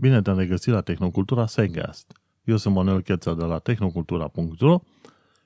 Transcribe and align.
Bine 0.00 0.22
te-am 0.22 0.38
regăsit 0.38 0.72
la 0.72 0.80
Tehnocultura 0.80 1.46
Segast. 1.46 2.20
Eu 2.44 2.56
sunt 2.56 2.74
Manuel 2.74 3.00
Cheța 3.00 3.34
de 3.34 3.44
la 3.44 3.58
tehnocultura.ro 3.58 4.80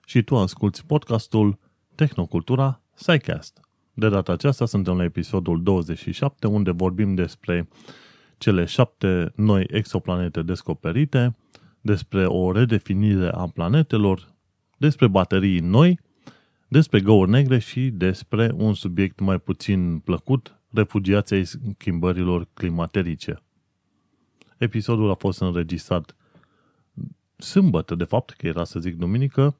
și 0.06 0.22
tu 0.22 0.36
asculti 0.36 0.82
podcastul 0.86 1.58
Tehnocultura 1.94 2.80
Psycast. 2.94 3.60
De 3.94 4.08
data 4.08 4.32
aceasta 4.32 4.66
suntem 4.66 4.96
la 4.96 5.04
episodul 5.04 5.62
27 5.62 6.46
unde 6.46 6.70
vorbim 6.70 7.14
despre 7.14 7.68
cele 8.38 8.64
șapte 8.64 9.32
noi 9.36 9.66
exoplanete 9.70 10.42
descoperite, 10.42 11.36
despre 11.80 12.26
o 12.26 12.52
redefinire 12.52 13.28
a 13.28 13.46
planetelor, 13.46 14.34
despre 14.78 15.06
baterii 15.06 15.60
noi, 15.60 15.98
despre 16.68 17.00
găuri 17.00 17.30
negre 17.30 17.58
și 17.58 17.90
despre 17.90 18.50
un 18.56 18.74
subiect 18.74 19.20
mai 19.20 19.38
puțin 19.38 19.98
plăcut, 19.98 20.60
refugiații 20.70 21.44
schimbărilor 21.44 22.48
climaterice. 22.54 23.43
Episodul 24.58 25.10
a 25.10 25.14
fost 25.14 25.40
înregistrat 25.40 26.16
sâmbătă, 27.36 27.94
de 27.94 28.04
fapt, 28.04 28.30
că 28.30 28.46
era 28.46 28.64
să 28.64 28.80
zic 28.80 28.96
duminică, 28.96 29.56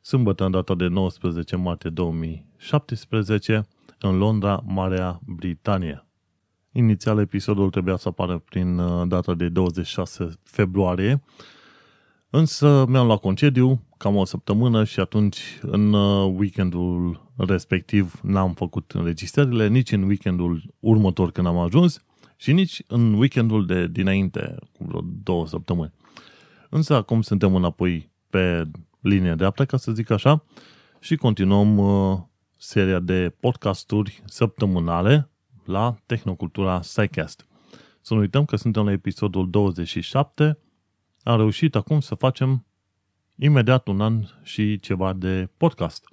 sâmbătă 0.00 0.44
în 0.44 0.50
data 0.50 0.74
de 0.74 0.86
19 0.86 1.56
martie 1.56 1.90
2017, 1.90 3.66
în 3.98 4.18
Londra, 4.18 4.62
Marea 4.66 5.20
Britanie. 5.26 6.04
Inițial 6.72 7.18
episodul 7.18 7.70
trebuia 7.70 7.96
să 7.96 8.08
apară 8.08 8.38
prin 8.38 8.78
uh, 8.78 9.08
data 9.08 9.34
de 9.34 9.48
26 9.48 10.32
februarie, 10.42 11.22
însă 12.30 12.84
mi-am 12.88 13.06
luat 13.06 13.20
concediu 13.20 13.82
cam 13.96 14.16
o 14.16 14.24
săptămână 14.24 14.84
și 14.84 15.00
atunci 15.00 15.58
în 15.62 15.92
uh, 15.92 16.34
weekendul 16.36 17.26
respectiv 17.36 18.20
n-am 18.22 18.52
făcut 18.52 18.90
înregistrările, 18.90 19.68
nici 19.68 19.92
în 19.92 20.02
weekendul 20.02 20.74
următor 20.80 21.30
când 21.30 21.46
am 21.46 21.58
ajuns 21.58 22.04
și 22.40 22.52
nici 22.52 22.82
în 22.86 23.14
weekendul 23.14 23.66
de 23.66 23.86
dinainte, 23.86 24.54
cu 24.72 24.84
vreo 24.84 25.00
două 25.22 25.46
săptămâni. 25.46 25.92
Însă 26.68 26.94
acum 26.94 27.22
suntem 27.22 27.54
înapoi 27.54 28.10
pe 28.30 28.70
linie 29.00 29.34
dreaptă, 29.34 29.64
ca 29.64 29.76
să 29.76 29.92
zic 29.92 30.10
așa, 30.10 30.44
și 31.00 31.16
continuăm 31.16 31.78
uh, 31.78 32.18
seria 32.58 32.98
de 32.98 33.36
podcasturi 33.40 34.22
săptămânale 34.24 35.28
la 35.64 35.96
Tehnocultura 36.06 36.78
Psycast. 36.78 37.46
Să 38.00 38.14
nu 38.14 38.20
uităm 38.20 38.44
că 38.44 38.56
suntem 38.56 38.84
la 38.84 38.92
episodul 38.92 39.50
27. 39.50 40.58
Am 41.22 41.36
reușit 41.36 41.74
acum 41.74 42.00
să 42.00 42.14
facem 42.14 42.66
imediat 43.36 43.86
un 43.86 44.00
an 44.00 44.22
și 44.42 44.80
ceva 44.80 45.12
de 45.12 45.48
podcast. 45.56 46.08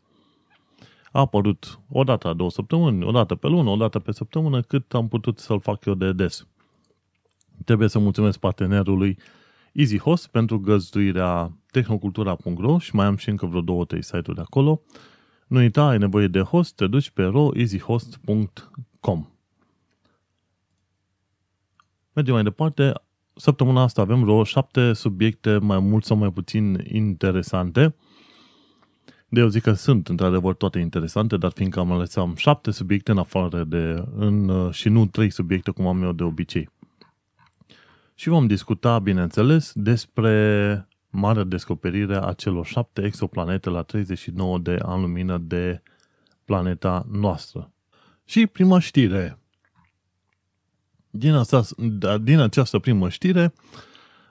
A 1.18 1.20
apărut 1.20 1.80
o 1.90 2.04
dată 2.04 2.28
la 2.28 2.34
două 2.34 2.50
săptămâni, 2.50 3.04
o 3.04 3.12
dată 3.12 3.36
pe 3.36 3.48
lună, 3.48 3.70
o 3.70 3.76
dată 3.76 4.00
pe 4.00 4.12
săptămână, 4.12 4.62
cât 4.62 4.94
am 4.94 5.08
putut 5.08 5.40
să-l 5.40 5.60
fac 5.60 5.86
eu 5.86 5.94
de 5.94 6.14
des. 6.14 6.48
Trebuie 7.66 7.88
să 7.88 8.00
mulțumesc 8.00 8.40
partenerului 8.40 9.18
EasyHost 9.74 10.28
pentru 10.28 10.60
găzduirea 10.60 11.52
tehnocultura.ro 11.72 12.80
și 12.80 12.96
mai 12.96 13.06
am 13.06 13.16
și 13.16 13.30
încă 13.30 13.46
vreo 13.46 13.62
două, 13.62 13.86
trei 13.86 14.04
site-uri 14.04 14.36
de 14.36 14.42
acolo. 14.42 14.82
Nu 15.48 15.58
uita, 15.58 15.88
ai 15.88 15.98
nevoie 15.98 16.28
de 16.28 16.40
host, 16.40 16.76
te 16.76 16.88
duci 16.88 17.10
pe 17.10 17.24
roeasyhost.com 17.24 19.28
Mergem 22.14 22.34
mai 22.34 22.44
departe. 22.44 22.94
Săptămâna 23.36 23.82
asta 23.82 24.02
avem 24.02 24.24
vreo 24.24 24.44
șapte 24.44 24.94
subiecte 24.94 25.58
mai 25.58 25.80
mult 25.80 26.06
sau 26.06 26.18
mai 26.18 26.32
puțin 26.32 26.84
interesante. 26.92 27.96
De 29.30 29.40
eu 29.40 29.48
zic 29.48 29.62
că 29.62 29.74
sunt 29.74 30.08
într-adevăr 30.08 30.54
toate 30.56 30.80
interesante, 30.80 31.38
dar 31.38 31.52
fiindcă 31.52 31.80
am 31.80 31.92
ales 31.92 32.16
am 32.16 32.36
șapte 32.36 32.72
subiecte 32.72 33.12
în 33.12 33.18
afară 33.18 33.64
de, 33.64 34.04
în, 34.16 34.70
și 34.72 34.90
nu 34.90 35.06
trei 35.06 35.30
subiecte 35.30 35.72
cum 35.72 35.88
am 35.88 36.04
eu 36.04 36.12
de 36.12 36.24
obicei. 36.24 36.70
Și 38.16 38.30
vom 38.30 38.48
discuta, 38.48 39.00
bineînțeles, 39.00 39.72
despre 39.76 40.88
marea 41.10 41.44
descoperire 41.44 42.26
a 42.26 42.34
celor 42.34 42.66
șapte 42.66 43.06
exoplanete 43.06 43.70
la 43.70 43.82
39 43.82 44.60
de 44.60 44.78
ani 44.82 45.02
lumină 45.02 45.38
de 45.38 45.82
planeta 46.46 47.06
noastră. 47.12 47.72
Și 48.26 48.48
prima 48.48 48.80
știre. 48.80 49.40
Din, 51.10 51.34
asta, 51.34 51.64
da, 51.78 52.18
din 52.18 52.40
această 52.40 52.80
primă 52.80 53.10
știre 53.10 53.54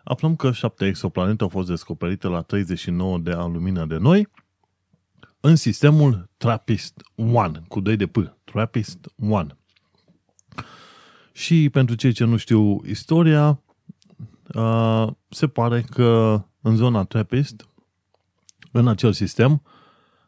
aflăm 0.04 0.36
că 0.36 0.52
șapte 0.52 0.86
exoplanete 0.86 1.42
au 1.42 1.48
fost 1.48 1.68
descoperite 1.68 2.26
la 2.26 2.40
39 2.40 3.18
de 3.18 3.30
ani 3.30 3.52
lumină 3.52 3.84
de 3.84 3.96
noi 3.96 4.28
în 5.46 5.56
sistemul 5.56 6.30
TRAPPIST-1, 6.36 7.66
cu 7.68 7.80
2 7.80 7.96
de 7.96 8.06
P, 8.06 8.16
TRAPPIST-1. 8.44 9.46
Și 11.32 11.70
pentru 11.70 11.94
cei 11.94 12.12
ce 12.12 12.24
nu 12.24 12.36
știu 12.36 12.80
istoria, 12.84 13.62
uh, 14.54 15.06
se 15.28 15.46
pare 15.46 15.80
că 15.80 16.42
în 16.60 16.76
zona 16.76 17.04
TRAPPIST, 17.04 17.68
în 18.72 18.88
acel 18.88 19.12
sistem, 19.12 19.62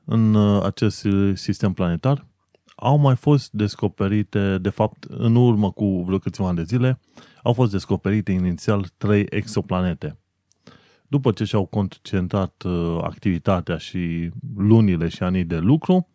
în 0.05 0.34
uh, 0.34 0.62
acest 0.62 1.06
sistem 1.35 1.73
planetar, 1.73 2.27
au 2.77 2.97
mai 2.97 3.17
fost 3.17 3.53
descoperite, 3.53 4.59
de 4.59 4.71
fapt, 4.71 5.05
în 5.05 5.35
urmă 5.35 5.71
cu 5.71 6.03
vreo 6.03 6.19
câțiva 6.19 6.47
ani 6.49 6.56
de 6.56 6.62
zile, 6.62 7.00
au 7.43 7.53
fost 7.53 7.71
descoperite 7.71 8.33
inițial 8.33 8.87
trei 8.97 9.27
exoplanete. 9.31 10.19
După 11.08 11.32
ce 11.32 11.44
și-au 11.44 11.66
concentrat 11.66 12.62
uh, 12.62 12.98
activitatea 13.02 13.76
și 13.76 14.30
lunile 14.56 15.08
și 15.08 15.22
anii 15.22 15.44
de 15.44 15.58
lucru, 15.58 16.08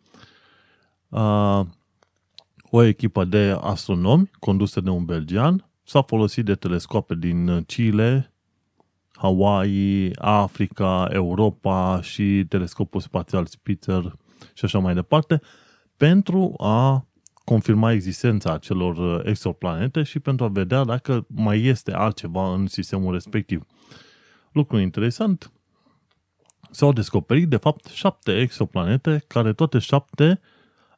uh, 1.08 1.60
o 2.70 2.82
echipă 2.82 3.24
de 3.24 3.56
astronomi, 3.60 4.30
condusă 4.38 4.80
de 4.80 4.90
un 4.90 5.04
belgian, 5.04 5.68
s-a 5.82 6.02
folosit 6.02 6.44
de 6.44 6.54
telescope 6.54 7.14
din 7.14 7.62
Chile, 7.62 8.32
Hawaii, 9.12 10.16
Africa, 10.16 11.08
Europa 11.12 12.00
și 12.02 12.44
telescopul 12.48 13.00
spațial 13.00 13.46
Spitzer 13.46 14.16
și 14.54 14.64
așa 14.64 14.78
mai 14.78 14.94
departe, 14.94 15.40
pentru 15.96 16.54
a 16.56 17.06
confirma 17.44 17.92
existența 17.92 18.52
acelor 18.52 19.26
exoplanete 19.26 20.02
și 20.02 20.20
pentru 20.20 20.44
a 20.44 20.48
vedea 20.48 20.84
dacă 20.84 21.26
mai 21.28 21.62
este 21.62 21.92
altceva 21.92 22.54
în 22.54 22.66
sistemul 22.66 23.12
respectiv. 23.12 23.66
Lucru 24.54 24.78
interesant, 24.78 25.52
s-au 26.70 26.92
descoperit 26.92 27.48
de 27.48 27.56
fapt 27.56 27.86
șapte 27.86 28.40
exoplanete 28.40 29.24
care 29.26 29.52
toate 29.52 29.78
șapte 29.78 30.40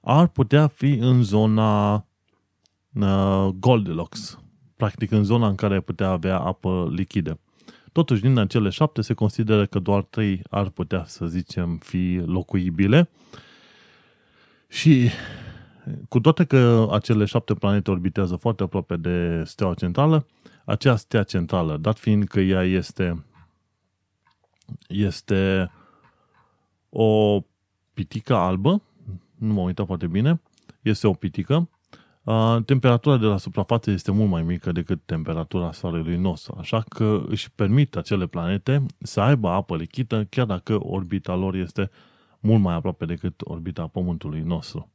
ar 0.01 0.27
putea 0.27 0.67
fi 0.67 0.93
în 0.93 1.23
zona 1.23 1.95
uh, 2.95 3.49
Goldilocks, 3.59 4.39
practic 4.77 5.11
în 5.11 5.25
zona 5.25 5.49
în 5.49 5.55
care 5.55 5.75
ar 5.75 5.81
putea 5.81 6.09
avea 6.09 6.39
apă 6.39 6.89
lichidă. 6.93 7.41
Totuși, 7.93 8.21
din 8.21 8.39
acele 8.39 8.69
șapte 8.69 9.03
se 9.03 9.15
consideră 9.15 9.67
că 9.67 9.79
doar 9.79 10.03
trei 10.03 10.43
ar 10.51 10.69
putea, 10.69 11.05
să 11.07 11.27
zicem, 11.27 11.77
fi 11.77 12.23
locuibile. 12.27 13.11
Și 14.69 15.11
cu 16.09 16.21
toate 16.21 16.45
că 16.45 16.89
acele 16.91 17.25
șapte 17.25 17.55
planete 17.55 17.91
orbitează 17.91 18.37
foarte 18.37 18.63
aproape 18.63 18.97
de 18.97 19.43
steaua 19.45 19.75
centrală, 19.75 20.27
acea 20.65 20.97
stea 20.97 21.23
centrală, 21.23 21.77
dat 21.77 21.99
fiind 21.99 22.25
că 22.25 22.41
ea 22.41 22.63
este 22.63 23.25
este 24.89 25.71
o 26.89 27.41
pitică 27.95 28.35
albă, 28.35 28.83
nu 29.35 29.53
mă 29.53 29.61
uitat 29.61 29.87
foarte 29.87 30.07
bine, 30.07 30.41
este 30.83 31.07
o 31.07 31.13
pitică, 31.13 31.69
temperatura 32.65 33.17
de 33.17 33.27
la 33.27 33.37
suprafață 33.37 33.91
este 33.91 34.13
mult 34.13 34.31
mai 34.31 34.43
mică 34.43 34.73
decât 34.73 35.03
temperatura 35.05 35.73
Soarelui 35.73 36.17
nostru, 36.17 36.57
așa 36.59 36.85
că 36.89 37.25
își 37.29 37.51
permit 37.51 37.97
acele 37.97 38.27
planete 38.27 38.87
să 38.99 39.21
aibă 39.21 39.49
apă 39.49 39.77
lichidă, 39.77 40.25
chiar 40.25 40.47
dacă 40.47 40.87
orbita 40.87 41.35
lor 41.35 41.55
este 41.55 41.91
mult 42.41 42.63
mai 42.63 42.75
aproape 42.75 43.05
decât 43.05 43.41
orbita 43.45 43.87
Pământului 43.87 44.41
nostru. 44.41 44.91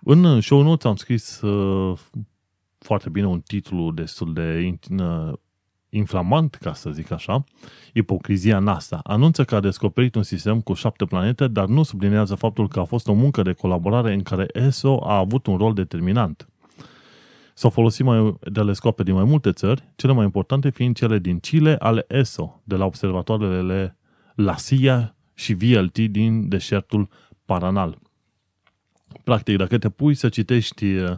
În 0.00 0.40
show 0.40 0.62
notes 0.62 0.84
am 0.84 0.96
scris 0.96 1.42
foarte 2.78 3.10
bine 3.10 3.26
un 3.26 3.40
titlu 3.40 3.90
destul 3.90 4.32
de 4.32 4.78
inflamant, 5.96 6.54
ca 6.54 6.74
să 6.74 6.90
zic 6.90 7.10
așa, 7.10 7.44
ipocrizia 7.92 8.58
NASA. 8.58 9.00
Anunță 9.02 9.44
că 9.44 9.54
a 9.54 9.60
descoperit 9.60 10.14
un 10.14 10.22
sistem 10.22 10.60
cu 10.60 10.72
șapte 10.72 11.04
planete, 11.04 11.48
dar 11.48 11.66
nu 11.66 11.82
sublinează 11.82 12.34
faptul 12.34 12.68
că 12.68 12.80
a 12.80 12.84
fost 12.84 13.08
o 13.08 13.12
muncă 13.12 13.42
de 13.42 13.52
colaborare 13.52 14.12
în 14.12 14.22
care 14.22 14.46
ESO 14.52 14.98
a 15.04 15.16
avut 15.16 15.46
un 15.46 15.56
rol 15.56 15.74
determinant. 15.74 16.48
S-au 17.54 17.70
folosit 17.70 18.04
mai 18.04 18.38
telescope 18.52 19.02
din 19.02 19.14
mai 19.14 19.24
multe 19.24 19.52
țări, 19.52 19.88
cele 19.96 20.12
mai 20.12 20.24
importante 20.24 20.70
fiind 20.70 20.96
cele 20.96 21.18
din 21.18 21.38
Chile 21.38 21.76
ale 21.78 22.04
ESO, 22.08 22.60
de 22.64 22.74
la 22.76 22.84
observatoarele 22.84 23.96
La 24.34 24.56
Silla 24.56 25.14
și 25.34 25.54
VLT 25.54 25.98
din 25.98 26.48
deșertul 26.48 27.08
Paranal. 27.44 27.98
Practic, 29.24 29.56
dacă 29.56 29.78
te 29.78 29.88
pui 29.88 30.14
să 30.14 30.28
citești 30.28 30.84
uh, 30.84 31.16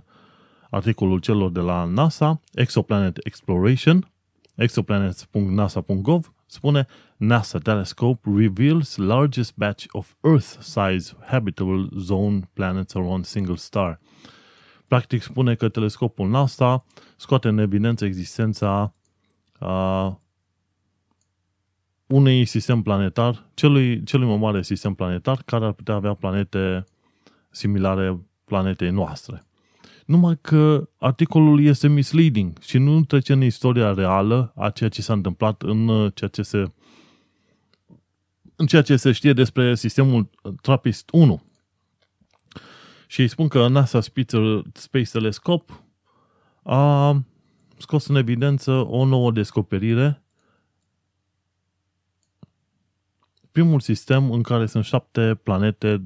articolul 0.70 1.18
celor 1.18 1.50
de 1.50 1.60
la 1.60 1.84
NASA, 1.84 2.40
Exoplanet 2.52 3.18
Exploration, 3.22 4.10
exoplanets.nasa.gov 4.58 6.32
spune 6.46 6.86
NASA 7.16 7.58
telescope 7.58 8.30
reveals 8.36 8.96
largest 8.96 9.56
batch 9.56 9.86
of 9.92 10.14
Earth-size 10.20 11.16
habitable 11.26 11.88
zone 11.98 12.48
planets 12.52 12.94
around 12.94 13.24
single 13.24 13.56
star. 13.56 14.00
Practic 14.86 15.22
spune 15.22 15.54
că 15.54 15.68
telescopul 15.68 16.28
NASA 16.28 16.84
scoate 17.16 17.48
în 17.48 17.58
evidență 17.58 18.04
existența 18.04 18.94
a, 19.58 20.20
unui 22.06 22.44
sistem 22.44 22.82
planetar, 22.82 23.50
celui, 23.54 24.02
celui 24.02 24.26
mai 24.26 24.36
mare 24.36 24.62
sistem 24.62 24.94
planetar 24.94 25.42
care 25.44 25.64
ar 25.64 25.72
putea 25.72 25.94
avea 25.94 26.14
planete 26.14 26.84
similare 27.50 28.20
planetei 28.44 28.90
noastre. 28.90 29.47
Numai 30.08 30.38
că 30.40 30.88
articolul 30.98 31.64
este 31.64 31.88
misleading 31.88 32.58
și 32.60 32.78
nu 32.78 33.04
trece 33.04 33.32
în 33.32 33.42
istoria 33.42 33.92
reală 33.92 34.52
a 34.56 34.70
ceea 34.70 34.88
ce 34.88 35.02
s-a 35.02 35.12
întâmplat 35.12 35.62
în 35.62 35.88
uh, 35.88 36.12
ceea 36.14 36.30
ce 36.30 36.42
se 36.42 36.72
în 38.56 38.66
ceea 38.66 38.82
ce 38.82 38.96
se 38.96 39.12
știe 39.12 39.32
despre 39.32 39.74
sistemul 39.74 40.30
TRAPPIST 40.62 41.08
1. 41.12 41.42
Și 43.06 43.20
îi 43.20 43.28
spun 43.28 43.48
că 43.48 43.68
NASA 43.68 44.00
Spitzer 44.00 44.62
Space 44.72 45.10
Telescope 45.10 45.72
a 46.62 47.22
scos 47.78 48.06
în 48.06 48.16
evidență 48.16 48.72
o 48.72 49.04
nouă 49.04 49.32
descoperire. 49.32 50.22
Primul 53.52 53.80
sistem 53.80 54.30
în 54.30 54.42
care 54.42 54.66
sunt 54.66 54.84
șapte 54.84 55.34
planete 55.42 56.04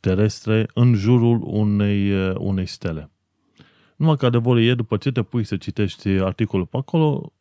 terestre 0.00 0.68
în 0.74 0.94
jurul 0.94 1.40
unei, 1.42 2.30
unei 2.34 2.66
stele. 2.66 3.10
Numai 3.98 4.16
că 4.16 4.26
adevărul 4.26 4.62
e, 4.62 4.74
după 4.74 4.96
ce 4.96 5.12
te 5.12 5.22
pui 5.22 5.44
să 5.44 5.56
citești 5.56 6.08
articolul 6.08 6.66
pe 6.66 6.76
acolo, 6.76 7.32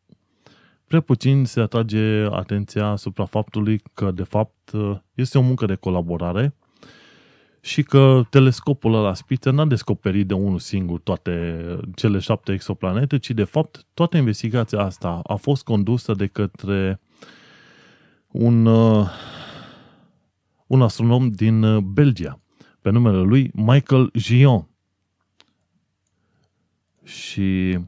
prea 0.87 0.99
puțin 0.99 1.45
se 1.45 1.59
atrage 1.59 2.25
atenția 2.31 2.85
asupra 2.85 3.25
faptului 3.25 3.81
că, 3.93 4.11
de 4.11 4.23
fapt, 4.23 4.71
este 5.13 5.37
o 5.37 5.41
muncă 5.41 5.65
de 5.65 5.75
colaborare 5.75 6.55
și 7.61 7.83
că 7.83 8.21
telescopul 8.29 8.93
ăla 8.93 9.13
Spitzer 9.13 9.53
n-a 9.53 9.65
descoperit 9.65 10.27
de 10.27 10.33
unul 10.33 10.59
singur 10.59 10.99
toate 10.99 11.61
cele 11.95 12.19
șapte 12.19 12.51
exoplanete, 12.51 13.17
ci, 13.17 13.31
de 13.31 13.43
fapt, 13.43 13.85
toată 13.93 14.17
investigația 14.17 14.79
asta 14.79 15.19
a 15.23 15.35
fost 15.35 15.63
condusă 15.63 16.13
de 16.13 16.27
către 16.27 16.99
un, 18.27 18.65
un 20.67 20.81
astronom 20.81 21.29
din 21.29 21.79
Belgia, 21.93 22.39
pe 22.81 22.89
numele 22.89 23.17
lui 23.17 23.51
Michael 23.53 24.11
Gion. 24.17 24.67
Și 27.07 27.79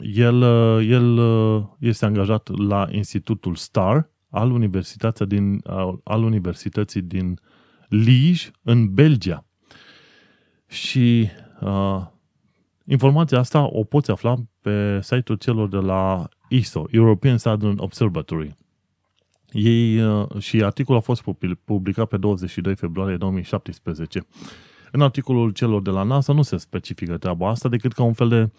el, 0.00 0.42
el 0.80 1.20
este 1.78 2.04
angajat 2.04 2.58
la 2.58 2.88
Institutul 2.90 3.54
STAR 3.54 4.10
al 4.30 4.50
Universității 4.50 5.26
din, 5.26 5.62
al 6.04 6.22
Universității 6.22 7.02
din 7.02 7.38
Liege, 7.88 8.50
în 8.62 8.94
Belgia. 8.94 9.44
Și 10.66 11.28
uh, 11.60 12.02
informația 12.84 13.38
asta 13.38 13.68
o 13.72 13.84
poți 13.84 14.10
afla 14.10 14.34
pe 14.60 14.98
site-ul 15.02 15.38
celor 15.38 15.68
de 15.68 15.76
la 15.76 16.28
ISO, 16.48 16.84
European 16.90 17.38
Southern 17.38 17.78
Observatory. 17.78 18.56
Ei, 19.50 20.02
uh, 20.02 20.38
și 20.38 20.62
articolul 20.62 21.00
a 21.00 21.04
fost 21.04 21.22
publicat 21.64 22.08
pe 22.08 22.16
22 22.16 22.76
februarie 22.76 23.16
2017. 23.16 24.26
În 24.94 25.00
articolul 25.00 25.50
celor 25.50 25.82
de 25.82 25.90
la 25.90 26.02
NASA 26.02 26.32
nu 26.32 26.42
se 26.42 26.56
specifică 26.56 27.16
treaba 27.16 27.48
asta 27.48 27.68
decât 27.68 27.92
ca 27.92 28.02
un 28.02 28.12
fel 28.12 28.28
de 28.28 28.50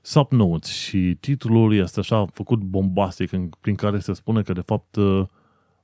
subnotes 0.00 0.70
și 0.70 1.16
titlul 1.20 1.74
este 1.74 2.00
așa 2.00 2.26
făcut 2.32 2.60
bombastic 2.60 3.30
prin 3.60 3.74
care 3.74 3.98
se 3.98 4.12
spune 4.12 4.42
că 4.42 4.52
de 4.52 4.60
fapt 4.60 4.96
uh, 4.96 5.24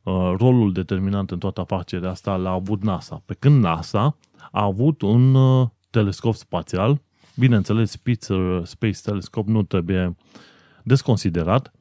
uh, 0.02 0.34
rolul 0.38 0.72
determinant 0.72 1.30
în 1.30 1.38
toată 1.38 1.60
afacerea 1.60 2.10
asta 2.10 2.36
l-a 2.36 2.50
avut 2.50 2.82
NASA. 2.82 3.22
Pe 3.26 3.34
când 3.38 3.62
NASA 3.62 4.16
a 4.50 4.64
avut 4.64 5.02
un 5.02 5.34
uh, 5.34 5.68
telescop 5.90 6.34
spațial, 6.34 7.00
bineînțeles 7.36 7.90
Spitzer 7.90 8.64
Space 8.64 9.00
Telescope 9.02 9.50
nu 9.50 9.62
trebuie 9.62 10.16
desconsiderat, 10.82 11.72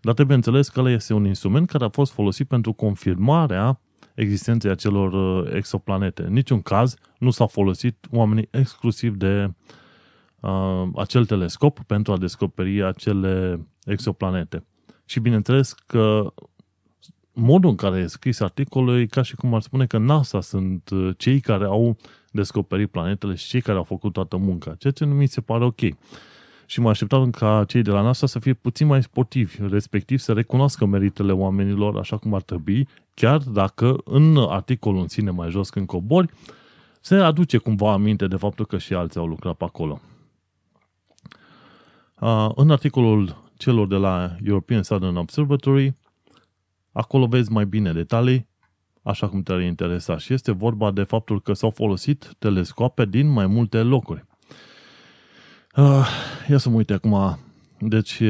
dar 0.00 0.14
trebuie 0.14 0.36
înțeles 0.36 0.68
că 0.68 0.80
ăla 0.80 0.90
este 0.90 1.14
un 1.14 1.24
instrument 1.24 1.68
care 1.68 1.84
a 1.84 1.88
fost 1.88 2.12
folosit 2.12 2.48
pentru 2.48 2.72
confirmarea 2.72 3.80
existenței 4.16 4.70
acelor 4.70 5.14
exoplanete. 5.54 6.22
În 6.22 6.32
niciun 6.32 6.62
caz 6.62 6.94
nu 7.18 7.30
s-a 7.30 7.46
folosit 7.46 8.06
oamenii 8.10 8.48
exclusiv 8.50 9.14
de 9.14 9.50
uh, 10.40 10.88
acel 10.96 11.26
telescop 11.26 11.82
pentru 11.86 12.12
a 12.12 12.18
descoperi 12.18 12.82
acele 12.82 13.66
exoplanete. 13.84 14.64
Și 15.04 15.20
bineînțeles 15.20 15.72
că 15.72 16.32
modul 17.32 17.70
în 17.70 17.76
care 17.76 17.98
e 17.98 18.06
scris 18.06 18.40
articolul 18.40 19.00
e 19.00 19.06
ca 19.06 19.22
și 19.22 19.34
cum 19.34 19.54
ar 19.54 19.60
spune 19.60 19.86
că 19.86 19.98
NASA 19.98 20.40
sunt 20.40 20.90
uh, 20.90 21.14
cei 21.16 21.40
care 21.40 21.64
au 21.64 21.96
descoperit 22.30 22.90
planetele 22.90 23.34
și 23.34 23.48
cei 23.48 23.60
care 23.60 23.78
au 23.78 23.84
făcut 23.84 24.12
toată 24.12 24.36
munca, 24.36 24.74
ceea 24.74 24.92
ce 24.92 25.04
nu 25.04 25.14
mi 25.14 25.26
se 25.26 25.40
pare 25.40 25.64
ok. 25.64 25.80
Și 26.66 26.80
mă 26.80 26.88
așteptam 26.88 27.30
ca 27.30 27.64
cei 27.68 27.82
de 27.82 27.90
la 27.90 28.00
NASA 28.00 28.26
să 28.26 28.38
fie 28.38 28.54
puțin 28.54 28.86
mai 28.86 29.02
sportivi, 29.02 29.56
respectiv 29.68 30.18
să 30.18 30.32
recunoască 30.32 30.86
meritele 30.86 31.32
oamenilor 31.32 31.98
așa 31.98 32.16
cum 32.16 32.34
ar 32.34 32.42
trebui, 32.42 32.88
chiar 33.14 33.38
dacă 33.38 33.96
în 34.04 34.36
articolul 34.36 35.00
în 35.00 35.08
sine 35.08 35.30
mai 35.30 35.50
jos 35.50 35.70
când 35.70 35.86
cobori, 35.86 36.32
se 37.00 37.14
aduce 37.14 37.56
cumva 37.56 37.92
aminte 37.92 38.26
de 38.26 38.36
faptul 38.36 38.66
că 38.66 38.78
și 38.78 38.94
alții 38.94 39.20
au 39.20 39.26
lucrat 39.26 39.54
pe 39.54 39.64
acolo. 39.64 40.00
În 42.54 42.70
articolul 42.70 43.50
celor 43.56 43.86
de 43.86 43.96
la 43.96 44.36
European 44.44 44.82
Southern 44.82 45.16
Observatory, 45.16 45.94
acolo 46.92 47.26
vezi 47.26 47.52
mai 47.52 47.66
bine 47.66 47.92
detalii, 47.92 48.46
așa 49.02 49.28
cum 49.28 49.42
te-ar 49.42 49.60
interesa. 49.60 50.18
Și 50.18 50.32
este 50.32 50.52
vorba 50.52 50.90
de 50.90 51.02
faptul 51.02 51.40
că 51.40 51.52
s-au 51.52 51.70
folosit 51.70 52.34
telescoape 52.38 53.04
din 53.04 53.28
mai 53.28 53.46
multe 53.46 53.82
locuri. 53.82 54.24
Ia 56.48 56.58
să 56.58 56.68
mă 56.68 56.76
uit 56.76 56.90
acum. 56.90 57.38
Deci, 57.78 58.22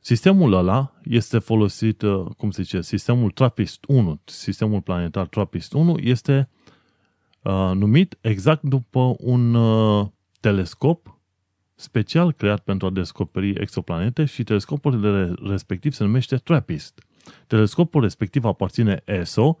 sistemul 0.00 0.52
ăla 0.52 0.92
este 1.04 1.38
folosit, 1.38 2.02
cum 2.36 2.50
se 2.50 2.62
zice, 2.62 2.80
sistemul 2.80 3.30
TRAPPIST-1, 3.30 4.24
sistemul 4.24 4.80
planetar 4.80 5.28
TRAPPIST-1 5.28 6.02
este 6.02 6.48
uh, 7.42 7.70
numit 7.74 8.18
exact 8.20 8.62
după 8.62 9.14
un 9.18 9.54
uh, 9.54 10.06
telescop 10.40 11.20
special 11.74 12.32
creat 12.32 12.60
pentru 12.60 12.86
a 12.86 12.90
descoperi 12.90 13.60
exoplanete 13.60 14.24
și 14.24 14.44
telescopul 14.44 15.36
respectiv 15.48 15.92
se 15.92 16.04
numește 16.04 16.36
TRAPPIST. 16.36 17.04
Telescopul 17.46 18.00
respectiv 18.00 18.44
aparține 18.44 19.02
ESO 19.04 19.58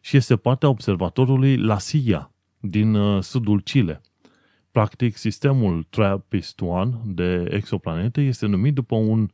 și 0.00 0.16
este 0.16 0.36
partea 0.36 0.68
observatorului 0.68 1.56
La 1.56 1.78
Silla 1.78 2.30
din 2.60 2.94
uh, 2.94 3.22
sudul 3.22 3.60
Chile. 3.60 4.00
Practic, 4.76 5.16
sistemul 5.16 5.86
TRAPPIST-1 5.90 6.88
de 7.04 7.46
exoplanete 7.50 8.20
este 8.20 8.46
numit 8.46 8.74
după 8.74 8.94
un, 8.96 9.30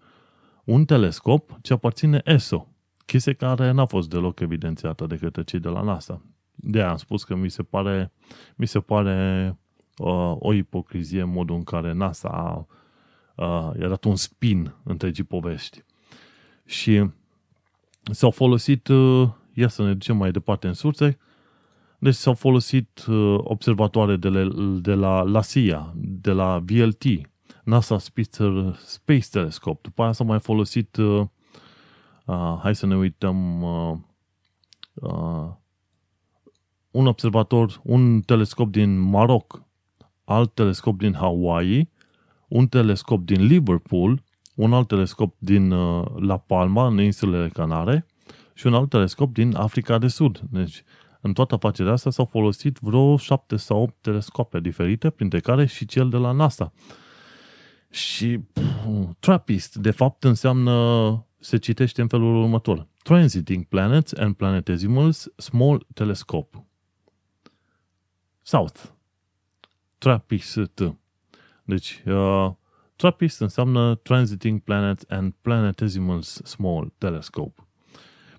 un 0.64 0.84
telescop 0.84 1.58
ce 1.62 1.72
aparține 1.72 2.20
ESO, 2.24 2.68
chestie 3.06 3.32
care 3.32 3.70
n-a 3.70 3.84
fost 3.84 4.08
deloc 4.08 4.40
evidențiată 4.40 5.06
de 5.06 5.16
către 5.16 5.44
cei 5.44 5.58
de 5.58 5.68
la 5.68 5.80
NASA. 5.80 6.22
De 6.54 6.78
aia 6.78 6.90
am 6.90 6.96
spus 6.96 7.24
că 7.24 7.34
mi 7.34 7.48
se 7.48 7.62
pare, 7.62 8.12
mi 8.56 8.66
se 8.66 8.80
pare 8.80 9.48
uh, 9.96 10.34
o 10.38 10.52
ipocrizie 10.52 11.20
în 11.20 11.30
modul 11.30 11.56
în 11.56 11.64
care 11.64 11.92
NASA 11.92 12.28
a, 12.28 12.66
uh, 13.44 13.80
i-a 13.80 13.88
dat 13.88 14.04
un 14.04 14.16
spin 14.16 14.74
întregii 14.82 15.24
povești. 15.24 15.84
Și 16.64 17.10
s-au 18.02 18.30
folosit, 18.30 18.88
uh, 18.88 19.28
ia 19.54 19.68
să 19.68 19.82
ne 19.82 19.92
ducem 19.92 20.16
mai 20.16 20.30
departe 20.30 20.66
în 20.66 20.74
surse, 20.74 21.18
deci 22.02 22.14
s-au 22.14 22.34
folosit 22.34 23.04
uh, 23.08 23.38
observatoare 23.38 24.16
de, 24.16 24.28
le, 24.28 24.48
de 24.80 24.94
la 24.94 25.22
la 25.22 25.40
CIA, 25.40 25.92
de 25.96 26.32
la 26.32 26.58
VLT, 26.58 27.04
NASA 27.64 27.98
Spitzer 27.98 28.80
Space 28.86 29.28
Telescope. 29.30 29.78
După 29.82 30.02
aia 30.02 30.12
s-au 30.12 30.26
mai 30.26 30.40
folosit, 30.40 30.96
uh, 30.96 31.26
uh, 32.26 32.58
hai 32.62 32.74
să 32.74 32.86
ne 32.86 32.96
uităm, 32.96 33.62
uh, 33.62 33.96
uh, 34.94 35.48
un 36.90 37.06
observator, 37.06 37.80
un 37.82 38.20
telescop 38.20 38.70
din 38.70 38.98
Maroc, 38.98 39.62
alt 40.24 40.54
telescop 40.54 40.98
din 40.98 41.14
Hawaii, 41.14 41.90
un 42.48 42.66
telescop 42.66 43.24
din 43.24 43.44
Liverpool, 43.44 44.22
un 44.54 44.72
alt 44.72 44.88
telescop 44.88 45.34
din 45.38 45.70
uh, 45.70 46.06
La 46.16 46.36
Palma, 46.36 46.86
în 46.86 47.00
insulele 47.00 47.48
Canare, 47.48 48.06
și 48.54 48.66
un 48.66 48.74
alt 48.74 48.88
telescop 48.88 49.32
din 49.32 49.56
Africa 49.56 49.98
de 49.98 50.08
Sud. 50.08 50.42
Deci, 50.50 50.84
în 51.24 51.32
toată 51.32 51.54
afacerea 51.54 51.92
asta 51.92 52.10
s-au 52.10 52.24
folosit 52.24 52.78
vreo 52.78 53.16
7 53.16 53.56
sau 53.56 53.82
8 53.82 53.94
telescope 54.00 54.60
diferite, 54.60 55.10
printre 55.10 55.40
care 55.40 55.66
și 55.66 55.86
cel 55.86 56.08
de 56.08 56.16
la 56.16 56.30
NASA. 56.30 56.72
Și 57.90 58.38
pff, 58.38 58.86
TRAPPIST, 59.18 59.74
de 59.74 59.90
fapt, 59.90 60.24
înseamnă, 60.24 61.26
se 61.38 61.56
citește 61.56 62.00
în 62.00 62.08
felul 62.08 62.42
următor. 62.42 62.86
Transiting 63.02 63.64
Planets 63.64 64.12
and 64.12 64.34
Planetesimals 64.34 65.28
Small 65.36 65.86
Telescope. 65.94 66.66
South. 68.42 68.80
TRAPPIST. 69.98 70.80
Deci, 71.64 72.02
uh, 72.06 72.50
TRAPPIST 72.96 73.40
înseamnă 73.40 73.94
Transiting 73.94 74.60
Planets 74.60 75.04
and 75.08 75.32
Planetesimals 75.40 76.40
Small 76.44 76.92
Telescope. 76.98 77.66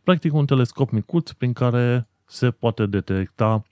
Practic 0.03 0.33
un 0.33 0.45
telescop 0.45 0.89
micuț 0.89 1.31
prin 1.31 1.53
care 1.53 2.07
se 2.25 2.51
poate 2.51 2.85
detecta 2.85 3.63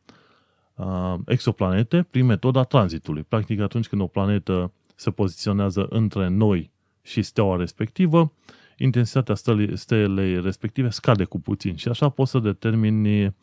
uh, 0.76 1.16
exoplanete 1.26 2.08
prin 2.10 2.26
metoda 2.26 2.64
tranzitului. 2.64 3.24
Practic, 3.24 3.60
atunci 3.60 3.88
când 3.88 4.02
o 4.02 4.08
planetă 4.08 4.72
se 4.96 5.12
poziționează 5.12 5.86
între 5.90 6.28
noi 6.28 6.72
și 7.02 7.22
steaua 7.22 7.56
respectivă, 7.56 8.32
intensitatea 8.78 9.36
stelei 9.74 10.42
respective 10.42 10.90
scade 10.90 11.24
cu 11.24 11.40
puțin 11.40 11.76
și 11.76 11.88
așa 11.88 12.10
poți 12.10 12.32
să 12.32 12.40
determini 12.40 13.36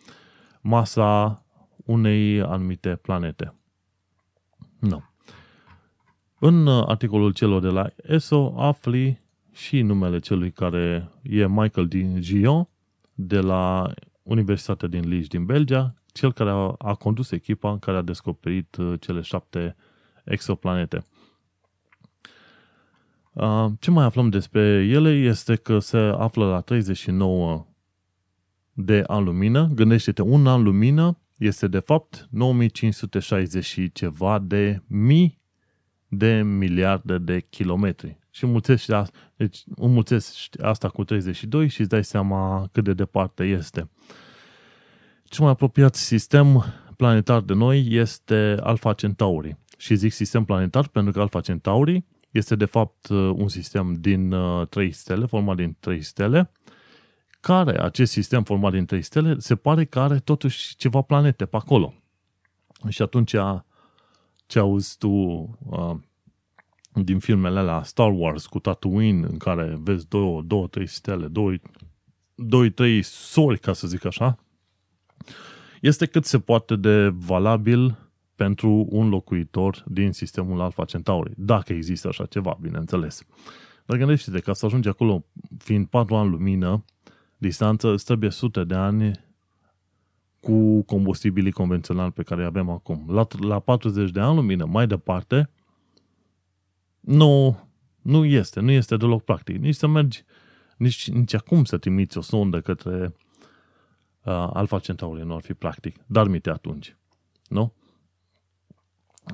masa 0.60 1.42
unei 1.76 2.40
anumite 2.40 2.96
planete. 2.96 3.54
No. 4.78 5.00
În 6.38 6.68
articolul 6.68 7.32
celor 7.32 7.60
de 7.60 7.68
la 7.68 7.90
ESO 8.02 8.54
afli 8.56 9.20
și 9.52 9.82
numele 9.82 10.18
celui 10.18 10.50
care 10.50 11.10
e 11.22 11.46
Michael 11.46 11.86
din 11.86 12.20
Gion 12.20 12.68
de 13.14 13.40
la 13.40 13.92
Universitatea 14.28 14.88
din 14.88 15.08
Liege 15.08 15.26
din 15.26 15.44
Belgia, 15.44 15.94
cel 16.12 16.32
care 16.32 16.50
a, 16.50 16.74
a 16.78 16.94
condus 16.94 17.30
echipa 17.30 17.78
care 17.78 17.96
a 17.96 18.02
descoperit 18.02 18.76
uh, 18.76 19.00
cele 19.00 19.20
șapte 19.20 19.76
exoplanete. 20.24 21.04
Uh, 23.32 23.66
ce 23.80 23.90
mai 23.90 24.04
aflăm 24.04 24.28
despre 24.28 24.60
ele 24.90 25.10
este 25.10 25.54
că 25.56 25.78
se 25.78 25.96
află 25.96 26.46
la 26.46 26.60
39 26.60 27.66
de 28.72 29.04
ani 29.06 29.24
lumină. 29.24 29.68
Gândește-te, 29.74 30.22
un 30.22 30.46
an 30.46 30.62
lumină 30.62 31.18
este 31.38 31.68
de 31.68 31.78
fapt 31.78 32.28
9560 32.30 33.64
și 33.64 33.92
ceva 33.92 34.38
de 34.38 34.82
mii 34.86 35.40
de 36.08 36.42
miliarde 36.42 37.18
de 37.18 37.40
kilometri. 37.40 38.18
Și 38.38 38.44
înmulțești, 38.44 38.92
deci 39.36 39.62
înmulțești 39.76 40.62
asta 40.62 40.88
cu 40.88 41.04
32 41.04 41.68
și 41.68 41.80
îți 41.80 41.88
dai 41.88 42.04
seama 42.04 42.68
cât 42.72 42.84
de 42.84 42.92
departe 42.92 43.44
este. 43.44 43.90
Cel 45.24 45.44
mai 45.44 45.52
apropiat 45.52 45.94
sistem 45.94 46.64
planetar 46.96 47.40
de 47.40 47.52
noi 47.52 47.86
este 47.90 48.56
Alpha 48.60 48.92
Centauri. 48.92 49.56
Și 49.76 49.94
zic 49.94 50.12
sistem 50.12 50.44
planetar 50.44 50.88
pentru 50.88 51.12
că 51.12 51.20
Alpha 51.20 51.40
Centauri 51.40 52.04
este 52.30 52.56
de 52.56 52.64
fapt 52.64 53.08
un 53.08 53.48
sistem 53.48 53.94
din 53.94 54.32
uh, 54.32 54.66
trei 54.66 54.92
stele, 54.92 55.26
format 55.26 55.56
din 55.56 55.76
trei 55.80 56.02
stele, 56.02 56.50
care, 57.40 57.82
acest 57.82 58.12
sistem 58.12 58.42
format 58.42 58.72
din 58.72 58.84
trei 58.84 59.02
stele, 59.02 59.38
se 59.38 59.56
pare 59.56 59.84
că 59.84 60.00
are 60.00 60.18
totuși 60.18 60.76
ceva 60.76 61.00
planete 61.00 61.46
pe 61.46 61.56
acolo. 61.56 61.94
Și 62.88 63.02
atunci 63.02 63.34
ce 64.46 64.58
auzi 64.58 64.98
tu 64.98 65.08
uh, 65.08 65.96
din 67.04 67.18
filmele 67.18 67.62
la 67.62 67.82
Star 67.82 68.12
Wars 68.14 68.46
cu 68.46 68.58
Tatooine, 68.58 69.26
în 69.26 69.36
care 69.36 69.78
vezi 69.82 70.08
două, 70.08 70.42
două 70.42 70.66
trei 70.66 70.86
stele, 70.86 71.26
doi, 71.26 71.60
doi, 72.34 72.70
trei 72.70 73.02
sori, 73.02 73.58
ca 73.58 73.72
să 73.72 73.86
zic 73.86 74.04
așa, 74.04 74.38
este 75.80 76.06
cât 76.06 76.24
se 76.24 76.38
poate 76.38 76.76
de 76.76 77.08
valabil 77.08 77.98
pentru 78.34 78.86
un 78.90 79.08
locuitor 79.08 79.84
din 79.86 80.12
sistemul 80.12 80.60
Alpha 80.60 80.84
Centauri, 80.84 81.32
dacă 81.36 81.72
există 81.72 82.08
așa 82.08 82.26
ceva, 82.26 82.58
bineînțeles. 82.60 83.22
Dar 83.86 83.96
gândește-te, 83.96 84.40
ca 84.40 84.52
să 84.52 84.66
ajungi 84.66 84.88
acolo, 84.88 85.24
fiind 85.58 85.86
4 85.86 86.14
ani 86.14 86.30
lumină, 86.30 86.84
distanță, 87.36 87.92
îți 87.92 88.04
trebuie 88.04 88.30
sute 88.30 88.64
de 88.64 88.74
ani 88.74 89.10
cu 90.40 90.82
combustibilii 90.82 91.52
convenționali 91.52 92.12
pe 92.12 92.22
care 92.22 92.40
îi 92.40 92.46
avem 92.46 92.70
acum. 92.70 93.04
La, 93.08 93.26
la 93.40 93.58
40 93.58 94.10
de 94.10 94.20
ani 94.20 94.34
lumină, 94.34 94.64
mai 94.64 94.86
departe, 94.86 95.50
nu, 97.00 97.58
nu 98.02 98.24
este, 98.24 98.60
nu 98.60 98.70
este 98.70 98.96
deloc 98.96 99.24
practic. 99.24 99.56
Nici 99.56 99.74
să 99.74 99.86
mergi, 99.86 100.24
nici, 100.76 101.10
nici 101.10 101.34
acum 101.34 101.64
să 101.64 101.78
trimiți 101.78 102.18
o 102.18 102.20
sondă 102.20 102.60
către 102.60 103.14
uh, 104.22 104.50
Alfa 104.52 104.78
Centauri 104.78 105.24
nu 105.24 105.34
ar 105.34 105.42
fi 105.42 105.54
practic. 105.54 105.96
Dar 106.06 106.28
mite 106.28 106.50
atunci. 106.50 106.96
Nu? 107.48 107.72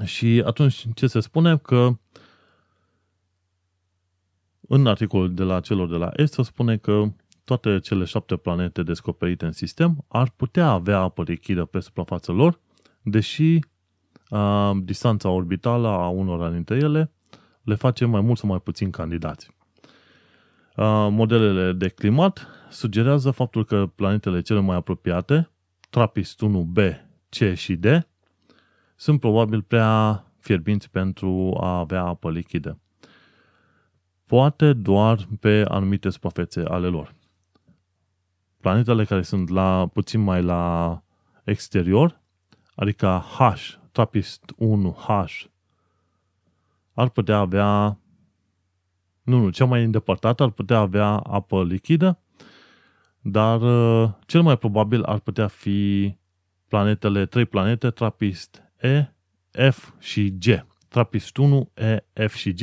Și 0.05 0.43
atunci 0.47 0.87
ce 0.95 1.07
se 1.07 1.21
spune? 1.21 1.59
Că 1.59 1.99
în 4.69 4.87
articolul 4.87 5.35
de 5.35 5.43
la 5.43 5.61
celor 5.61 5.89
de 5.89 5.97
la 5.97 6.11
Est 6.13 6.33
se 6.33 6.43
spune 6.43 6.77
că 6.77 7.05
toate 7.45 7.79
cele 7.79 8.05
șapte 8.05 8.37
planete 8.37 8.83
descoperite 8.83 9.45
în 9.45 9.53
sistem 9.53 10.05
ar 10.09 10.31
putea 10.31 10.69
avea 10.69 10.99
apă 10.99 11.23
lichidă 11.23 11.65
pe 11.65 11.81
suprafața 11.81 12.33
lor, 12.33 12.61
deși 13.03 13.59
uh, 14.31 14.71
distanța 14.83 15.29
orbitală 15.29 15.89
a 15.89 16.09
unora 16.09 16.51
dintre 16.51 16.77
ele 16.77 17.14
le 17.65 17.75
face 17.75 18.05
mai 18.05 18.21
mult 18.21 18.39
sau 18.39 18.49
mai 18.49 18.61
puțin 18.61 18.91
candidați. 18.91 19.51
Uh, 20.77 21.09
modelele 21.11 21.73
de 21.73 21.89
climat 21.89 22.47
sugerează 22.71 23.31
faptul 23.31 23.65
că 23.65 23.87
planetele 23.87 24.41
cele 24.41 24.61
mai 24.61 24.77
apropiate, 24.77 25.51
TRAPPIST-1b, 25.91 26.77
C 27.29 27.55
și 27.55 27.77
D, 27.77 27.85
sunt 28.97 29.21
probabil 29.21 29.63
prea 29.63 30.25
fierbinți 30.39 30.91
pentru 30.91 31.57
a 31.61 31.79
avea 31.79 32.03
apă 32.03 32.31
lichidă. 32.31 32.79
Poate 34.27 34.73
doar 34.73 35.29
pe 35.41 35.65
anumite 35.69 36.11
suprafețe 36.11 36.61
ale 36.61 36.87
lor. 36.87 37.15
Planetele 38.61 39.05
care 39.05 39.23
sunt 39.23 39.49
la, 39.49 39.87
puțin 39.93 40.21
mai 40.21 40.43
la 40.43 41.03
exterior, 41.45 42.21
adică 42.75 43.25
H, 43.37 43.39
TRAPPIST-1H, 43.93 45.47
ar 46.95 47.09
putea 47.09 47.39
avea, 47.39 47.99
nu, 49.23 49.39
nu, 49.39 49.51
cea 49.51 49.65
mai 49.65 49.85
îndepărtată 49.85 50.43
ar 50.43 50.51
putea 50.51 50.79
avea 50.79 51.07
apă 51.07 51.65
lichidă, 51.65 52.19
dar 53.21 53.61
uh, 53.61 54.11
cel 54.27 54.43
mai 54.43 54.59
probabil 54.59 55.03
ar 55.03 55.19
putea 55.19 55.47
fi 55.47 56.17
planetele, 56.69 57.27
trei 57.27 57.45
planete, 57.45 57.91
Trappist 57.91 58.63
E, 58.81 59.15
F 59.71 59.93
și 59.99 60.39
G. 60.39 60.45
Trappist 60.89 61.37
1, 61.37 61.71
E, 61.75 62.27
F 62.29 62.35
și 62.35 62.53
G. 62.53 62.61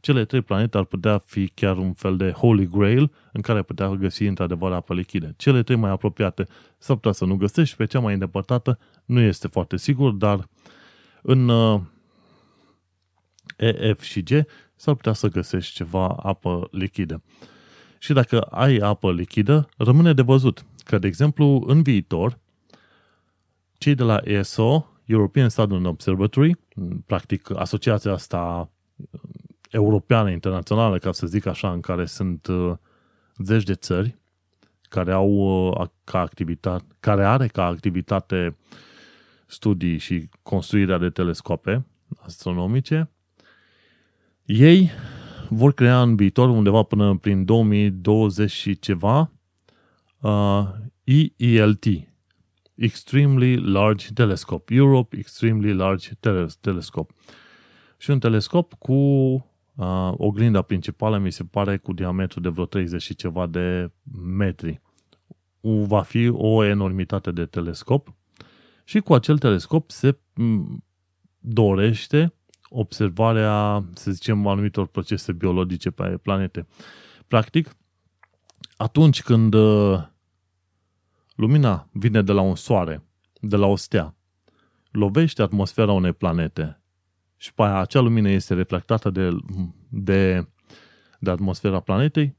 Cele 0.00 0.24
trei 0.24 0.40
planete 0.40 0.78
ar 0.78 0.84
putea 0.84 1.18
fi 1.18 1.48
chiar 1.48 1.76
un 1.76 1.92
fel 1.92 2.16
de 2.16 2.30
holy 2.30 2.66
grail 2.66 3.12
în 3.32 3.40
care 3.40 3.62
putea 3.62 3.88
găsi 3.88 4.24
într-adevăr 4.24 4.72
apă 4.72 4.94
lichidă. 4.94 5.32
Cele 5.36 5.62
trei 5.62 5.76
mai 5.76 5.90
apropiate 5.90 6.46
s-ar 6.78 6.96
putea 6.96 7.12
să 7.12 7.24
nu 7.24 7.36
găsești, 7.36 7.76
pe 7.76 7.84
cea 7.84 8.00
mai 8.00 8.12
îndepărtată 8.12 8.78
nu 9.04 9.20
este 9.20 9.48
foarte 9.48 9.76
sigur, 9.76 10.12
dar 10.12 10.48
în 11.22 11.48
uh, 11.48 11.80
E, 13.60 13.92
F 13.92 14.02
și 14.02 14.22
G, 14.22 14.28
s-ar 14.76 14.94
putea 14.94 15.12
să 15.12 15.28
găsești 15.28 15.74
ceva 15.74 16.06
apă 16.08 16.68
lichidă. 16.70 17.22
Și 17.98 18.12
dacă 18.12 18.40
ai 18.40 18.76
apă 18.76 19.12
lichidă, 19.12 19.68
rămâne 19.76 20.12
de 20.12 20.22
văzut 20.22 20.64
că, 20.84 20.98
de 20.98 21.06
exemplu, 21.06 21.64
în 21.66 21.82
viitor, 21.82 22.38
cei 23.78 23.94
de 23.94 24.02
la 24.02 24.20
ESO, 24.24 24.86
European 25.04 25.48
Southern 25.48 25.84
Observatory, 25.84 26.56
practic 27.06 27.50
asociația 27.56 28.12
asta 28.12 28.70
europeană, 29.70 30.30
internațională, 30.30 30.98
ca 30.98 31.12
să 31.12 31.26
zic 31.26 31.46
așa, 31.46 31.72
în 31.72 31.80
care 31.80 32.04
sunt 32.04 32.46
uh, 32.46 32.72
zeci 33.36 33.62
de 33.62 33.74
țări 33.74 34.18
care 34.88 35.12
au 35.12 35.30
uh, 35.30 35.88
ca 36.04 36.18
activitate, 36.18 36.84
care 37.00 37.24
are 37.24 37.46
ca 37.46 37.64
activitate 37.64 38.56
studii 39.46 39.98
și 39.98 40.28
construirea 40.42 40.98
de 40.98 41.10
telescope 41.10 41.86
astronomice, 42.18 43.10
ei 44.44 44.90
vor 45.48 45.72
crea 45.72 46.02
în 46.02 46.16
viitor, 46.16 46.48
undeva 46.48 46.82
până 46.82 47.16
prin 47.16 47.44
2020 47.44 48.50
și 48.50 48.78
ceva, 48.78 49.30
uh, 50.20 50.68
EELT, 51.36 51.84
Extremely 52.74 53.56
Large 53.56 54.06
Telescope, 54.14 54.74
Europe 54.74 55.16
Extremely 55.18 55.74
Large 55.74 56.10
Telescope. 56.60 57.14
Și 57.96 58.10
un 58.10 58.18
telescop 58.18 58.74
cu 58.74 58.92
uh, 58.92 60.12
oglinda 60.16 60.62
principală, 60.62 61.18
mi 61.18 61.32
se 61.32 61.44
pare, 61.44 61.76
cu 61.76 61.92
diametru 61.92 62.40
de 62.40 62.48
vreo 62.48 62.64
30 62.64 63.02
și 63.02 63.14
ceva 63.14 63.46
de 63.46 63.90
metri. 64.22 64.80
Va 65.60 66.02
fi 66.02 66.28
o 66.28 66.64
enormitate 66.64 67.30
de 67.30 67.46
telescop 67.46 68.14
și 68.84 69.00
cu 69.00 69.14
acel 69.14 69.38
telescop 69.38 69.90
se 69.90 70.18
dorește 71.38 72.34
observarea, 72.72 73.84
să 73.94 74.10
zicem, 74.10 74.46
anumitor 74.46 74.86
procese 74.86 75.32
biologice 75.32 75.90
pe 75.90 76.18
planete. 76.22 76.66
Practic, 77.28 77.76
atunci 78.76 79.22
când 79.22 79.54
uh, 79.54 80.02
lumina 81.34 81.88
vine 81.92 82.22
de 82.22 82.32
la 82.32 82.40
un 82.40 82.54
soare, 82.54 83.02
de 83.40 83.56
la 83.56 83.66
o 83.66 83.76
stea, 83.76 84.14
lovește 84.90 85.42
atmosfera 85.42 85.92
unei 85.92 86.12
planete 86.12 86.80
și 87.36 87.54
pe 87.54 87.62
aia 87.62 87.78
acea 87.78 88.00
lumină 88.00 88.28
este 88.28 88.54
reflectată 88.54 89.10
de, 89.10 89.30
de, 89.88 90.48
de 91.18 91.30
atmosfera 91.30 91.80
planetei, 91.80 92.36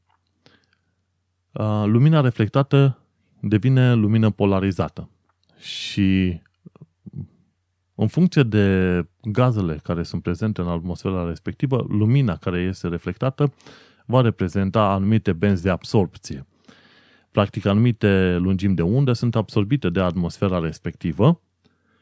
uh, 1.51 1.83
lumina 1.85 2.21
reflectată 2.21 3.01
devine 3.41 3.93
lumină 3.93 4.29
polarizată. 4.29 5.09
Și 5.59 6.41
în 8.01 8.07
funcție 8.07 8.43
de 8.43 9.05
gazele 9.21 9.79
care 9.83 10.03
sunt 10.03 10.21
prezente 10.21 10.61
în 10.61 10.67
atmosfera 10.67 11.27
respectivă, 11.27 11.85
lumina 11.89 12.35
care 12.35 12.59
este 12.59 12.87
reflectată 12.87 13.53
va 14.05 14.21
reprezenta 14.21 14.81
anumite 14.81 15.33
benzi 15.33 15.63
de 15.63 15.69
absorpție. 15.69 16.47
Practic, 17.31 17.65
anumite 17.65 18.37
lungimi 18.37 18.75
de 18.75 18.81
undă 18.81 19.13
sunt 19.13 19.35
absorbite 19.35 19.89
de 19.89 19.99
atmosfera 19.99 20.59
respectivă 20.59 21.41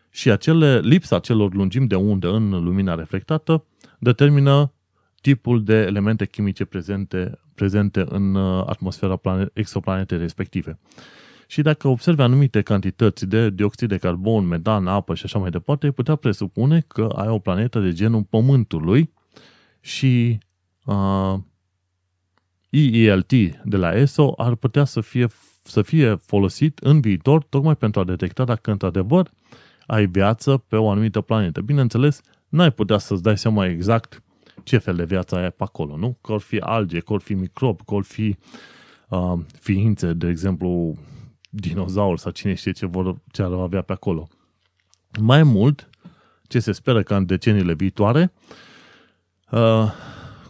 și 0.10 0.32
acele, 0.32 0.80
lipsa 0.80 1.20
celor 1.20 1.54
lungimi 1.54 1.88
de 1.88 1.96
undă 1.96 2.34
în 2.34 2.50
lumina 2.50 2.96
reflectată 2.96 3.66
determină 4.00 4.74
tipul 5.22 5.64
de 5.64 5.76
elemente 5.76 6.26
chimice 6.26 6.66
prezente, 6.66 7.40
prezente 7.56 8.06
în 8.10 8.36
uh, 8.36 8.64
atmosfera 8.66 9.16
planet, 9.16 9.50
exoplanetei 9.54 10.18
respective. 10.18 10.80
Și 11.52 11.62
dacă 11.62 11.88
observi 11.88 12.22
anumite 12.22 12.62
cantități 12.62 13.26
de 13.26 13.50
dioxid 13.50 13.90
de 13.90 13.98
carbon, 13.98 14.48
metan, 14.48 14.88
apă 14.88 15.16
și 15.16 15.26
așa 15.26 15.40
mai 15.40 15.50
departe, 15.50 15.86
ai 15.86 15.92
putea 15.92 16.16
presupune 16.16 16.84
că 16.88 17.14
ai 17.16 17.28
o 17.28 17.40
planetă 17.40 17.80
de 17.80 17.92
genul 17.92 18.24
Pământului 18.24 19.14
și 19.80 20.38
uh, 20.86 21.36
EELT 22.70 23.32
de 23.64 23.78
la 23.78 23.96
ESO 23.96 24.34
ar 24.38 24.56
putea 24.56 24.84
să 24.84 25.02
fie, 25.02 25.28
să 25.64 25.82
fie 25.82 26.16
folosit 26.16 26.80
în 26.80 27.02
viitor 27.02 27.44
tocmai 27.44 27.76
pentru 27.76 28.00
a 28.00 28.04
detecta 28.04 28.44
dacă 28.44 28.72
într-adevăr 28.72 29.32
ai 29.86 30.06
viață 30.06 30.58
pe 30.58 30.76
o 30.76 30.90
anumită 30.90 31.22
planetă. 31.22 31.62
Bineînțeles, 31.62 32.22
n-ai 32.50 32.72
putea 32.72 32.98
să-ți 32.98 33.24
dai 33.24 33.38
seama 33.38 33.66
exact 33.66 34.24
ce 34.64 34.78
fel 34.78 34.96
de 34.96 35.06
viață 35.06 35.36
ai 35.36 35.52
pe 35.52 35.64
acolo, 35.64 35.98
nu? 35.98 36.18
Că 36.22 36.32
or 36.32 36.42
fi 36.42 36.58
alge, 36.60 37.00
că 37.00 37.14
or 37.14 37.22
fi 37.22 37.34
microbi, 37.34 37.84
că 37.84 37.94
or 37.94 38.04
fi 38.04 38.38
uh, 39.10 39.34
ființe, 39.60 40.14
de 40.14 40.28
exemplu, 40.28 40.98
dinozauri 41.50 42.20
sau 42.20 42.32
cine 42.32 42.54
știe 42.54 42.72
ce, 42.72 42.86
vor, 42.86 43.16
ce 43.32 43.42
ar 43.42 43.52
avea 43.52 43.82
pe 43.82 43.94
acolo. 43.94 44.28
Mai 45.20 45.44
mult, 45.44 45.90
ce 46.48 46.60
se 46.60 46.72
speră 46.72 47.04
ca 47.04 47.16
în 47.16 47.26
deceniile 47.26 47.74
viitoare, 47.74 48.34
uh, 49.52 49.92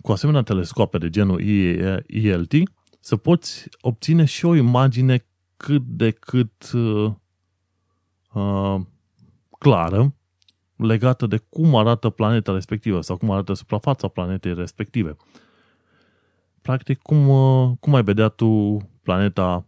cu 0.01 0.11
asemenea 0.11 0.41
telescoape 0.41 0.97
de 0.97 1.09
genul 1.09 1.41
ELT, 2.07 2.53
să 2.99 3.15
poți 3.15 3.69
obține 3.81 4.25
și 4.25 4.45
o 4.45 4.55
imagine 4.55 5.25
cât 5.57 5.81
de 5.81 6.11
cât 6.11 6.71
uh, 6.71 7.11
uh, 8.33 8.75
clară 9.59 10.13
legată 10.75 11.27
de 11.27 11.37
cum 11.37 11.75
arată 11.75 12.09
planeta 12.09 12.51
respectivă 12.51 13.01
sau 13.01 13.17
cum 13.17 13.31
arată 13.31 13.53
suprafața 13.53 14.07
planetei 14.07 14.53
respective. 14.53 15.15
Practic, 16.61 17.01
cum, 17.01 17.27
uh, 17.27 17.71
cum 17.79 17.95
ai 17.95 18.03
vedea 18.03 18.27
tu 18.27 18.77
planeta 19.03 19.65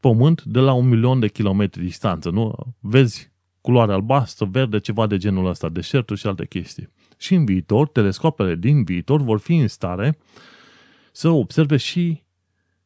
Pământ 0.00 0.42
de 0.42 0.58
la 0.58 0.72
un 0.72 0.88
milion 0.88 1.20
de 1.20 1.28
kilometri 1.28 1.82
distanță, 1.82 2.30
nu? 2.30 2.54
Vezi 2.80 3.30
culoare 3.60 3.92
albastră, 3.92 4.48
verde, 4.50 4.78
ceva 4.78 5.06
de 5.06 5.16
genul 5.16 5.46
ăsta, 5.46 5.68
deșerturi 5.68 6.20
și 6.20 6.26
alte 6.26 6.46
chestii. 6.46 6.88
Și 7.16 7.34
în 7.34 7.44
viitor, 7.44 7.88
telescoapele 7.88 8.54
din 8.54 8.84
viitor 8.84 9.22
vor 9.22 9.38
fi 9.38 9.56
în 9.56 9.68
stare 9.68 10.18
să 11.12 11.28
observe 11.28 11.76
și 11.76 12.22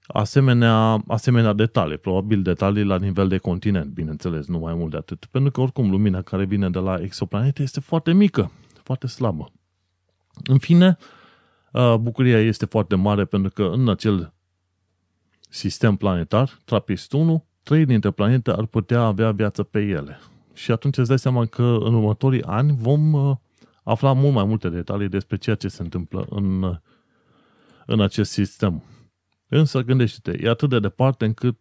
asemenea, 0.07 1.03
asemenea 1.07 1.53
detalii, 1.53 1.99
probabil 1.99 2.43
detalii 2.43 2.85
la 2.85 2.99
nivel 2.99 3.29
de 3.29 3.39
continent, 3.39 3.91
bineînțeles, 3.93 4.47
nu 4.47 4.59
mai 4.59 4.75
mult 4.75 4.91
de 4.91 4.97
atât, 4.97 5.25
pentru 5.25 5.51
că 5.51 5.61
oricum 5.61 5.91
lumina 5.91 6.23
care 6.23 6.45
vine 6.45 6.71
de 6.71 6.79
la 6.79 6.99
exoplanete 7.01 7.63
este 7.63 7.81
foarte 7.81 8.13
mică, 8.13 8.53
foarte 8.83 9.07
slabă. 9.07 9.53
În 10.45 10.59
fine, 10.59 10.97
bucuria 12.01 12.41
este 12.41 12.65
foarte 12.67 12.95
mare 12.95 13.25
pentru 13.25 13.51
că 13.51 13.63
în 13.63 13.89
acel 13.89 14.33
sistem 15.53 15.97
planetar, 15.97 16.61
Trappist 16.65 17.13
1, 17.13 17.45
trei 17.63 17.85
dintre 17.85 18.11
planete 18.11 18.51
ar 18.51 18.67
putea 18.67 19.01
avea 19.01 19.31
viață 19.31 19.63
pe 19.63 19.81
ele. 19.81 20.19
Și 20.53 20.71
atunci 20.71 20.97
îți 20.97 21.09
dai 21.09 21.19
seama 21.19 21.47
că 21.47 21.63
în 21.63 21.95
următorii 21.95 22.43
ani 22.43 22.77
vom 22.77 23.15
afla 23.83 24.13
mult 24.13 24.35
mai 24.35 24.45
multe 24.45 24.69
detalii 24.69 25.09
despre 25.09 25.37
ceea 25.37 25.57
ce 25.57 25.69
se 25.69 25.83
întâmplă 25.83 26.27
în, 26.31 26.79
în 27.87 28.01
acest 28.01 28.31
sistem. 28.31 28.83
Însă, 29.49 29.81
gândește-te, 29.81 30.45
e 30.45 30.49
atât 30.49 30.69
de 30.69 30.79
departe 30.79 31.25
încât 31.25 31.59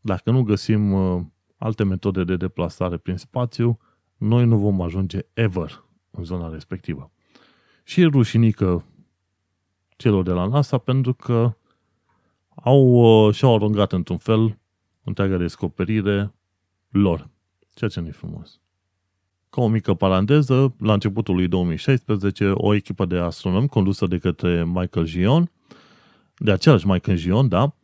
dacă 0.00 0.30
nu 0.30 0.42
găsim 0.42 0.92
uh, 0.92 1.22
alte 1.56 1.84
metode 1.84 2.24
de 2.24 2.36
deplasare 2.36 2.96
prin 2.96 3.16
spațiu, 3.16 3.78
noi 4.16 4.46
nu 4.46 4.58
vom 4.58 4.80
ajunge 4.80 5.18
ever 5.32 5.84
în 6.10 6.24
zona 6.24 6.48
respectivă. 6.48 7.12
Și 7.84 8.00
e 8.00 8.06
rușinică 8.06 8.84
celor 9.96 10.22
de 10.22 10.30
la 10.30 10.46
NASA 10.46 10.78
pentru 10.78 11.14
că 11.14 11.56
au, 12.54 12.92
uh, 13.26 13.34
și-au 13.34 13.54
aruncat 13.54 13.92
într-un 13.92 14.18
fel 14.18 14.58
întreaga 15.04 15.36
descoperire 15.36 16.34
lor. 16.88 17.28
Ceea 17.74 17.90
ce 17.90 18.00
nu 18.00 18.06
e 18.06 18.10
frumos. 18.10 18.60
Ca 19.50 19.60
o 19.60 19.68
mică 19.68 19.94
paranteză, 19.94 20.74
la 20.78 20.92
începutul 20.92 21.34
lui 21.34 21.48
2016, 21.48 22.50
o 22.54 22.74
echipă 22.74 23.04
de 23.04 23.18
astronomi 23.18 23.68
condusă 23.68 24.06
de 24.06 24.18
către 24.18 24.64
Michael 24.64 25.06
Gion, 25.06 25.50
de 26.36 26.52
același 26.52 26.86
Michael 26.86 27.18
Gion, 27.18 27.48
da, 27.48 27.74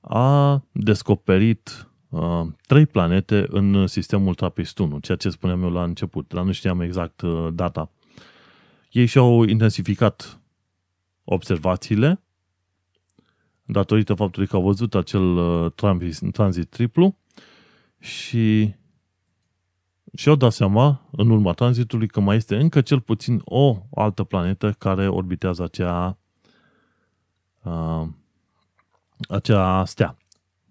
a 0.00 0.62
descoperit 0.72 1.88
uh, 2.08 2.46
trei 2.66 2.86
planete 2.86 3.46
în 3.48 3.86
sistemul 3.86 4.34
TRAPPIST-1, 4.34 5.00
ceea 5.00 5.16
ce 5.16 5.30
spuneam 5.30 5.62
eu 5.62 5.70
la 5.70 5.82
început, 5.82 6.28
dar 6.28 6.44
nu 6.44 6.52
știam 6.52 6.80
exact 6.80 7.20
uh, 7.20 7.48
data. 7.52 7.90
Ei 8.90 9.06
și-au 9.06 9.42
intensificat 9.42 10.40
observațiile 11.24 12.20
datorită 13.68 14.14
faptului 14.14 14.48
că 14.48 14.56
au 14.56 14.62
văzut 14.62 14.94
acel 14.94 15.36
uh, 15.36 15.72
tranzit, 15.72 16.32
tranzit 16.32 16.70
triplu 16.70 17.16
și 17.98 18.74
și-au 20.14 20.34
dat 20.34 20.52
seama, 20.52 21.08
în 21.10 21.30
urma 21.30 21.52
tranzitului, 21.52 22.06
că 22.06 22.20
mai 22.20 22.36
este 22.36 22.56
încă 22.56 22.80
cel 22.80 23.00
puțin 23.00 23.40
o 23.44 23.82
altă 23.94 24.24
planetă 24.24 24.72
care 24.72 25.08
orbitează 25.08 25.62
acea, 25.62 26.18
uh, 27.62 28.06
acea 29.28 29.84
stea. 29.84 30.16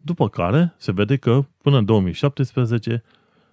După 0.02 0.30
care 0.30 0.74
se 0.78 0.92
vede 0.92 1.16
că 1.16 1.46
până 1.62 1.78
în 1.78 1.86
2017 1.86 3.04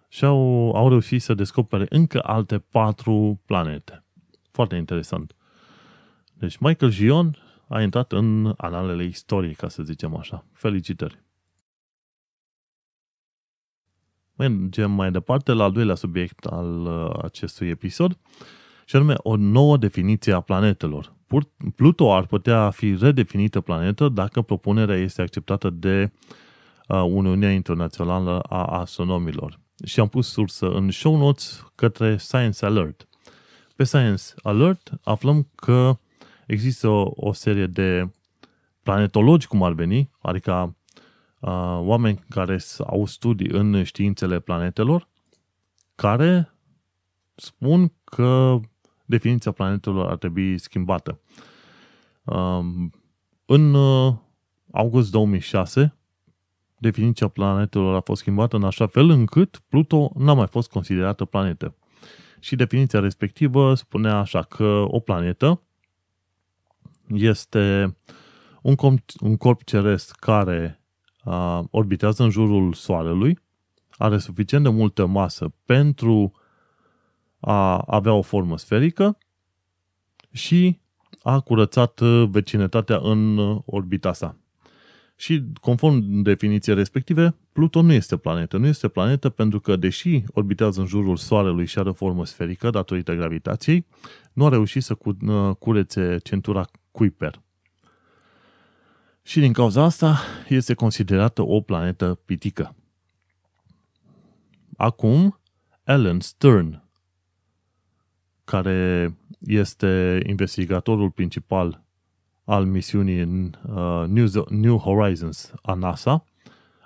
și-au 0.09 0.71
au 0.77 0.89
reușit 0.89 1.23
să 1.23 1.35
descopere 1.35 1.87
încă 1.89 2.21
alte 2.23 2.59
patru 2.59 3.41
planete. 3.47 4.05
Foarte 4.51 4.77
interesant. 4.77 5.35
Deci 6.33 6.57
Michael 6.57 6.91
Gion 6.93 7.39
a 7.69 7.83
intrat 7.83 8.13
în 8.13 8.55
analele 8.57 9.05
istoriei, 9.05 9.55
ca 9.55 9.69
să 9.69 9.83
zicem 9.83 10.17
așa. 10.17 10.45
Felicitări! 10.53 11.23
Mergem 14.37 14.91
mai 14.91 15.11
departe 15.11 15.53
la 15.53 15.65
al 15.65 15.73
doilea 15.73 15.95
subiect 15.95 16.45
al 16.45 16.87
uh, 16.87 17.25
acestui 17.25 17.69
episod, 17.69 18.19
și 18.85 18.97
anume 18.97 19.15
o 19.19 19.37
nouă 19.37 19.77
definiție 19.77 20.33
a 20.33 20.41
planetelor. 20.41 21.15
Pluto 21.75 22.15
ar 22.15 22.27
putea 22.27 22.71
fi 22.71 22.97
redefinită 22.97 23.61
planetă 23.61 24.09
dacă 24.09 24.43
propunerea 24.43 24.97
este 24.97 25.23
acceptată 25.23 25.71
de 25.71 26.13
uh, 26.89 27.03
Uniunea 27.03 27.53
Internațională 27.53 28.41
a 28.41 28.65
Astronomilor. 28.65 29.61
Și 29.85 30.01
am 30.01 30.09
pus 30.09 30.29
sursă 30.29 30.71
în 30.71 30.91
show 30.91 31.17
notes 31.17 31.67
către 31.75 32.17
Science 32.17 32.65
Alert. 32.65 33.09
Pe 33.77 33.85
Science 33.85 34.23
Alert 34.43 34.91
aflăm 35.03 35.49
că 35.55 35.99
există 36.47 36.89
o, 36.89 37.11
o 37.15 37.33
serie 37.33 37.67
de 37.67 38.11
planetologi, 38.83 39.47
cum 39.47 39.63
ar 39.63 39.73
veni, 39.73 40.11
adică 40.19 40.77
uh, 41.39 41.79
oameni 41.81 42.25
care 42.29 42.59
au 42.87 43.07
studii 43.07 43.49
în 43.49 43.83
științele 43.83 44.41
planetelor, 44.41 45.09
care 45.95 46.55
spun 47.35 47.93
că 48.05 48.61
definiția 49.05 49.53
planetelor 49.53 50.11
ar 50.11 50.17
trebui 50.17 50.59
schimbată. 50.59 51.21
Uh, 52.25 52.65
în 53.47 53.75
uh, 53.75 54.15
august 54.71 55.11
2006, 55.11 55.97
definiția 56.79 57.29
planetelor 57.29 57.95
a 57.95 58.01
fost 58.01 58.21
schimbată 58.21 58.57
în 58.57 58.65
așa 58.65 58.87
fel 58.87 59.11
încât 59.11 59.63
Pluto 59.69 60.13
n-a 60.15 60.33
mai 60.33 60.47
fost 60.47 60.71
considerată 60.71 61.25
planetă. 61.25 61.75
Și 62.41 62.57
definiția 62.57 63.01
respectivă 63.01 63.75
spunea 63.75 64.17
așa 64.17 64.43
că 64.43 64.85
o 64.87 65.01
planetă 65.01 65.63
este 67.09 67.97
un 68.63 68.75
corp, 68.75 68.99
un 69.21 69.37
corp 69.37 69.63
ceresc 69.63 70.17
care 70.17 70.81
uh, 71.25 71.61
orbitează 71.71 72.23
în 72.23 72.31
jurul 72.31 72.73
Soarelui, 72.73 73.39
are 73.97 74.19
suficient 74.19 74.65
de 74.65 74.71
multă 74.71 75.07
masă 75.07 75.53
pentru 75.65 76.33
a 77.41 77.79
avea 77.87 78.13
o 78.13 78.23
formă 78.23 78.59
sferică 78.59 79.19
și 80.33 80.81
a 81.23 81.41
curățat 81.41 82.01
vecinătatea 82.31 82.99
în 83.03 83.39
orbita 83.65 84.13
sa. 84.13 84.37
Și 85.17 85.45
conform 85.61 86.23
definiției 86.23 86.75
respective, 86.75 87.35
Pluton 87.53 87.87
nu 87.87 87.93
este 87.93 88.17
planetă. 88.17 88.57
Nu 88.57 88.67
este 88.67 88.89
planetă 88.89 89.29
pentru 89.29 89.61
că, 89.61 89.77
deși 89.77 90.23
orbitează 90.33 90.81
în 90.81 90.87
jurul 90.87 91.17
Soarelui 91.17 91.67
și 91.67 91.79
are 91.79 91.89
o 91.89 91.93
formă 91.93 92.25
sferică 92.25 92.71
datorită 92.71 93.15
gravitației, 93.15 93.87
nu 94.33 94.45
a 94.45 94.49
reușit 94.49 94.83
să 94.83 94.99
curețe 95.59 96.19
centura 96.23 96.67
Kuiper. 96.95 97.43
Și 99.23 99.41
din 99.41 99.53
cauza 99.53 99.83
asta 99.83 100.19
este 100.49 100.75
considerată 100.75 101.43
o 101.43 101.61
planetă 101.61 102.21
pitică. 102.25 102.75
Acum, 104.77 105.41
Alan 105.85 106.21
Stern, 106.21 106.83
care 108.45 109.15
este 109.41 110.23
investigatorul 110.27 111.11
principal 111.11 111.83
al 112.45 112.65
misiunii 112.65 113.23
uh, 113.23 114.05
New, 114.07 114.27
New 114.49 114.77
Horizons 114.77 115.53
a 115.63 115.75
NASA, 115.75 116.25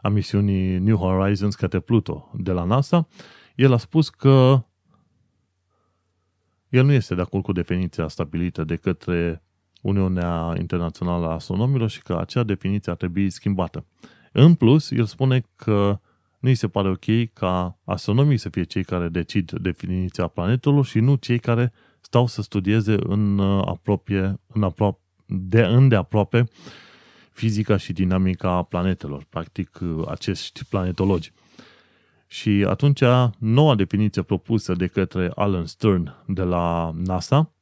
a 0.03 0.09
misiunii 0.09 0.79
New 0.79 0.97
Horizons 0.97 1.55
către 1.55 1.81
Pluto 1.81 2.31
de 2.35 2.53
la 2.53 2.65
NASA, 2.65 3.09
el 3.55 3.73
a 3.73 3.77
spus 3.77 4.09
că 4.09 4.65
el 6.69 6.85
nu 6.85 6.93
este 6.93 7.15
de 7.15 7.21
acord 7.21 7.43
cu 7.43 7.53
definiția 7.53 8.09
stabilită 8.09 8.65
de 8.65 8.77
către 8.77 9.43
Uniunea 9.81 10.55
Internațională 10.59 11.27
a 11.27 11.33
Astronomilor 11.33 11.91
și 11.91 12.03
că 12.03 12.17
acea 12.19 12.43
definiție 12.43 12.93
ar 12.93 12.99
trebui 12.99 13.31
schimbată. 13.31 13.85
În 14.33 14.55
plus, 14.55 14.91
el 14.91 15.05
spune 15.05 15.45
că 15.57 16.01
nu 16.39 16.49
îi 16.49 16.55
se 16.55 16.69
pare 16.69 16.89
ok 16.89 17.33
ca 17.33 17.79
astronomii 17.85 18.37
să 18.37 18.49
fie 18.49 18.63
cei 18.63 18.85
care 18.85 19.09
decid 19.09 19.53
definiția 19.53 20.27
planetelor 20.27 20.85
și 20.85 21.01
nu 21.01 21.15
cei 21.15 21.39
care 21.39 21.73
stau 22.01 22.27
să 22.27 22.43
studieze 22.43 22.97
în 22.99 23.39
uh, 23.39 23.63
apropie, 23.67 24.41
în 24.47 24.63
aproape, 24.63 24.99
de 25.27 25.61
îndeaproape 25.61 26.49
fizica 27.33 27.77
și 27.77 27.93
dinamica 27.93 28.63
planetelor, 28.63 29.27
practic 29.29 29.79
uh, 29.83 30.05
acești 30.09 30.65
planetologi. 30.65 31.33
Și 32.27 32.65
atunci, 32.69 33.03
noua 33.39 33.75
definiție 33.75 34.23
propusă 34.23 34.73
de 34.75 34.87
către 34.87 35.31
Alan 35.35 35.67
Stern 35.67 36.15
de 36.27 36.43
la 36.43 36.93
NASA 36.95 37.39
uh, 37.39 37.58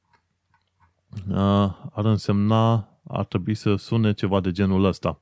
ar 1.92 2.04
însemna, 2.04 2.88
ar 3.08 3.24
trebui 3.24 3.54
să 3.54 3.76
sune 3.76 4.12
ceva 4.12 4.40
de 4.40 4.50
genul 4.50 4.84
ăsta. 4.84 5.20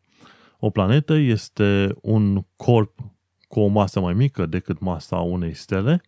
O 0.59 0.71
planetă 0.71 1.15
este 1.15 1.95
un 2.03 2.45
corp 2.57 2.99
cu 3.49 3.61
o 3.61 3.67
masă 3.67 4.01
mai 4.01 4.15
mică 4.15 4.47
decât 4.47 4.79
masa 4.79 5.17
unei 5.17 5.55
stele, 5.55 6.03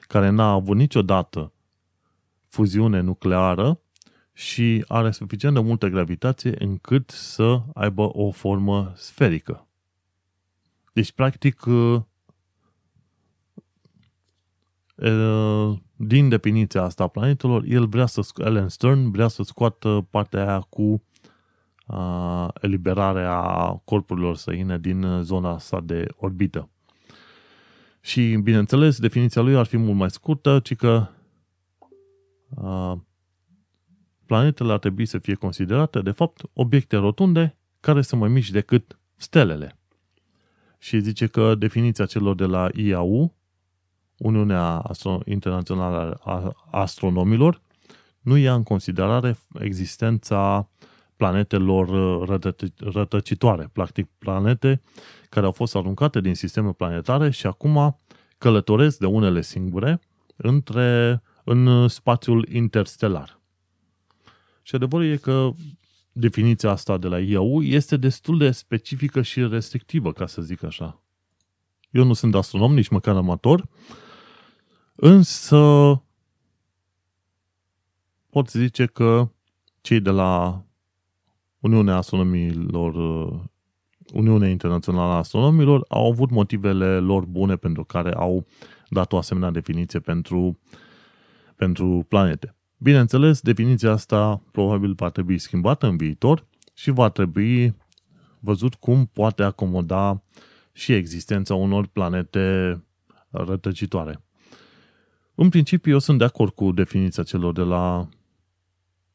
care 0.00 0.28
n-a 0.28 0.50
avut 0.50 0.76
niciodată 0.76 1.52
fuziune 2.48 3.00
nucleară 3.00 3.80
și 4.32 4.84
are 4.88 5.10
suficient 5.10 5.54
de 5.54 5.60
multă 5.60 5.88
gravitație 5.88 6.62
încât 6.62 7.10
să 7.10 7.62
aibă 7.74 8.16
o 8.16 8.30
formă 8.30 8.92
sferică. 8.96 9.66
Deci, 10.92 11.12
practic, 11.12 11.64
uh, 11.66 12.00
uh, 14.96 15.78
din 16.06 16.28
definiția 16.28 16.82
asta 16.82 17.02
a 17.02 17.08
planetelor, 17.08 17.64
el 17.66 17.86
vrea 17.86 18.06
să, 18.06 18.20
Ellen 18.36 18.68
Stern 18.68 19.10
vrea 19.10 19.28
să 19.28 19.42
scoată 19.42 20.06
partea 20.10 20.46
aia 20.46 20.60
cu 20.60 21.02
uh, 21.86 22.48
eliberarea 22.60 23.40
corpurilor 23.84 24.36
săine 24.36 24.78
din 24.78 25.20
zona 25.22 25.58
sa 25.58 25.80
de 25.80 26.06
orbită. 26.16 26.68
Și, 28.00 28.36
bineînțeles, 28.42 29.00
definiția 29.00 29.42
lui 29.42 29.56
ar 29.56 29.66
fi 29.66 29.76
mult 29.76 29.96
mai 29.96 30.10
scurtă, 30.10 30.60
ci 30.62 30.76
că 30.76 31.06
uh, 32.48 32.92
planetele 34.26 34.72
ar 34.72 34.78
trebui 34.78 35.06
să 35.06 35.18
fie 35.18 35.34
considerate, 35.34 36.00
de 36.00 36.10
fapt, 36.10 36.42
obiecte 36.52 36.96
rotunde 36.96 37.56
care 37.80 38.02
sunt 38.02 38.20
mai 38.20 38.30
mici 38.30 38.50
decât 38.50 38.98
stelele. 39.16 39.78
Și 40.78 41.00
zice 41.00 41.26
că 41.26 41.54
definiția 41.54 42.06
celor 42.06 42.34
de 42.34 42.44
la 42.44 42.68
IAU, 42.74 43.34
Uniunea 44.24 44.82
Astro- 44.92 45.24
Internațională 45.24 46.20
a 46.24 46.52
Astronomilor, 46.70 47.60
nu 48.20 48.36
ia 48.36 48.54
în 48.54 48.62
considerare 48.62 49.38
existența 49.60 50.68
planetelor 51.16 51.88
rătăcitoare, 52.78 53.70
practic 53.72 54.08
planete 54.18 54.82
care 55.28 55.46
au 55.46 55.52
fost 55.52 55.76
aruncate 55.76 56.20
din 56.20 56.34
sisteme 56.34 56.72
planetare 56.72 57.30
și 57.30 57.46
acum 57.46 58.00
călătoresc 58.38 58.98
de 58.98 59.06
unele 59.06 59.42
singure 59.42 60.00
între, 60.36 61.22
în 61.44 61.88
spațiul 61.88 62.48
interstelar. 62.52 63.40
Și 64.62 64.74
adevărul 64.74 65.06
e 65.06 65.16
că 65.16 65.50
definiția 66.12 66.70
asta 66.70 66.98
de 66.98 67.06
la 67.06 67.18
IAU 67.18 67.62
este 67.62 67.96
destul 67.96 68.38
de 68.38 68.50
specifică 68.50 69.22
și 69.22 69.46
restrictivă, 69.46 70.12
ca 70.12 70.26
să 70.26 70.42
zic 70.42 70.62
așa. 70.62 71.02
Eu 71.90 72.04
nu 72.04 72.12
sunt 72.12 72.34
astronom, 72.34 72.74
nici 72.74 72.88
măcar 72.88 73.16
amator, 73.16 73.68
însă 74.94 76.02
pot 78.30 78.48
zice 78.50 78.86
că 78.86 79.28
cei 79.80 80.00
de 80.00 80.10
la 80.10 80.64
Uniunea 81.60 81.96
Astronomilor, 81.96 82.94
Uniunea 84.12 84.48
Internațională 84.48 85.12
a 85.12 85.16
Astronomilor 85.16 85.84
au 85.88 86.10
avut 86.10 86.30
motivele 86.30 86.98
lor 86.98 87.24
bune 87.24 87.56
pentru 87.56 87.84
care 87.84 88.12
au 88.12 88.46
dat 88.88 89.12
o 89.12 89.16
asemenea 89.16 89.50
definiție 89.50 90.00
pentru, 90.00 90.58
pentru 91.56 92.06
planete. 92.08 92.56
Bineînțeles, 92.76 93.40
definiția 93.40 93.90
asta 93.90 94.42
probabil 94.52 94.92
va 94.92 95.10
trebui 95.10 95.38
schimbată 95.38 95.86
în 95.86 95.96
viitor 95.96 96.46
și 96.74 96.90
va 96.90 97.08
trebui 97.08 97.76
văzut 98.40 98.74
cum 98.74 99.06
poate 99.06 99.42
acomoda 99.42 100.22
și 100.72 100.92
existența 100.92 101.54
unor 101.54 101.86
planete 101.86 102.78
rătăcitoare. 103.30 104.23
În 105.34 105.48
principiu, 105.48 105.92
eu 105.92 105.98
sunt 105.98 106.18
de 106.18 106.24
acord 106.24 106.52
cu 106.52 106.72
definiția 106.72 107.22
celor 107.22 107.52
de 107.52 107.62
la 107.62 108.08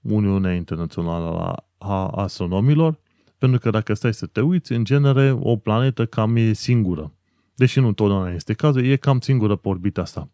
Uniunea 0.01 0.53
Internațională 0.53 1.55
a 1.77 2.07
Astronomilor, 2.07 2.99
pentru 3.37 3.59
că 3.59 3.69
dacă 3.69 3.93
stai 3.93 4.13
să 4.13 4.25
te 4.25 4.41
uiți, 4.41 4.71
în 4.71 4.83
genere, 4.83 5.37
o 5.39 5.55
planetă 5.55 6.05
cam 6.05 6.35
e 6.35 6.53
singură. 6.53 7.13
Deși 7.55 7.79
nu 7.79 7.87
întotdeauna 7.87 8.31
este 8.31 8.53
cazul, 8.53 8.85
e 8.85 8.95
cam 8.95 9.19
singură 9.19 9.55
pe 9.55 9.67
orbita 9.67 10.01
asta 10.01 10.29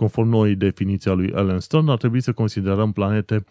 conform 0.00 0.28
noi 0.28 0.54
definiția 0.54 1.12
lui 1.12 1.32
Ellen 1.34 1.60
Stern, 1.60 1.88
ar 1.88 1.96
trebui 1.96 2.20
să 2.20 2.32
considerăm 2.32 2.92
planete 2.92 3.44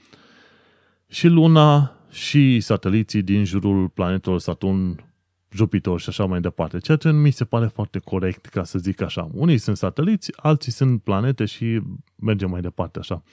și 1.08 1.28
Luna 1.28 1.98
și 2.12 2.60
sateliții 2.60 3.22
din 3.22 3.44
jurul 3.44 3.90
planetelor 3.90 4.40
Saturn, 4.40 5.04
Jupiter 5.52 6.00
și 6.00 6.10
așa 6.10 6.26
mai 6.26 6.42
departe. 6.42 6.78
Ceea 6.78 6.98
ce 6.98 7.12
mi 7.12 7.32
se 7.32 7.46
pare 7.46 7.68
foarte 7.68 8.00
corect, 8.00 8.46
ca 8.46 8.64
să 8.64 8.80
zic 8.80 9.02
așa. 9.02 9.30
Unii 9.34 9.58
sunt 9.58 9.78
sateliți, 9.78 10.32
alții 10.36 10.72
sunt 10.72 11.02
planete 11.02 11.46
și 11.46 11.82
mergem 12.16 12.50
mai 12.50 12.62
departe 12.62 13.00
așa. 13.00 13.24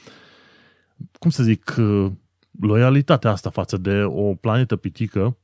Cum 1.18 1.30
să 1.30 1.42
zic, 1.42 1.74
loialitatea 2.60 3.30
asta 3.30 3.50
față 3.50 3.76
de 3.76 4.02
o 4.02 4.34
planetă 4.34 4.76
pitică, 4.76 5.36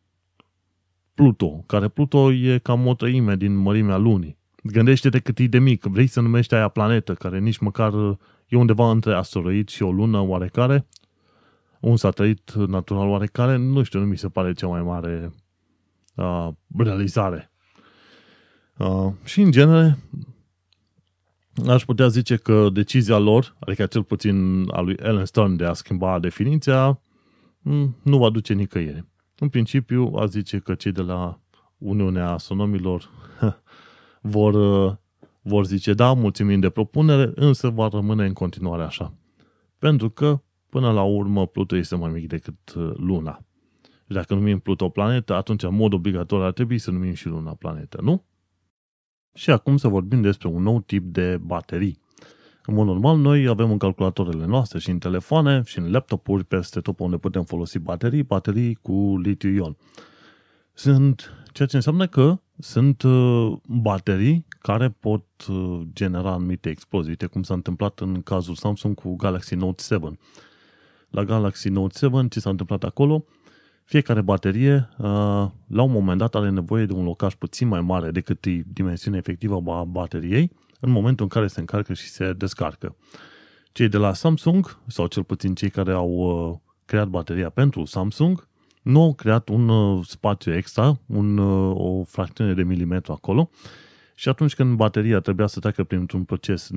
Pluto, 1.15 1.65
care 1.67 1.89
Pluto 1.89 2.33
e 2.33 2.59
cam 2.59 2.87
o 2.87 2.95
treime 2.95 3.37
din 3.37 3.57
mărimea 3.57 3.97
lunii. 3.97 4.37
Gândește-te 4.63 5.19
cât 5.19 5.39
e 5.39 5.47
de 5.47 5.59
mic. 5.59 5.85
Vrei 5.85 6.07
să 6.07 6.21
numești 6.21 6.55
aia 6.55 6.69
planetă, 6.69 7.15
care 7.15 7.39
nici 7.39 7.59
măcar 7.59 7.93
e 8.47 8.57
undeva 8.57 8.91
între 8.91 9.15
asteroid 9.15 9.69
și 9.69 9.83
o 9.83 9.93
lună 9.93 10.21
oarecare, 10.21 10.87
un 11.81 11.97
satelit 11.97 12.53
natural 12.53 13.09
oarecare, 13.09 13.57
nu 13.57 13.83
știu, 13.83 13.99
nu 13.99 14.07
mi 14.07 14.19
se 14.19 14.29
pare 14.29 14.53
cea 14.53 14.67
mai 14.67 14.83
mare 14.83 15.33
uh, 16.15 16.49
realizare. 16.77 17.53
Uh, 18.77 19.13
și 19.25 19.41
în 19.41 19.51
genere, 19.51 19.99
aș 21.67 21.85
putea 21.85 22.09
zice 22.09 22.37
că 22.37 22.69
decizia 22.73 23.19
lor, 23.19 23.57
adică 23.59 23.87
cel 23.87 24.03
puțin 24.03 24.65
a 24.71 24.81
lui 24.81 24.97
Ellen 25.03 25.25
Stern 25.25 25.57
de 25.57 25.65
a 25.65 25.73
schimba 25.73 26.19
definiția, 26.19 27.01
nu 28.03 28.19
va 28.19 28.31
duce 28.31 28.53
nicăieri. 28.53 29.05
În 29.39 29.49
principiu, 29.49 30.13
a 30.17 30.27
zice 30.27 30.59
că 30.59 30.75
cei 30.75 30.93
de 30.93 31.03
la 31.03 31.41
Uniunea 31.79 32.31
Astronomilor 32.31 33.11
vor, 34.21 34.55
uh, 34.55 34.95
vor 35.43 35.67
zice 35.67 35.95
da, 35.95 36.13
mulțumim 36.13 36.61
de 36.61 36.71
propunere, 36.71 37.33
însă 37.35 37.69
va 37.69 37.89
rămâne 37.89 38.27
în 38.27 38.33
continuare 38.33 38.83
așa. 38.83 39.15
Pentru 39.79 40.11
că, 40.11 40.43
până 40.69 40.93
la 40.93 41.03
urmă, 41.03 41.47
Pluto 41.47 41.77
este 41.77 41.97
mai 41.97 42.11
mic 42.11 42.29
decât 42.29 42.75
uh, 42.77 42.93
Luna. 42.97 43.45
Și 44.13 44.19
dacă 44.19 44.35
numim 44.35 44.59
Pluto 44.59 44.85
o 44.85 44.89
planetă, 44.89 45.35
atunci, 45.35 45.63
în 45.63 45.75
mod 45.75 45.93
obligatoriu, 45.93 46.45
ar 46.45 46.53
trebui 46.53 46.79
să 46.79 46.91
numim 46.91 47.13
și 47.13 47.27
Luna 47.27 47.55
planetă, 47.55 48.01
nu? 48.03 48.25
Și 49.35 49.51
acum 49.51 49.77
să 49.77 49.89
vorbim 49.89 50.21
despre 50.21 50.49
un 50.49 50.63
nou 50.63 50.81
tip 50.81 51.05
de 51.05 51.37
baterii. 51.37 51.99
În 52.67 52.75
mod 52.75 52.87
normal, 52.87 53.19
noi 53.19 53.47
avem 53.47 53.71
în 53.71 53.79
calculatoarele 53.79 54.47
noastre 54.47 54.79
și 54.79 54.91
în 54.91 54.99
telefoane 54.99 55.63
și 55.65 55.79
în 55.79 55.91
laptopuri 55.91 56.45
peste 56.45 56.81
tot 56.81 56.99
unde 56.99 57.17
putem 57.17 57.45
folosi 57.45 57.79
baterii, 57.79 58.23
baterii 58.23 58.75
cu 58.75 59.19
litiu-ion. 59.23 59.77
Sunt, 60.73 61.31
ceea 61.53 61.69
ce 61.69 61.77
înseamnă 61.77 62.07
că 62.07 62.41
sunt 62.59 63.03
uh, 63.03 63.53
baterii 63.67 64.47
care 64.59 64.89
pot 64.89 65.25
uh, 65.49 65.81
genera 65.93 66.33
anumite 66.33 66.69
explozii, 66.69 67.11
uite 67.11 67.27
cum 67.27 67.43
s-a 67.43 67.55
întâmplat 67.55 68.01
în 68.01 68.23
cazul 68.23 68.55
Samsung 68.55 68.95
cu 68.95 69.17
Galaxy 69.17 69.55
Note 69.55 69.83
7. 69.83 70.19
La 71.11 71.25
Galaxy 71.25 71.69
Note 71.69 71.99
7, 71.99 72.29
ce 72.29 72.41
s-a 72.41 72.51
întâmplat 72.51 72.85
acolo? 72.85 73.25
Fiecare 73.85 74.21
baterie, 74.21 74.89
uh, 74.99 75.05
la 75.67 75.83
un 75.83 75.91
moment 75.91 76.19
dat, 76.19 76.35
are 76.35 76.51
nevoie 76.51 76.87
de 76.87 76.93
un 76.93 77.05
locaj 77.05 77.35
puțin 77.35 77.69
mai 77.69 77.81
mare 77.81 78.11
decât 78.11 78.47
dimensiunea 78.73 79.19
efectivă 79.19 79.63
a 79.67 79.85
bateriei, 79.85 80.51
în 80.81 80.91
momentul 80.91 81.25
în 81.25 81.31
care 81.31 81.47
se 81.47 81.61
încarcă 81.61 81.93
și 81.93 82.09
se 82.09 82.33
descarcă. 82.33 82.97
Cei 83.73 83.89
de 83.89 83.97
la 83.97 84.13
Samsung, 84.13 84.79
sau 84.87 85.07
cel 85.07 85.25
puțin 85.25 85.55
cei 85.55 85.71
care 85.71 85.93
au 85.93 86.63
creat 86.85 87.09
bateria 87.09 87.49
pentru 87.49 87.85
Samsung, 87.85 88.49
nu 88.83 89.03
au 89.03 89.15
creat 89.15 89.49
un 89.49 89.69
uh, 89.69 90.05
spațiu 90.07 90.55
extra, 90.55 90.99
un, 91.07 91.39
uh, 91.39 91.77
o 91.77 92.05
fracțiune 92.05 92.55
de 92.55 92.63
milimetru 92.63 93.13
acolo 93.13 93.51
și 94.15 94.29
atunci 94.29 94.55
când 94.55 94.77
bateria 94.77 95.21
trebuia 95.21 95.47
să 95.47 95.61
treacă 95.61 95.85
printr-un 95.85 96.25
proces 96.25 96.71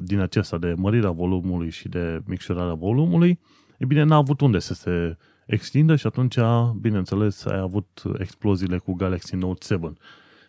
din 0.00 0.18
acesta 0.18 0.58
de 0.58 0.74
mărirea 0.76 1.10
volumului 1.10 1.70
și 1.70 1.88
de 1.88 2.22
micșorarea 2.24 2.74
volumului, 2.74 3.40
e 3.78 3.84
bine, 3.84 4.02
n-a 4.02 4.16
avut 4.16 4.40
unde 4.40 4.58
să 4.58 4.74
se 4.74 5.16
extindă 5.46 5.96
și 5.96 6.06
atunci, 6.06 6.36
bineînțeles, 6.80 7.44
ai 7.44 7.58
avut 7.58 8.02
exploziile 8.18 8.78
cu 8.78 8.92
Galaxy 8.92 9.34
Note 9.34 9.66
7. 9.68 9.92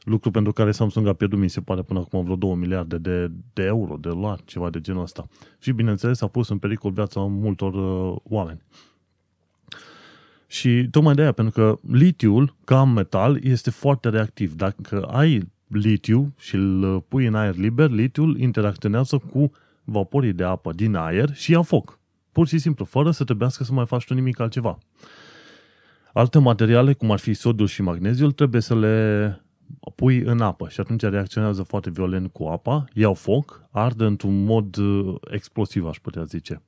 Lucru 0.05 0.31
pentru 0.31 0.51
care 0.51 0.71
Samsung 0.71 1.07
a 1.07 1.13
pierdut, 1.13 1.39
mi 1.39 1.49
se 1.49 1.61
pare, 1.61 1.81
până 1.81 1.99
acum 1.99 2.23
vreo 2.23 2.35
2 2.35 2.55
miliarde 2.55 2.97
de, 2.97 3.31
de 3.53 3.63
euro, 3.63 3.95
de 3.95 4.09
dolari, 4.09 4.43
ceva 4.45 4.69
de 4.69 4.81
genul 4.81 5.01
ăsta. 5.01 5.27
Și, 5.59 5.71
bineînțeles, 5.71 6.21
a 6.21 6.27
pus 6.27 6.49
în 6.49 6.57
pericol 6.57 6.91
viața 6.91 7.19
multor 7.19 7.73
uh, 7.73 8.15
oameni. 8.23 8.61
Și 10.47 10.87
tocmai 10.91 11.15
de 11.15 11.21
aia, 11.21 11.31
pentru 11.31 11.53
că 11.53 11.79
litiul, 11.91 12.55
ca 12.63 12.83
metal, 12.83 13.39
este 13.43 13.69
foarte 13.69 14.09
reactiv. 14.09 14.53
Dacă 14.53 15.01
ai 15.01 15.47
litiu 15.67 16.33
și 16.37 16.55
îl 16.55 17.01
pui 17.01 17.25
în 17.25 17.35
aer 17.35 17.55
liber, 17.55 17.89
litiul 17.89 18.39
interacționează 18.39 19.17
cu 19.17 19.51
vaporii 19.83 20.33
de 20.33 20.43
apă 20.43 20.73
din 20.73 20.95
aer 20.95 21.33
și 21.33 21.51
ia 21.51 21.61
foc. 21.61 21.99
Pur 22.35 22.47
și 22.47 22.57
simplu, 22.57 22.85
fără 22.85 23.11
să 23.11 23.23
trebuiască 23.23 23.63
să 23.63 23.73
mai 23.73 23.85
faci 23.85 24.05
tu 24.05 24.13
nimic 24.13 24.39
altceva. 24.39 24.77
Alte 26.13 26.39
materiale, 26.39 26.93
cum 26.93 27.11
ar 27.11 27.19
fi 27.19 27.33
sodiul 27.33 27.67
și 27.67 27.81
magneziul, 27.81 28.31
trebuie 28.31 28.61
să 28.61 28.75
le 28.75 29.41
pui 29.95 30.19
în 30.19 30.41
apă 30.41 30.69
și 30.69 30.79
atunci 30.79 31.01
reacționează 31.01 31.63
foarte 31.63 31.89
violent 31.89 32.31
cu 32.31 32.43
apa, 32.43 32.85
iau 32.93 33.13
foc, 33.13 33.67
arde 33.71 34.05
într-un 34.05 34.43
mod 34.43 34.75
uh, 34.75 35.15
explosiv, 35.31 35.85
aș 35.85 35.97
putea 35.97 36.23
zice. 36.23 36.61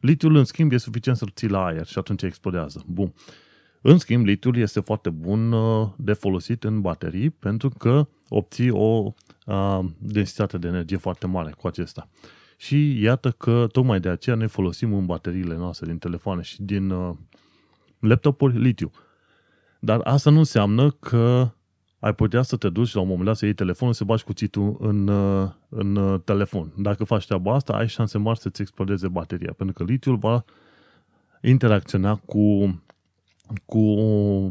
Litiul, 0.00 0.36
în 0.36 0.44
schimb, 0.44 0.72
e 0.72 0.76
suficient 0.76 1.18
să-l 1.18 1.30
ții 1.34 1.48
la 1.48 1.64
aer 1.64 1.86
și 1.86 1.98
atunci 1.98 2.22
explodează. 2.22 2.82
Bun. 2.86 3.12
În 3.80 3.98
schimb, 3.98 4.24
litiul 4.24 4.56
este 4.56 4.80
foarte 4.80 5.10
bun 5.10 5.52
uh, 5.52 5.88
de 5.96 6.12
folosit 6.12 6.64
în 6.64 6.80
baterii 6.80 7.30
pentru 7.30 7.68
că 7.68 8.08
obții 8.28 8.70
o 8.70 9.14
a, 9.44 9.90
densitate 9.98 10.58
de 10.58 10.66
energie 10.66 10.96
foarte 10.96 11.26
mare 11.26 11.54
cu 11.58 11.66
acesta. 11.66 12.08
Și 12.60 13.02
iată 13.02 13.30
că 13.30 13.66
tocmai 13.72 14.00
de 14.00 14.08
aceea 14.08 14.36
ne 14.36 14.46
folosim 14.46 14.94
în 14.94 15.06
bateriile 15.06 15.56
noastre 15.56 15.86
din 15.86 15.98
telefoane 15.98 16.42
și 16.42 16.62
din 16.62 16.90
uh, 16.90 17.14
laptopuri 17.98 18.58
litiu. 18.58 18.90
Dar 19.78 20.00
asta 20.04 20.30
nu 20.30 20.38
înseamnă 20.38 20.90
că 20.90 21.50
ai 21.98 22.14
putea 22.14 22.42
să 22.42 22.56
te 22.56 22.68
duci 22.68 22.94
la 22.94 23.00
un 23.00 23.06
moment 23.06 23.26
dat 23.26 23.36
să 23.36 23.44
iei 23.44 23.54
telefonul, 23.54 23.94
să 23.94 24.04
bagi 24.04 24.24
cuțitul 24.24 24.76
în, 24.80 25.08
uh, 25.08 25.48
în 25.68 25.96
uh, 25.96 26.20
telefon. 26.24 26.72
Dacă 26.76 27.04
faci 27.04 27.26
treaba 27.26 27.54
asta, 27.54 27.72
ai 27.72 27.88
șanse 27.88 28.18
mari 28.18 28.38
să-ți 28.38 28.60
explodeze 28.60 29.08
bateria, 29.08 29.52
pentru 29.56 29.84
că 29.84 29.90
litiul 29.90 30.16
va 30.16 30.44
interacționa 31.42 32.16
cu, 32.16 32.74
cu 33.64 33.94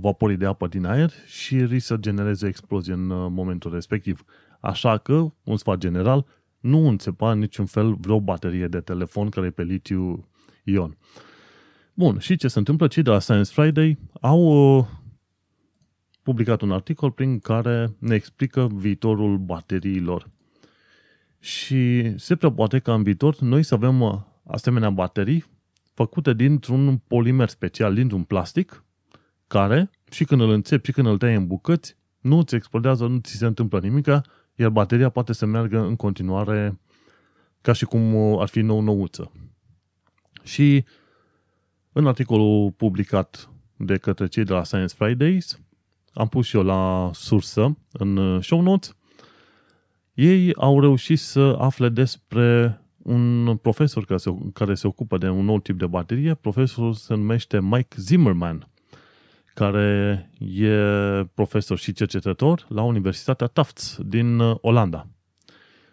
vaporii 0.01 0.37
de 0.37 0.45
apă 0.45 0.67
din 0.67 0.85
aer 0.85 1.11
și 1.25 1.65
risc 1.65 1.85
să 1.85 1.95
genereze 1.95 2.47
explozie 2.47 2.93
în 2.93 3.09
uh, 3.09 3.27
momentul 3.31 3.73
respectiv. 3.73 4.25
Așa 4.59 4.97
că, 4.97 5.31
un 5.43 5.57
sfat 5.57 5.77
general, 5.77 6.25
nu 6.59 6.87
înțepa 6.87 7.31
în 7.31 7.39
niciun 7.39 7.65
fel 7.65 7.93
vreo 7.93 8.19
baterie 8.19 8.67
de 8.67 8.79
telefon 8.79 9.29
care 9.29 9.47
e 9.47 9.49
pe 9.51 9.63
litiu 9.63 10.27
ion. 10.63 10.97
Bun, 11.93 12.19
și 12.19 12.35
ce 12.35 12.47
se 12.47 12.59
întâmplă? 12.59 12.87
Cei 12.87 13.03
de 13.03 13.09
la 13.09 13.19
Science 13.19 13.51
Friday 13.51 13.97
au 14.21 14.87
publicat 16.23 16.61
un 16.61 16.71
articol 16.71 17.11
prin 17.11 17.39
care 17.39 17.95
ne 17.99 18.15
explică 18.15 18.69
viitorul 18.73 19.37
bateriilor. 19.37 20.29
Și 21.39 22.13
se 22.17 22.35
prea 22.35 22.51
poate 22.51 22.79
ca 22.79 22.93
în 22.93 23.03
viitor 23.03 23.39
noi 23.39 23.63
să 23.63 23.73
avem 23.73 24.01
uh, 24.01 24.19
asemenea 24.43 24.89
baterii 24.89 25.45
făcute 25.93 26.33
dintr-un 26.33 26.97
polimer 27.07 27.49
special, 27.49 27.93
dintr-un 27.93 28.23
plastic, 28.23 28.83
care, 29.47 29.89
și 30.11 30.23
când 30.23 30.41
îl 30.41 30.49
înțepi, 30.49 30.85
și 30.85 30.91
când 30.91 31.07
îl 31.07 31.17
tăi 31.17 31.35
în 31.35 31.47
bucăți, 31.47 31.97
nu 32.19 32.41
ți 32.41 32.55
explodează, 32.55 33.07
nu 33.07 33.17
ți 33.17 33.37
se 33.37 33.45
întâmplă 33.45 33.79
nimic, 33.79 34.07
iar 34.59 34.69
bateria 34.69 35.09
poate 35.09 35.33
să 35.33 35.45
meargă 35.45 35.79
în 35.79 35.95
continuare 35.95 36.79
ca 37.61 37.73
și 37.73 37.85
cum 37.85 38.13
uh, 38.13 38.41
ar 38.41 38.47
fi 38.47 38.61
nou 38.61 38.81
nouță. 38.81 39.31
Și 40.43 40.85
în 41.91 42.07
articolul 42.07 42.71
publicat 42.71 43.49
de 43.77 43.97
către 43.97 44.27
cei 44.27 44.43
de 44.43 44.53
la 44.53 44.63
Science 44.63 44.95
Fridays, 44.95 45.59
am 46.13 46.27
pus 46.27 46.45
și 46.45 46.55
eu 46.55 46.63
la 46.63 47.09
sursă 47.13 47.77
în 47.91 48.17
uh, 48.17 48.43
show 48.43 48.61
notes, 48.61 48.95
ei 50.13 50.55
au 50.55 50.79
reușit 50.79 51.19
să 51.19 51.55
afle 51.59 51.89
despre 51.89 52.81
un 52.97 53.57
profesor 53.57 54.05
care 54.05 54.19
se, 54.19 54.37
care 54.53 54.73
se 54.75 54.87
ocupă 54.87 55.17
de 55.17 55.29
un 55.29 55.45
nou 55.45 55.59
tip 55.59 55.77
de 55.77 55.87
baterie. 55.87 56.33
Profesorul 56.33 56.93
se 56.93 57.13
numește 57.15 57.61
Mike 57.61 57.95
Zimmerman, 57.99 58.69
care 59.59 60.29
e 60.39 60.73
profesor 61.33 61.77
și 61.77 61.93
cercetător 61.93 62.65
la 62.69 62.81
Universitatea 62.83 63.47
Tufts 63.47 63.97
din 64.05 64.39
uh, 64.39 64.55
Olanda. 64.61 65.07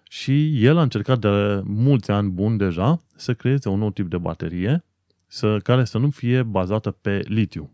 Și 0.09 0.65
el 0.65 0.77
a 0.77 0.83
încercat 0.83 1.19
de 1.19 1.61
mulți 1.65 2.11
ani 2.11 2.31
buni 2.31 2.59
deja 2.59 3.03
să 3.17 3.35
creeze 3.35 3.69
un 3.69 3.79
nou 3.79 3.91
tip 3.91 4.11
de 4.11 4.19
baterie 4.19 4.85
să, 5.27 5.59
care 5.59 5.85
să 5.85 5.99
nu 5.99 6.11
fie 6.11 6.43
bazată 6.43 6.91
pe 6.91 7.23
litiu 7.25 7.71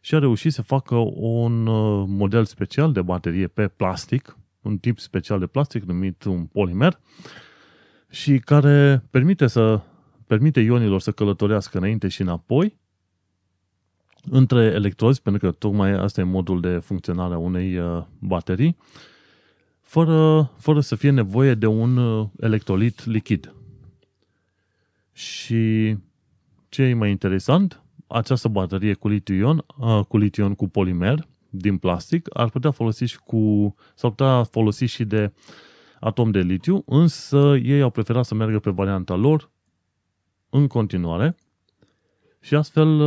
și 0.00 0.14
a 0.14 0.18
reușit 0.18 0.52
să 0.52 0.62
facă 0.62 0.94
un 1.14 1.66
uh, 1.66 2.04
model 2.08 2.44
special 2.44 2.92
de 2.92 3.02
baterie 3.02 3.46
pe 3.46 3.68
plastic, 3.68 4.36
un 4.60 4.78
tip 4.78 4.98
special 4.98 5.38
de 5.38 5.46
plastic 5.46 5.82
numit 5.82 6.24
un 6.24 6.44
polimer 6.44 7.00
și 8.08 8.38
care 8.38 9.02
permite 9.10 9.46
să 9.46 9.80
permite 10.26 10.60
ionilor 10.60 11.00
să 11.00 11.12
călătorească 11.12 11.78
înainte 11.78 12.08
și 12.08 12.20
înapoi 12.20 12.78
între 14.30 14.62
electrozi, 14.64 15.22
pentru 15.22 15.46
că 15.46 15.56
tocmai 15.56 15.92
asta 15.92 16.20
e 16.20 16.24
modul 16.24 16.60
de 16.60 16.78
funcționare 16.78 17.34
a 17.34 17.38
unei 17.38 17.78
uh, 17.78 18.02
baterii, 18.18 18.76
fără, 19.80 20.50
fără 20.58 20.80
să 20.80 20.94
fie 20.94 21.10
nevoie 21.10 21.54
de 21.54 21.66
un 21.66 21.96
uh, 21.96 22.26
electrolit 22.40 23.04
lichid. 23.04 23.54
Și 25.12 25.96
ce 26.68 26.82
e 26.82 26.94
mai 26.94 27.10
interesant? 27.10 27.82
această 28.12 28.48
baterie 28.48 28.94
cu 28.94 29.08
litiu-ion, 29.08 29.64
cu 30.08 30.18
litiu 30.18 30.54
cu 30.54 30.68
polimer 30.68 31.26
din 31.50 31.78
plastic, 31.78 32.28
ar 32.32 32.48
putea 32.48 32.70
folosi 32.70 33.04
și 33.04 33.18
cu, 33.18 33.74
s-ar 33.94 34.10
putea 34.10 34.42
folosi 34.42 34.84
și 34.84 35.04
de 35.04 35.32
atom 36.00 36.30
de 36.30 36.40
litiu, 36.40 36.82
însă 36.86 37.56
ei 37.62 37.82
au 37.82 37.90
preferat 37.90 38.24
să 38.24 38.34
meargă 38.34 38.58
pe 38.58 38.70
varianta 38.70 39.14
lor 39.14 39.50
în 40.50 40.66
continuare 40.66 41.36
și 42.40 42.54
astfel 42.54 43.00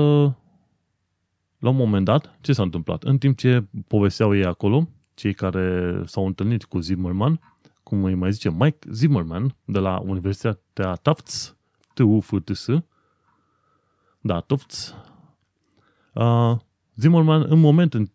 la 1.63 1.69
un 1.69 1.76
moment 1.76 2.06
dat, 2.06 2.38
ce 2.41 2.54
s-a 2.54 2.63
întâmplat? 2.63 3.04
În 3.04 3.17
timp 3.17 3.38
ce 3.38 3.65
povesteau 3.88 4.36
ei 4.36 4.45
acolo, 4.45 4.89
cei 5.13 5.34
care 5.34 6.02
s-au 6.06 6.26
întâlnit 6.26 6.63
cu 6.63 6.80
Zimmerman, 6.80 7.39
cum 7.84 8.04
îi 8.04 8.15
mai 8.15 8.32
zice 8.32 8.52
Mike 8.52 8.88
Zimmerman, 8.91 9.56
de 9.65 9.80
la 9.80 9.99
Universitatea 9.99 10.93
Tufts, 10.93 11.58
TUFTS, 11.93 12.67
da, 14.21 14.39
Tufts. 14.39 14.95
Uh, 16.13 16.56
Zimmerman, 16.95 17.45
în 17.49 17.60
moment, 17.60 17.93
în, 17.93 18.08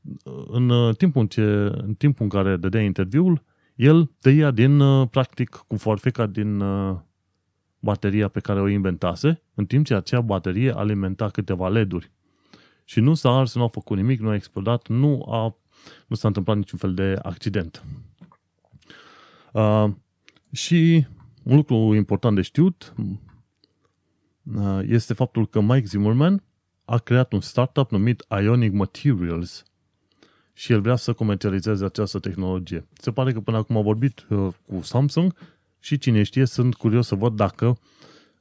în, 0.51 0.69
uh, 0.69 0.97
timpul 0.97 1.27
ce, 1.27 1.43
în 1.87 1.95
timpul 1.95 2.25
în 2.25 2.31
care 2.31 2.57
dădea 2.57 2.83
interviul, 2.83 3.43
el 3.75 4.11
tăia 4.21 4.51
din, 4.51 4.81
uh, 4.81 5.09
practic, 5.11 5.65
cu 5.67 5.77
forfeca 5.77 6.27
din 6.27 6.61
uh, 6.61 6.97
bateria 7.79 8.29
pe 8.29 8.41
care 8.41 8.61
o 8.61 8.69
inventase, 8.69 9.43
în 9.55 9.67
timp 9.67 9.87
ce 9.87 9.95
acea 9.95 10.21
baterie 10.21 10.73
alimenta 10.73 11.29
câteva 11.29 11.69
LED-uri. 11.69 12.11
Și 12.89 13.01
nu 13.01 13.15
s-a 13.15 13.31
ars, 13.31 13.55
nu 13.55 13.63
a 13.63 13.69
făcut 13.69 13.97
nimic, 13.97 14.21
nu 14.21 14.29
a 14.29 14.35
explodat, 14.35 14.89
nu, 14.89 15.23
a, 15.23 15.57
nu 16.07 16.17
s-a 16.17 16.29
întâmplat 16.29 16.57
niciun 16.57 16.79
fel 16.79 16.95
de 16.95 17.19
accident. 17.23 17.85
Uh, 19.53 19.89
și 20.53 21.07
un 21.43 21.57
lucru 21.57 21.95
important 21.95 22.37
de 22.37 22.43
știut, 22.43 22.95
Uh, 24.57 24.81
este 24.87 25.15
faptul 25.15 25.49
că 25.49 25.61
Mike 25.61 25.87
Zimmerman 25.87 26.43
a 26.85 26.99
creat 26.99 27.33
un 27.33 27.41
startup 27.41 27.91
numit 27.91 28.25
Ionic 28.43 28.73
Materials 28.73 29.65
și 30.53 30.73
el 30.73 30.81
vrea 30.81 30.97
să 30.97 31.13
comercializeze 31.13 31.85
această 31.85 32.19
tehnologie. 32.19 32.87
Se 32.93 33.13
pare 33.13 33.33
că 33.33 33.41
până 33.41 33.57
acum 33.57 33.77
a 33.77 33.81
vorbit 33.81 34.27
uh, 34.29 34.49
cu 34.67 34.81
Samsung 34.83 35.35
și 35.81 35.99
cine 35.99 36.23
știe, 36.23 36.45
sunt 36.45 36.75
curios 36.75 37.07
să 37.07 37.15
văd 37.15 37.37
dacă 37.37 37.79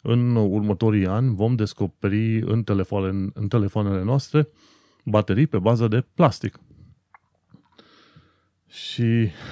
în 0.10 0.36
următorii 0.36 1.08
ani 1.08 1.36
vom 1.36 1.56
descoperi 1.56 2.42
în, 2.42 2.64
telefoane, 2.64 3.30
în 3.34 3.48
telefoanele 3.48 4.04
noastre 4.04 4.48
baterii 5.06 5.48
pe 5.48 5.60
bază 5.60 5.88
de 5.88 6.06
plastic. 6.14 6.60
Și 8.68 9.04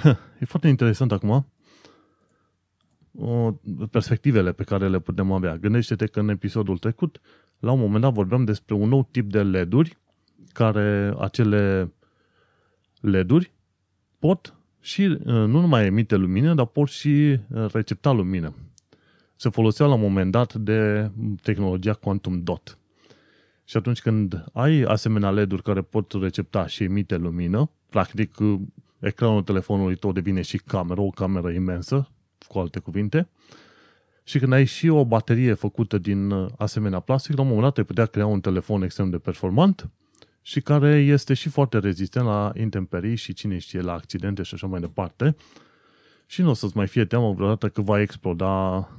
e 0.40 0.46
foarte 0.46 0.68
interesant 0.68 1.12
acum 1.12 1.48
perspectivele 3.92 4.52
pe 4.52 4.64
care 4.64 4.90
le 4.90 5.00
putem 5.00 5.32
avea. 5.32 5.58
Gândește-te 5.58 6.06
că 6.06 6.20
în 6.20 6.30
episodul 6.30 6.78
trecut, 6.78 7.22
la 7.60 7.72
un 7.72 7.80
moment 7.80 8.02
dat 8.02 8.14
vorbeam 8.14 8.44
despre 8.44 8.76
un 8.76 8.90
nou 8.90 9.08
tip 9.12 9.32
de 9.32 9.44
LED-uri, 9.44 9.98
care 10.54 11.14
acele 11.20 11.94
LED-uri 13.02 13.52
pot 14.20 14.56
și 14.80 15.02
uh, 15.02 15.18
nu 15.26 15.60
numai 15.60 15.86
emite 15.86 16.16
lumină, 16.16 16.54
dar 16.54 16.66
pot 16.66 16.88
și 16.88 17.40
uh, 17.50 17.66
recepta 17.72 18.12
lumină. 18.12 18.54
Se 19.36 19.50
folosea 19.50 19.86
la 19.86 19.94
un 19.94 20.02
moment 20.02 20.32
dat 20.32 20.54
de 20.54 21.12
tehnologia 21.42 21.94
Quantum 21.94 22.44
Dot. 22.44 22.78
Și 23.66 23.78
atunci 23.78 24.02
când 24.02 24.46
ai 24.54 24.82
asemenea 24.82 25.30
LED-uri 25.30 25.64
care 25.64 25.82
pot 25.82 26.12
recepta 26.12 26.68
și 26.68 26.84
emite 26.84 27.18
lumină, 27.18 27.70
practic 27.90 28.40
uh, 28.40 28.60
ecranul 29.00 29.44
telefonului 29.44 29.96
tău 29.96 30.12
devine 30.12 30.42
și 30.42 30.58
cameră, 30.58 31.02
o 31.02 31.10
cameră 31.10 31.50
imensă, 31.50 32.10
cu 32.48 32.60
alte 32.60 32.80
cuvinte. 32.80 33.30
Și 34.24 34.40
când 34.40 34.54
ai 34.54 34.66
și 34.66 34.88
o 34.88 35.06
baterie 35.06 35.54
făcută 35.54 35.98
din 35.98 36.32
uh, 36.32 36.50
asemenea 36.58 37.00
plastic, 37.00 37.36
la 37.36 37.42
un 37.42 37.48
moment 37.48 37.66
dat 37.66 37.78
ai 37.78 37.84
putea 37.84 38.06
crea 38.06 38.26
un 38.26 38.42
telefon 38.42 38.82
extrem 38.82 39.10
de 39.10 39.18
performant 39.18 39.90
și 40.42 40.62
care 40.62 40.90
este 40.90 41.34
și 41.34 41.50
foarte 41.50 41.80
rezistent 41.80 42.26
la 42.26 42.52
intemperii 42.56 43.16
și 43.16 43.34
cine 43.34 43.58
știe 43.58 43.82
la 43.82 43.94
accidente 43.94 44.44
și 44.44 44.54
așa 44.54 44.68
mai 44.68 44.80
departe. 44.80 45.36
Și 46.26 46.42
nu 46.42 46.50
o 46.50 46.54
să-ți 46.54 46.78
mai 46.78 46.88
fie 46.88 47.06
teamă 47.06 47.34
vreodată 47.34 47.70
că 47.70 47.82
va 47.82 48.02
exploda 48.02 48.90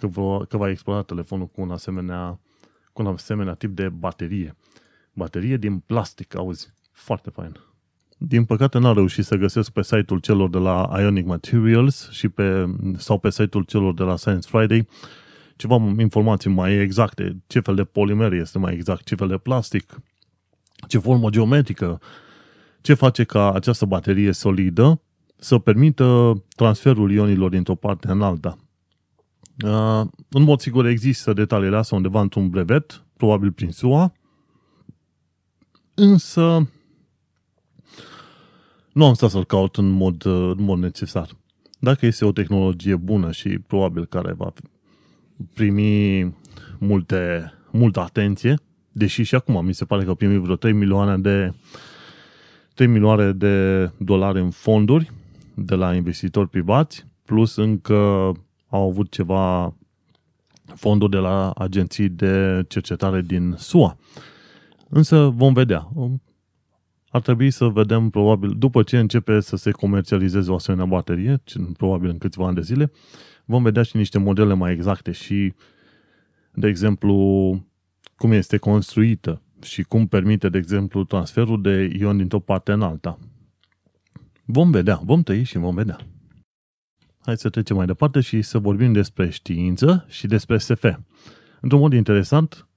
că, 0.00 0.06
va, 0.06 0.44
că 0.48 0.56
va 0.56 0.70
exploda 0.70 1.02
telefonul 1.02 1.46
cu 1.46 1.60
un 1.60 1.70
asemenea 1.70 2.38
cu 2.92 3.02
un 3.02 3.08
asemenea 3.08 3.54
tip 3.54 3.76
de 3.76 3.88
baterie. 3.88 4.56
Baterie 5.12 5.56
din 5.56 5.78
plastic, 5.78 6.36
auzi, 6.36 6.72
foarte 6.92 7.30
fain. 7.30 7.56
Din 8.18 8.44
păcate 8.44 8.78
n-am 8.78 8.94
reușit 8.94 9.24
să 9.24 9.36
găsesc 9.36 9.70
pe 9.70 9.82
site-ul 9.82 10.18
celor 10.18 10.50
de 10.50 10.58
la 10.58 10.90
Ionic 10.98 11.26
Materials 11.26 12.10
și 12.10 12.28
pe, 12.28 12.64
sau 12.96 13.18
pe 13.18 13.30
site-ul 13.30 13.64
celor 13.64 13.94
de 13.94 14.02
la 14.02 14.16
Science 14.16 14.48
Friday 14.48 14.88
ceva 15.56 15.94
informații 15.98 16.50
mai 16.50 16.74
exacte, 16.74 17.42
ce 17.46 17.60
fel 17.60 17.74
de 17.74 17.84
polimer 17.84 18.32
este 18.32 18.58
mai 18.58 18.72
exact, 18.72 19.04
ce 19.04 19.14
fel 19.14 19.28
de 19.28 19.36
plastic, 19.36 20.00
ce 20.88 20.98
formă 20.98 21.30
geometrică, 21.30 22.00
ce 22.80 22.94
face 22.94 23.24
ca 23.24 23.52
această 23.52 23.84
baterie 23.84 24.32
solidă 24.32 25.00
să 25.36 25.58
permită 25.58 26.32
transferul 26.56 27.10
ionilor 27.10 27.50
dintr-o 27.50 27.74
parte 27.74 28.10
în 28.10 28.22
alta. 28.22 28.58
Uh, 29.64 30.06
în 30.28 30.42
mod 30.42 30.60
sigur 30.60 30.86
există 30.86 31.32
detaliile 31.32 31.76
astea 31.76 31.96
undeva 31.96 32.20
într-un 32.20 32.48
brevet, 32.48 33.04
probabil 33.16 33.52
prin 33.52 33.70
SUA, 33.70 34.12
însă 35.94 36.68
nu 38.92 39.06
am 39.06 39.14
stat 39.14 39.30
să-l 39.30 39.44
caut 39.44 39.76
în 39.76 39.90
mod, 39.90 40.24
uh, 40.24 40.52
în 40.56 40.64
mod 40.64 40.78
necesar. 40.78 41.28
Dacă 41.78 42.06
este 42.06 42.24
o 42.24 42.32
tehnologie 42.32 42.96
bună 42.96 43.30
și 43.30 43.48
probabil 43.48 44.06
care 44.06 44.32
va 44.32 44.52
primi 45.54 46.22
multe, 46.78 47.52
multă 47.70 48.00
atenție, 48.00 48.58
deși 48.92 49.22
și 49.22 49.34
acum 49.34 49.64
mi 49.64 49.74
se 49.74 49.84
pare 49.84 50.04
că 50.04 50.14
primi 50.14 50.38
vreo 50.38 50.56
3 50.56 50.72
milioane 50.72 51.18
de 51.18 51.54
3 52.74 52.86
milioane 52.86 53.32
de 53.32 53.86
dolari 53.96 54.40
în 54.40 54.50
fonduri 54.50 55.10
de 55.54 55.74
la 55.74 55.94
investitori 55.94 56.48
privați, 56.48 57.06
plus 57.24 57.56
încă 57.56 58.32
au 58.70 58.88
avut 58.88 59.10
ceva 59.10 59.74
fonduri 60.74 61.10
de 61.10 61.16
la 61.16 61.50
agenții 61.50 62.08
de 62.08 62.64
cercetare 62.68 63.20
din 63.20 63.54
SUA. 63.58 63.96
Însă 64.88 65.28
vom 65.28 65.52
vedea. 65.52 65.88
Ar 67.08 67.20
trebui 67.20 67.50
să 67.50 67.64
vedem, 67.64 68.10
probabil, 68.10 68.54
după 68.58 68.82
ce 68.82 68.98
începe 68.98 69.40
să 69.40 69.56
se 69.56 69.70
comercializeze 69.70 70.50
o 70.50 70.54
asemenea 70.54 70.86
baterie, 70.86 71.42
probabil 71.76 72.10
în 72.10 72.18
câțiva 72.18 72.46
ani 72.46 72.54
de 72.54 72.60
zile, 72.60 72.92
vom 73.44 73.62
vedea 73.62 73.82
și 73.82 73.96
niște 73.96 74.18
modele 74.18 74.54
mai 74.54 74.72
exacte 74.72 75.12
și, 75.12 75.54
de 76.52 76.68
exemplu, 76.68 77.14
cum 78.16 78.32
este 78.32 78.56
construită 78.56 79.42
și 79.62 79.82
cum 79.82 80.06
permite, 80.06 80.48
de 80.48 80.58
exemplu, 80.58 81.04
transferul 81.04 81.62
de 81.62 81.96
ion 81.98 82.16
dintr-o 82.16 82.38
parte 82.38 82.72
în 82.72 82.82
alta. 82.82 83.18
Vom 84.44 84.70
vedea, 84.70 85.00
vom 85.04 85.22
tăi 85.22 85.42
și 85.42 85.58
vom 85.58 85.74
vedea. 85.74 85.98
Hai 87.30 87.38
să 87.38 87.48
trecem 87.48 87.76
mai 87.76 87.86
departe 87.86 88.20
și 88.20 88.42
să 88.42 88.58
vorbim 88.58 88.92
despre 88.92 89.30
știință 89.30 90.04
și 90.08 90.26
despre 90.26 90.58
SF. 90.58 90.84
Într-un 91.60 91.80
mod 91.80 91.92
interesant, 91.92 92.68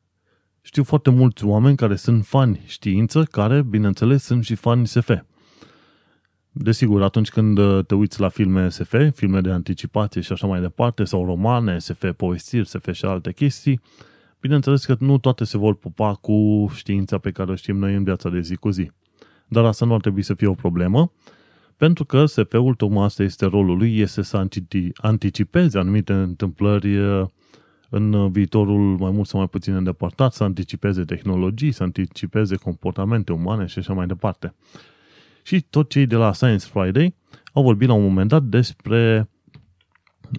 știu 0.62 0.84
foarte 0.84 1.10
mulți 1.10 1.46
oameni 1.46 1.76
care 1.76 1.96
sunt 1.96 2.26
fani 2.26 2.62
știință, 2.66 3.24
care, 3.24 3.62
bineînțeles, 3.62 4.24
sunt 4.24 4.44
și 4.44 4.56
fani 4.56 4.88
SF. 4.88 5.12
Desigur, 6.52 7.02
atunci 7.02 7.30
când 7.30 7.58
uh, 7.58 7.86
te 7.86 7.96
uiți 7.96 8.20
la 8.20 8.30
filme 8.30 8.70
SF, 8.70 8.96
filme 9.14 9.42
de 9.42 9.52
anticipație 9.52 10.22
și 10.22 10.32
așa 10.32 10.48
mai 10.48 10.62
departe, 10.62 11.04
sau 11.04 11.26
romane, 11.26 11.80
SF, 11.80 12.06
povestiri, 12.18 12.68
SF 12.68 12.92
și 12.92 13.06
alte 13.06 13.34
chestii, 13.34 13.82
bineînțeles 14.40 14.86
că 14.86 14.96
nu 15.00 15.18
toate 15.18 15.44
se 15.44 15.58
vor 15.58 15.76
pupa 15.76 16.14
cu 16.14 16.68
știința 16.74 17.18
pe 17.18 17.32
care 17.32 17.52
o 17.52 17.56
știm 17.56 17.78
noi 17.78 17.96
în 17.96 18.04
viața 18.04 18.30
de 18.30 18.40
zi 18.40 18.56
cu 18.56 18.70
zi. 18.70 18.92
Dar 19.48 19.66
asta 19.66 19.86
nu 19.86 19.94
ar 19.94 20.02
trebui 20.02 20.22
să 20.22 20.34
fie 20.34 20.48
o 20.48 20.54
problemă, 20.54 21.12
pentru 21.78 22.06
că 22.06 22.26
SF-ul, 22.26 22.76
tocmai 22.76 23.04
asta 23.06 23.24
este 23.24 23.46
rolul 23.46 23.78
lui, 23.78 24.00
este 24.00 24.22
să 24.22 24.46
anticipeze 24.96 25.78
anumite 25.78 26.14
întâmplări 26.14 26.98
uh, 26.98 27.26
în 27.90 28.32
viitorul 28.32 28.98
mai 28.98 29.12
mult 29.12 29.28
sau 29.28 29.40
mai 29.40 29.48
puțin 29.48 29.74
îndepărtat, 29.74 30.34
să 30.34 30.44
anticipeze 30.44 31.04
tehnologii, 31.04 31.72
să 31.72 31.84
anticipeze 31.84 32.56
comportamente 32.56 33.32
umane 33.32 33.66
și 33.66 33.80
așa 33.80 33.94
mai 33.94 34.08
departe. 34.08 34.54
Și 35.44 35.62
tot 35.62 35.90
cei 35.90 36.06
de 36.06 36.16
la 36.16 36.34
Science 36.34 36.66
Friday 36.66 37.16
au 37.54 37.64
vorbit 37.64 37.88
la 37.88 37.94
un 37.94 38.04
moment 38.04 38.30
dat 38.30 38.44
despre 38.44 39.30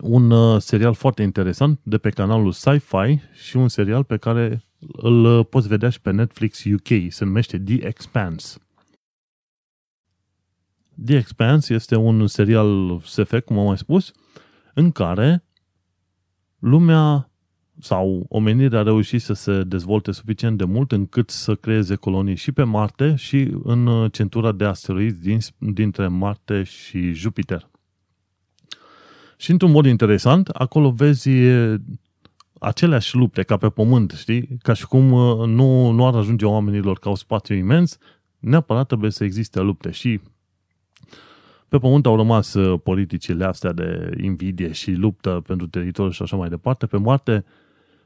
un 0.01 0.31
uh, 0.31 0.61
serial 0.61 0.94
foarte 0.94 1.23
interesant 1.23 1.81
de 1.83 1.99
pe 1.99 2.11
canalul 2.11 2.53
Sci-Fi 2.53 3.20
și 3.33 3.57
un 3.57 3.68
serial 3.68 4.05
pe 4.05 4.16
care 4.16 4.64
îl 4.92 5.25
uh, 5.25 5.47
poți 5.51 5.68
vedea 5.68 5.88
și 5.88 6.01
pe 6.01 6.11
Netflix 6.11 6.64
UK. 6.64 6.88
Se 7.09 7.25
numește 7.25 7.59
The 7.59 7.87
Expanse. 7.87 8.59
The 11.04 11.16
Expanse 11.16 11.74
este 11.74 11.96
un 11.96 12.26
serial 12.26 13.00
SF, 13.04 13.38
cum 13.44 13.59
am 13.59 13.66
mai 13.66 13.78
spus, 13.78 14.12
în 14.74 14.90
care 14.90 15.44
lumea 16.59 17.30
sau 17.80 18.26
omenirea 18.28 18.78
a 18.78 18.83
reușit 18.83 19.22
să 19.22 19.33
se 19.33 19.62
dezvolte 19.62 20.12
suficient 20.12 20.59
de 20.59 20.64
mult 20.64 20.92
încât 20.92 21.30
să 21.30 21.54
creeze 21.54 21.94
colonii 21.94 22.37
și 22.37 22.52
pe 22.52 22.62
Marte 22.62 23.14
și 23.14 23.54
în 23.62 23.87
uh, 23.87 24.12
centura 24.12 24.52
de 24.52 24.64
asteroizi 24.64 25.20
din, 25.20 25.38
dintre 25.59 26.09
Marte 26.09 26.62
și 26.62 27.12
Jupiter. 27.12 27.70
Și 29.37 29.50
într-un 29.50 29.70
mod 29.70 29.87
interesant, 29.87 30.48
acolo 30.48 30.90
vezi 30.90 31.30
aceleași 32.59 33.16
lupte 33.16 33.42
ca 33.42 33.57
pe 33.57 33.68
Pământ, 33.68 34.11
știi? 34.11 34.59
Ca 34.62 34.72
și 34.72 34.87
cum 34.87 35.12
uh, 35.12 35.46
nu, 35.46 35.90
nu 35.90 36.07
ar 36.07 36.14
ajunge 36.14 36.44
oamenilor 36.44 36.98
ca 36.98 37.09
un 37.09 37.16
spațiu 37.16 37.54
imens, 37.54 37.98
neapărat 38.38 38.87
trebuie 38.87 39.11
să 39.11 39.24
existe 39.24 39.61
lupte 39.61 39.90
și 39.90 40.20
pe 41.75 41.81
Pământ 41.81 42.07
au 42.07 42.17
rămas 42.17 42.55
uh, 42.55 42.81
politicile 42.83 43.45
astea 43.45 43.73
de 43.73 44.11
invidie 44.21 44.73
și 44.73 44.93
luptă 44.93 45.43
pentru 45.47 45.67
teritoriu 45.67 46.11
și 46.11 46.23
așa 46.23 46.37
mai 46.37 46.49
departe. 46.49 46.87
Pe 46.87 46.97
Marte 46.97 47.45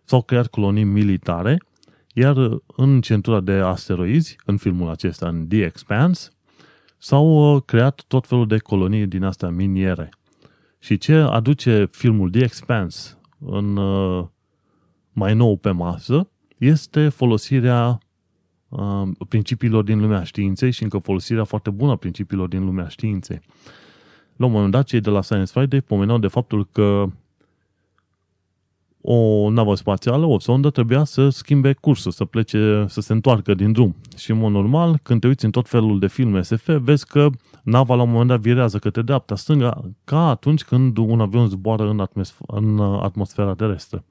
s-au 0.05 0.23
creat 0.23 0.47
colonii 0.47 0.85
militare, 0.85 1.63
iar 2.15 2.37
în 2.77 3.01
centura 3.01 3.41
de 3.41 3.53
asteroizi, 3.53 4.37
în 4.45 4.57
filmul 4.57 4.91
acesta, 4.91 5.29
în 5.29 5.49
The 5.49 5.65
Expanse, 5.65 6.31
s-au 6.99 7.55
uh, 7.55 7.63
creat 7.65 8.05
tot 8.07 8.27
felul 8.27 8.47
de 8.47 8.59
colonii 8.59 9.07
din 9.07 9.25
astea 9.25 9.49
miniere. 9.49 10.09
Și 10.79 10.99
ce 10.99 11.15
aduce 11.15 11.89
filmul 11.91 12.31
The 12.31 12.43
Expanse 12.43 13.19
în 13.39 13.77
uh, 13.77 14.27
mai 15.13 15.35
nou 15.35 15.57
pe 15.57 15.71
masă 15.71 16.29
este 16.59 17.09
folosirea 17.09 17.89
uh, 17.89 18.08
principiilor 19.29 19.85
din 19.85 20.01
lumea 20.01 20.23
științei 20.23 20.71
și 20.71 20.83
încă 20.83 20.99
folosirea 20.99 21.45
foarte 21.45 21.71
bună 21.71 21.93
a 21.93 21.97
principiilor 21.97 22.49
din 22.49 22.65
lumea 22.65 22.89
științei. 22.89 23.41
La 24.37 24.47
un 24.47 24.53
moment 24.53 24.71
dat, 24.73 24.85
cei 24.85 25.01
de 25.01 25.11
la 25.11 25.23
Science 25.23 25.53
Friday 25.53 25.81
pomeneau 25.81 26.19
de 26.19 26.27
faptul 26.27 26.69
că 26.73 27.07
o 29.01 29.51
navă 29.51 29.75
spațială, 29.75 30.27
o 30.27 30.39
sondă, 30.39 30.71
trebuia 30.71 31.05
să 31.05 31.29
schimbe 31.29 31.73
cursul, 31.73 32.11
să 32.11 32.25
plece, 32.25 32.85
să 32.89 33.01
se 33.01 33.13
întoarcă 33.13 33.55
din 33.55 33.73
drum. 33.73 33.97
Și, 34.17 34.31
în 34.31 34.39
mod 34.39 34.53
normal, 34.53 34.99
când 35.03 35.21
te 35.21 35.27
uiți 35.27 35.45
în 35.45 35.51
tot 35.51 35.69
felul 35.69 35.99
de 35.99 36.07
filme 36.07 36.43
SF, 36.43 36.69
vezi 36.81 37.07
că 37.07 37.29
nava 37.63 37.95
la 37.95 38.03
un 38.03 38.11
moment 38.11 38.29
dat 38.29 38.41
virează 38.41 38.79
către 38.79 39.03
dreapta, 39.03 39.37
stânga, 39.37 39.85
ca 40.05 40.29
atunci 40.29 40.65
când 40.65 40.97
un 40.97 41.21
avion 41.21 41.49
zboară 41.49 41.89
în, 41.89 42.07
atmosf- 42.07 42.47
în 42.47 42.81
atmosfera 42.81 43.55
terestră. 43.55 44.05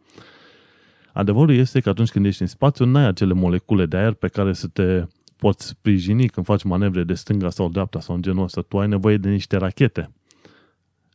Adevărul 1.17 1.55
este 1.55 1.79
că 1.79 1.89
atunci 1.89 2.09
când 2.09 2.25
ești 2.25 2.41
în 2.41 2.47
spațiu, 2.47 2.85
n-ai 2.85 3.05
acele 3.05 3.33
molecule 3.33 3.85
de 3.85 3.97
aer 3.97 4.13
pe 4.13 4.27
care 4.27 4.53
să 4.53 4.67
te 4.67 5.05
poți 5.37 5.67
sprijini 5.67 6.27
când 6.27 6.45
faci 6.45 6.63
manevre 6.63 7.03
de 7.03 7.13
stânga 7.13 7.49
sau 7.49 7.69
dreapta 7.69 7.99
sau 7.99 8.15
în 8.15 8.21
genul 8.21 8.43
ăsta. 8.43 8.61
Tu 8.61 8.79
ai 8.79 8.87
nevoie 8.87 9.17
de 9.17 9.29
niște 9.29 9.57
rachete 9.57 10.11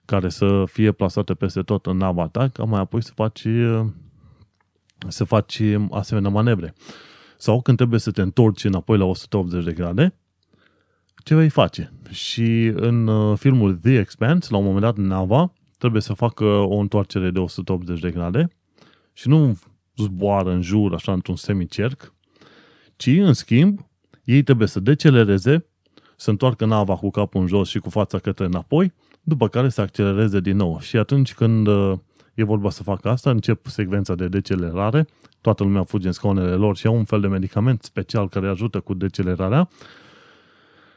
care 0.04 0.28
să 0.28 0.64
fie 0.66 0.92
plasate 0.92 1.34
peste 1.34 1.62
tot 1.62 1.86
în 1.86 1.96
nava 1.96 2.28
ta, 2.28 2.48
ca 2.48 2.64
mai 2.64 2.80
apoi 2.80 3.02
să 3.02 3.12
faci, 3.14 3.46
să 5.08 5.24
faci 5.24 5.62
asemenea 5.90 6.30
manevre. 6.30 6.74
Sau 7.36 7.62
când 7.62 7.76
trebuie 7.76 8.00
să 8.00 8.10
te 8.10 8.22
întorci 8.22 8.64
înapoi 8.64 8.98
la 8.98 9.04
180 9.04 9.64
de 9.64 9.72
grade, 9.72 10.14
ce 11.24 11.34
vei 11.34 11.48
face? 11.48 11.92
Și 12.10 12.72
în 12.74 13.06
uh, 13.06 13.38
filmul 13.38 13.76
The 13.76 13.98
Expanse, 13.98 14.48
la 14.50 14.56
un 14.56 14.64
moment 14.64 14.82
dat, 14.82 14.96
nava 14.96 15.52
trebuie 15.78 16.02
să 16.02 16.12
facă 16.12 16.44
o 16.44 16.74
întoarcere 16.74 17.30
de 17.30 17.38
180 17.38 18.00
de 18.00 18.10
grade 18.10 18.48
și 19.12 19.28
nu 19.28 19.56
zboară 19.96 20.50
în 20.50 20.62
jur, 20.62 20.94
așa, 20.94 21.12
într-un 21.12 21.36
semicerc, 21.36 22.14
ci, 22.96 23.06
în 23.06 23.32
schimb, 23.32 23.86
ei 24.24 24.42
trebuie 24.42 24.68
să 24.68 24.80
decelereze, 24.80 25.66
să 26.16 26.30
întoarcă 26.30 26.64
nava 26.64 26.96
cu 26.96 27.10
capul 27.10 27.40
în 27.40 27.46
jos 27.46 27.68
și 27.68 27.78
cu 27.78 27.90
fața 27.90 28.18
către 28.18 28.44
înapoi 28.44 28.92
după 29.22 29.48
care 29.48 29.68
să 29.68 29.80
accelereze 29.80 30.40
din 30.40 30.56
nou. 30.56 30.80
Și 30.80 30.96
atunci 30.96 31.34
când 31.34 31.66
uh, 31.66 31.98
e 32.34 32.44
vorba 32.44 32.70
să 32.70 32.82
facă 32.82 33.08
asta, 33.08 33.30
încep 33.30 33.66
secvența 33.66 34.14
de 34.14 34.28
decelerare, 34.28 35.06
toată 35.40 35.62
lumea 35.62 35.84
fuge 35.84 36.06
în 36.06 36.12
scaunele 36.12 36.54
lor 36.54 36.76
și 36.76 36.86
au 36.86 36.96
un 36.96 37.04
fel 37.04 37.20
de 37.20 37.26
medicament 37.26 37.82
special 37.82 38.28
care 38.28 38.48
ajută 38.48 38.80
cu 38.80 38.94
decelerarea, 38.94 39.68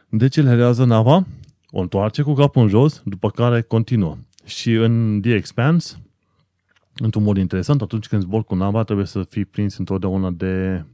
decelerează 0.10 0.86
nava, 0.86 1.26
o 1.70 1.80
întoarce 1.80 2.22
cu 2.22 2.34
capul 2.34 2.62
în 2.62 2.68
jos, 2.68 3.02
după 3.06 3.30
care 3.30 3.62
continuă. 3.62 4.18
Și 4.44 4.74
în 4.74 5.20
The 5.22 5.34
Expanse, 5.34 6.05
într-un 6.96 7.24
mod 7.24 7.38
interesant, 7.38 7.82
atunci 7.82 8.08
când 8.08 8.22
zbor 8.22 8.44
cu 8.44 8.56
nava, 8.56 8.84
trebuie 8.84 9.06
să 9.06 9.24
fii 9.24 9.46
prins 9.46 9.78
întotdeauna 9.78 10.30
de 10.32 10.86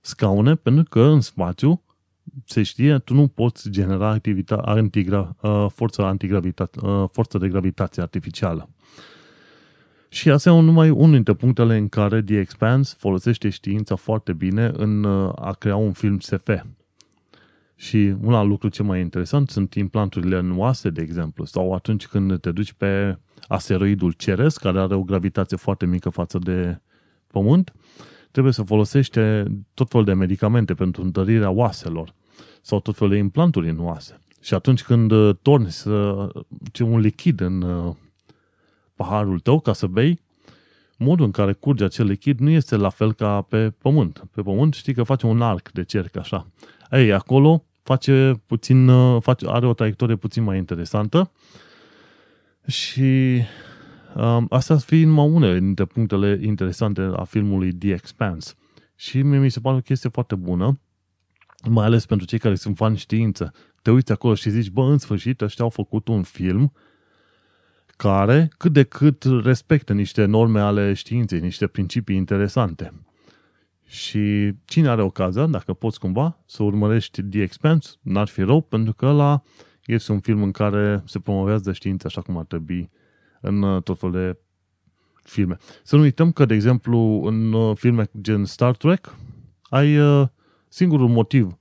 scaune, 0.00 0.54
pentru 0.54 0.84
că 0.90 1.00
în 1.00 1.20
spațiu 1.20 1.82
se 2.44 2.62
știe, 2.62 2.98
tu 2.98 3.14
nu 3.14 3.28
poți 3.28 3.70
genera 3.70 4.18
activita- 4.18 4.62
antigra, 4.64 5.36
uh, 5.40 5.66
forță, 5.74 6.02
antigravita- 6.02 6.82
uh, 6.82 7.04
forță 7.12 7.38
de 7.38 7.48
gravitație 7.48 8.02
artificială. 8.02 8.68
Și 10.08 10.30
asta 10.30 10.50
e 10.50 10.60
numai 10.60 10.90
unul 10.90 11.14
dintre 11.14 11.34
punctele 11.34 11.76
în 11.76 11.88
care 11.88 12.22
The 12.22 12.38
Expanse 12.38 12.94
folosește 12.98 13.48
știința 13.48 13.94
foarte 13.94 14.32
bine 14.32 14.70
în 14.76 15.04
uh, 15.04 15.32
a 15.34 15.52
crea 15.52 15.76
un 15.76 15.92
film 15.92 16.18
SF. 16.18 16.48
Și 17.76 18.14
un 18.22 18.34
alt 18.34 18.48
lucru 18.48 18.68
ce 18.68 18.82
mai 18.82 19.00
interesant 19.00 19.50
sunt 19.50 19.74
implanturile 19.74 20.38
în 20.38 20.58
oase, 20.58 20.90
de 20.90 21.02
exemplu, 21.02 21.44
sau 21.44 21.74
atunci 21.74 22.06
când 22.06 22.40
te 22.40 22.50
duci 22.50 22.72
pe 22.72 23.18
asteroidul 23.48 24.12
Ceres, 24.12 24.56
care 24.56 24.80
are 24.80 24.94
o 24.94 25.02
gravitație 25.02 25.56
foarte 25.56 25.86
mică 25.86 26.08
față 26.08 26.38
de 26.38 26.80
Pământ, 27.26 27.72
trebuie 28.30 28.52
să 28.52 28.62
folosește 28.62 29.44
tot 29.74 29.90
felul 29.90 30.06
de 30.06 30.12
medicamente 30.12 30.74
pentru 30.74 31.02
întărirea 31.02 31.50
oaselor 31.50 32.14
sau 32.62 32.80
tot 32.80 32.96
felul 32.96 33.12
de 33.12 33.18
implanturi 33.18 33.68
în 33.68 33.78
oase. 33.78 34.18
Și 34.40 34.54
atunci 34.54 34.82
când 34.82 35.10
uh, 35.10 35.36
torni 35.42 35.70
să, 35.70 36.28
ce 36.72 36.82
un 36.82 36.98
lichid 36.98 37.40
în 37.40 37.62
uh, 37.62 37.94
paharul 38.94 39.40
tău 39.40 39.60
ca 39.60 39.72
să 39.72 39.86
bei, 39.86 40.20
modul 40.98 41.24
în 41.24 41.30
care 41.30 41.52
curge 41.52 41.84
acel 41.84 42.06
lichid 42.06 42.38
nu 42.38 42.50
este 42.50 42.76
la 42.76 42.88
fel 42.88 43.12
ca 43.12 43.42
pe 43.42 43.70
pământ. 43.70 44.24
Pe 44.30 44.42
pământ 44.42 44.74
știi 44.74 44.94
că 44.94 45.02
face 45.02 45.26
un 45.26 45.42
arc 45.42 45.70
de 45.70 45.84
cerc 45.84 46.16
așa. 46.16 46.46
Ei, 46.90 47.12
acolo 47.12 47.64
face 47.82 48.42
puțin, 48.46 48.88
uh, 48.88 49.22
face, 49.22 49.46
are 49.48 49.66
o 49.66 49.74
traiectorie 49.74 50.16
puțin 50.16 50.42
mai 50.42 50.56
interesantă 50.56 51.30
și 52.66 53.40
um, 54.14 54.46
astea 54.50 54.76
fiind 54.76 55.06
numai 55.06 55.28
unele 55.28 55.58
dintre 55.58 55.84
punctele 55.84 56.38
interesante 56.42 57.10
a 57.16 57.24
filmului 57.24 57.72
The 57.72 57.92
Expanse. 57.92 58.54
Și 58.96 59.22
mie 59.22 59.38
mi 59.38 59.50
se 59.50 59.60
pare 59.60 59.76
o 59.76 59.80
chestie 59.80 60.10
foarte 60.10 60.34
bună, 60.34 60.80
mai 61.68 61.84
ales 61.84 62.06
pentru 62.06 62.26
cei 62.26 62.38
care 62.38 62.54
sunt 62.54 62.76
fani 62.76 62.96
știință. 62.96 63.52
Te 63.82 63.90
uiți 63.90 64.12
acolo 64.12 64.34
și 64.34 64.50
zici, 64.50 64.70
bă, 64.70 64.82
în 64.82 64.98
sfârșit, 64.98 65.40
ăștia 65.40 65.64
au 65.64 65.70
făcut 65.70 66.08
un 66.08 66.22
film 66.22 66.72
care 68.04 68.50
cât 68.56 68.72
de 68.72 68.82
cât 68.82 69.24
respectă 69.42 69.92
niște 69.92 70.24
norme 70.24 70.60
ale 70.60 70.92
științei, 70.92 71.40
niște 71.40 71.66
principii 71.66 72.16
interesante. 72.16 72.92
Și 73.86 74.52
cine 74.64 74.88
are 74.88 75.02
ocazia, 75.02 75.46
dacă 75.46 75.72
poți 75.72 75.98
cumva, 75.98 76.38
să 76.46 76.62
urmărești 76.62 77.22
The 77.22 77.42
Expanse, 77.42 77.90
n-ar 78.02 78.28
fi 78.28 78.42
rău, 78.42 78.60
pentru 78.60 78.92
că 78.92 79.06
ăla 79.06 79.42
este 79.86 80.12
un 80.12 80.20
film 80.20 80.42
în 80.42 80.50
care 80.50 81.02
se 81.06 81.18
promovează 81.18 81.72
știința 81.72 82.04
așa 82.08 82.20
cum 82.20 82.36
ar 82.36 82.44
trebui 82.44 82.90
în 83.40 83.62
uh, 83.62 83.82
tot 83.82 83.98
felul 83.98 84.14
de 84.14 84.38
filme. 85.22 85.56
Să 85.82 85.96
nu 85.96 86.02
uităm 86.02 86.32
că, 86.32 86.44
de 86.44 86.54
exemplu, 86.54 87.22
în 87.24 87.52
uh, 87.52 87.76
filme 87.76 88.10
gen 88.20 88.44
Star 88.44 88.76
Trek, 88.76 89.16
ai 89.62 89.98
uh, 89.98 90.28
singurul 90.68 91.08
motiv 91.08 91.58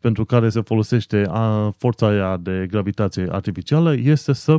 pentru 0.00 0.24
care 0.24 0.48
se 0.48 0.60
folosește 0.60 1.30
forța 1.76 2.06
aia 2.06 2.36
de 2.36 2.66
gravitație 2.70 3.28
artificială 3.30 3.94
este 3.94 4.32
să 4.32 4.56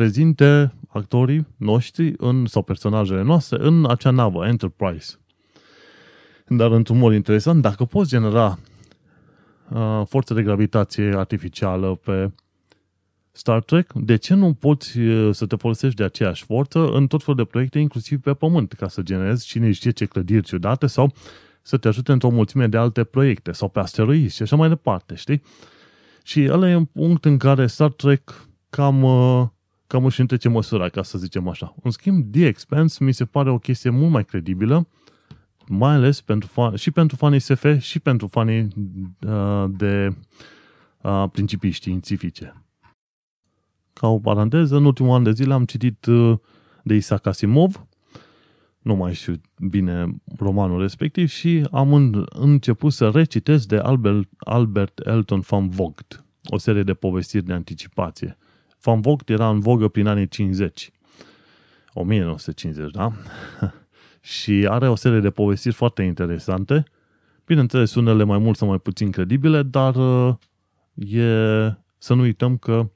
prezinte 0.00 0.74
actorii 0.88 1.46
noștri 1.56 2.14
în, 2.16 2.46
sau 2.46 2.62
personajele 2.62 3.22
noastre 3.22 3.58
în 3.60 3.90
acea 3.90 4.10
navă, 4.10 4.46
Enterprise. 4.46 5.14
Dar 6.46 6.70
într-un 6.70 6.98
mod 6.98 7.12
interesant, 7.14 7.62
dacă 7.62 7.84
poți 7.84 8.08
genera 8.08 8.58
uh, 9.70 10.02
forță 10.08 10.34
de 10.34 10.42
gravitație 10.42 11.16
artificială 11.16 11.94
pe 11.94 12.32
Star 13.30 13.62
Trek, 13.62 13.92
de 13.92 14.16
ce 14.16 14.34
nu 14.34 14.54
poți 14.54 14.98
uh, 14.98 15.34
să 15.34 15.46
te 15.46 15.56
folosești 15.56 15.96
de 15.96 16.04
aceeași 16.04 16.44
forță 16.44 16.90
în 16.90 17.06
tot 17.06 17.22
felul 17.22 17.44
de 17.44 17.50
proiecte, 17.50 17.78
inclusiv 17.78 18.20
pe 18.20 18.34
Pământ, 18.34 18.72
ca 18.72 18.88
să 18.88 19.02
generezi 19.02 19.46
cine 19.46 19.72
știe 19.72 19.90
ce 19.90 20.04
clădiri 20.04 20.42
ciudate 20.46 20.86
sau 20.86 21.12
să 21.62 21.76
te 21.76 21.88
ajute 21.88 22.12
într-o 22.12 22.30
mulțime 22.30 22.66
de 22.66 22.76
alte 22.76 23.04
proiecte 23.04 23.52
sau 23.52 23.68
pe 23.68 23.80
asteroizi 23.80 24.36
și 24.36 24.42
așa 24.42 24.56
mai 24.56 24.68
departe, 24.68 25.14
știi? 25.14 25.42
Și 26.22 26.48
ăla 26.50 26.70
e 26.70 26.74
un 26.74 26.84
punct 26.84 27.24
în 27.24 27.36
care 27.36 27.66
Star 27.66 27.90
Trek 27.90 28.48
cam, 28.70 29.02
uh, 29.02 29.46
cam 29.90 30.04
își 30.04 30.20
întrece 30.20 30.48
măsura, 30.48 30.88
ca 30.88 31.02
să 31.02 31.18
zicem 31.18 31.48
așa. 31.48 31.74
În 31.82 31.90
schimb, 31.90 32.32
The 32.32 32.46
Expanse 32.46 33.04
mi 33.04 33.12
se 33.12 33.24
pare 33.24 33.50
o 33.50 33.58
chestie 33.58 33.90
mult 33.90 34.10
mai 34.10 34.24
credibilă 34.24 34.88
mai 35.68 35.94
ales 35.94 36.20
pentru 36.20 36.48
fan, 36.48 36.74
și 36.74 36.90
pentru 36.90 37.16
fanii 37.16 37.38
SF 37.38 37.78
și 37.78 38.00
pentru 38.00 38.26
fanii 38.26 38.68
uh, 39.26 39.64
de 39.68 40.16
uh, 41.02 41.24
principii 41.32 41.70
științifice. 41.70 42.64
Ca 43.92 44.08
o 44.08 44.18
paranteză, 44.18 44.76
în 44.76 44.84
ultimul 44.84 45.14
an 45.14 45.22
de 45.22 45.32
zile 45.32 45.52
am 45.52 45.64
citit 45.64 46.06
uh, 46.06 46.38
de 46.82 46.94
Isaac 46.94 47.26
Asimov, 47.26 47.86
nu 48.78 48.94
mai 48.94 49.14
știu 49.14 49.40
bine 49.68 50.20
romanul 50.38 50.80
respectiv, 50.80 51.28
și 51.28 51.66
am 51.70 51.92
în, 51.92 52.26
început 52.28 52.92
să 52.92 53.08
recitesc 53.08 53.66
de 53.68 53.76
Albert, 53.76 54.28
Albert 54.38 55.06
Elton 55.06 55.40
van 55.40 55.68
Vogt, 55.68 56.24
o 56.48 56.58
serie 56.58 56.82
de 56.82 56.94
povestiri 56.94 57.44
de 57.44 57.52
anticipație. 57.52 58.38
Van 58.82 59.00
Vogt 59.00 59.28
era 59.28 59.48
în 59.48 59.60
vogă 59.60 59.88
prin 59.88 60.06
anii 60.06 60.28
50. 60.28 60.90
1950, 61.92 62.90
da? 62.90 63.12
și 64.20 64.66
are 64.70 64.88
o 64.88 64.94
serie 64.94 65.20
de 65.20 65.30
povestiri 65.30 65.74
foarte 65.74 66.02
interesante. 66.02 66.84
Bineînțeles, 67.46 67.94
unele 67.94 68.24
mai 68.24 68.38
mult 68.38 68.56
sau 68.56 68.68
mai 68.68 68.78
puțin 68.78 69.10
credibile, 69.10 69.62
dar 69.62 69.96
uh, 69.96 70.34
e 70.94 71.24
să 71.98 72.14
nu 72.14 72.20
uităm 72.20 72.56
că 72.56 72.90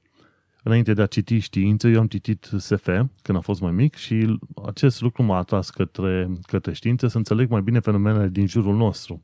înainte 0.63 0.93
de 0.93 1.01
a 1.01 1.05
citi 1.05 1.39
știință, 1.39 1.87
eu 1.87 1.99
am 1.99 2.07
citit 2.07 2.49
SF 2.57 2.85
când 3.21 3.37
am 3.37 3.41
fost 3.41 3.61
mai 3.61 3.71
mic 3.71 3.95
și 3.95 4.39
acest 4.65 5.01
lucru 5.01 5.23
m-a 5.23 5.37
atras 5.37 5.69
către, 5.69 6.29
către 6.41 6.73
știință 6.73 7.07
să 7.07 7.17
înțeleg 7.17 7.49
mai 7.49 7.61
bine 7.61 7.79
fenomenele 7.79 8.27
din 8.27 8.47
jurul 8.47 8.75
nostru. 8.75 9.23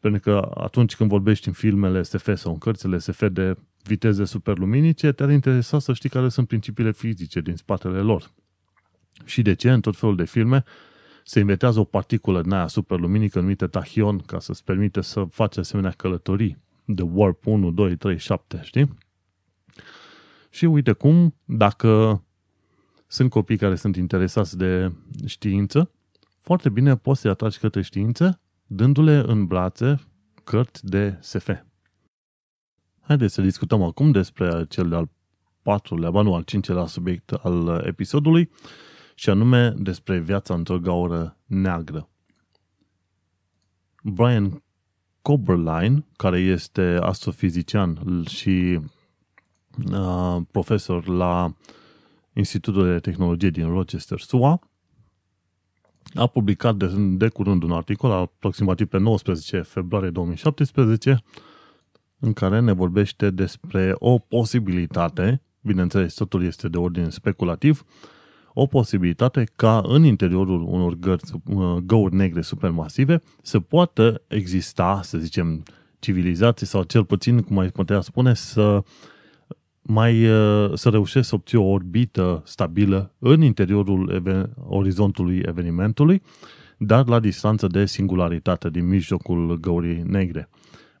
Pentru 0.00 0.20
că 0.20 0.50
atunci 0.54 0.96
când 0.96 1.10
vorbești 1.10 1.48
în 1.48 1.54
filmele 1.54 2.02
SF 2.02 2.34
sau 2.34 2.52
în 2.52 2.58
cărțile 2.58 2.98
SF 2.98 3.26
de 3.30 3.56
viteze 3.86 4.24
superluminice, 4.24 5.12
te-ar 5.12 5.30
interesa 5.30 5.78
să 5.78 5.92
știi 5.92 6.08
care 6.08 6.28
sunt 6.28 6.48
principiile 6.48 6.92
fizice 6.92 7.40
din 7.40 7.56
spatele 7.56 8.00
lor. 8.00 8.30
Și 9.24 9.42
de 9.42 9.54
ce 9.54 9.72
în 9.72 9.80
tot 9.80 9.96
felul 9.96 10.16
de 10.16 10.24
filme 10.24 10.64
se 11.24 11.40
inventează 11.40 11.80
o 11.80 11.84
particulă 11.84 12.40
în 12.40 12.52
aia 12.52 12.66
superluminică 12.66 13.40
numită 13.40 13.66
tahion 13.66 14.18
ca 14.18 14.38
să-ți 14.38 14.64
permite 14.64 15.00
să 15.00 15.24
faci 15.30 15.56
asemenea 15.56 15.90
călătorii 15.90 16.58
de 16.84 17.02
warp 17.02 17.46
1, 17.46 17.70
2, 17.70 17.96
3, 17.96 18.18
7, 18.18 18.60
știi? 18.62 18.98
Și 20.50 20.64
uite 20.64 20.92
cum, 20.92 21.34
dacă 21.44 22.22
sunt 23.06 23.30
copii 23.30 23.56
care 23.56 23.74
sunt 23.74 23.96
interesați 23.96 24.56
de 24.56 24.92
știință, 25.26 25.90
foarte 26.40 26.68
bine 26.68 26.96
poți 26.96 27.20
să-i 27.20 27.30
atragi 27.30 27.58
către 27.58 27.82
știință 27.82 28.40
dându-le 28.66 29.22
în 29.26 29.46
brațe 29.46 30.00
cărți 30.44 30.84
de 30.84 31.18
SF. 31.20 31.50
Haideți 33.06 33.34
să 33.34 33.42
discutăm 33.42 33.82
acum 33.82 34.10
despre 34.10 34.66
cel 34.68 34.88
de-al 34.88 35.08
patrulea, 35.62 36.10
ba 36.10 36.22
nu, 36.22 36.34
al 36.34 36.42
cincelea 36.42 36.86
subiect 36.86 37.30
al 37.32 37.82
episodului, 37.86 38.50
și 39.14 39.30
anume 39.30 39.70
despre 39.70 40.18
viața 40.18 40.54
într-o 40.54 40.78
gaură 40.78 41.36
neagră. 41.44 42.08
Brian 44.02 44.62
Coberline, 45.22 46.06
care 46.16 46.38
este 46.38 46.98
astrofizician 47.00 48.22
și 48.28 48.80
uh, 49.92 50.36
profesor 50.50 51.06
la 51.08 51.54
Institutul 52.32 52.84
de 52.84 52.98
Tehnologie 52.98 53.50
din 53.50 53.68
Rochester, 53.68 54.18
SUA, 54.18 54.60
a 56.14 56.26
publicat 56.26 56.76
de, 56.76 56.92
de 56.96 57.28
curând 57.28 57.62
un 57.62 57.72
articol, 57.72 58.10
aproximativ 58.10 58.86
pe 58.86 58.98
19 58.98 59.60
februarie 59.60 60.10
2017, 60.10 61.22
în 62.18 62.32
care 62.32 62.60
ne 62.60 62.72
vorbește 62.72 63.30
despre 63.30 63.94
o 63.98 64.18
posibilitate, 64.18 65.42
bineînțeles 65.60 66.14
totul 66.14 66.44
este 66.44 66.68
de 66.68 66.76
ordine 66.76 67.08
speculativ, 67.08 67.84
o 68.58 68.66
posibilitate 68.66 69.46
ca 69.56 69.82
în 69.84 70.04
interiorul 70.04 70.62
unor 70.62 70.94
gărți, 70.94 71.32
uh, 71.44 71.76
găuri 71.76 72.14
negre 72.14 72.40
supermasive 72.40 73.22
să 73.42 73.60
poată 73.60 74.22
exista, 74.28 75.00
să 75.02 75.18
zicem, 75.18 75.62
civilizații 75.98 76.66
sau 76.66 76.82
cel 76.82 77.04
puțin, 77.04 77.42
cum 77.42 77.58
ai 77.58 77.68
putea 77.68 78.00
spune, 78.00 78.34
să 78.34 78.82
mai 79.82 80.28
uh, 80.28 80.70
să 80.74 80.88
reușești 80.88 81.28
să 81.28 81.34
obții 81.34 81.58
o 81.58 81.64
orbită 81.64 82.42
stabilă 82.44 83.14
în 83.18 83.42
interiorul 83.42 84.10
even, 84.14 84.54
orizontului 84.66 85.42
evenimentului, 85.46 86.22
dar 86.78 87.06
la 87.06 87.20
distanță 87.20 87.66
de 87.66 87.86
singularitate 87.86 88.70
din 88.70 88.88
mijlocul 88.88 89.58
găurii 89.60 90.02
negre. 90.06 90.48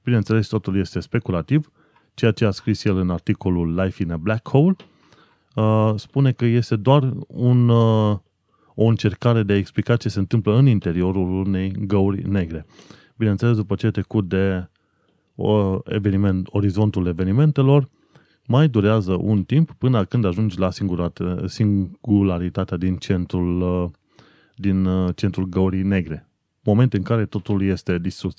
Bineînțeles, 0.06 0.46
totul 0.46 0.78
este 0.78 1.00
speculativ, 1.00 1.70
ceea 2.14 2.30
ce 2.30 2.44
a 2.44 2.50
scris 2.50 2.84
el 2.84 2.96
în 2.96 3.10
articolul 3.10 3.80
Life 3.80 4.02
in 4.02 4.12
a 4.12 4.16
Black 4.16 4.48
Hole– 4.48 4.76
uh, 5.56 5.92
spune 5.96 6.32
că 6.32 6.44
este 6.44 6.76
doar 6.76 7.12
un, 7.26 7.68
uh, 7.68 8.16
o 8.74 8.84
încercare 8.84 9.42
de 9.42 9.52
a 9.52 9.56
explica 9.56 9.96
ce 9.96 10.08
se 10.08 10.18
întâmplă 10.18 10.56
în 10.56 10.66
interiorul 10.66 11.46
unei 11.46 11.72
găuri 11.86 12.28
negre. 12.28 12.66
Bineînțeles, 13.16 13.56
după 13.56 13.74
ce 13.74 13.90
trecut 13.90 14.28
de 14.28 14.68
o 15.34 15.78
eveniment, 15.84 16.48
orizontul 16.50 17.06
evenimentelor, 17.06 17.88
mai 18.46 18.68
durează 18.68 19.16
un 19.20 19.42
timp 19.42 19.72
până 19.72 20.04
când 20.04 20.24
ajungi 20.24 20.58
la 20.58 20.70
singularitatea 21.46 22.76
din 22.76 22.96
centrul, 22.96 23.60
uh, 23.60 23.90
din 24.54 24.84
uh, 24.84 25.14
centrul 25.16 25.44
găurii 25.44 25.82
negre. 25.82 26.28
Moment 26.62 26.92
în 26.92 27.02
care 27.02 27.26
totul 27.26 27.62
este 27.62 27.98
distrus. 27.98 28.34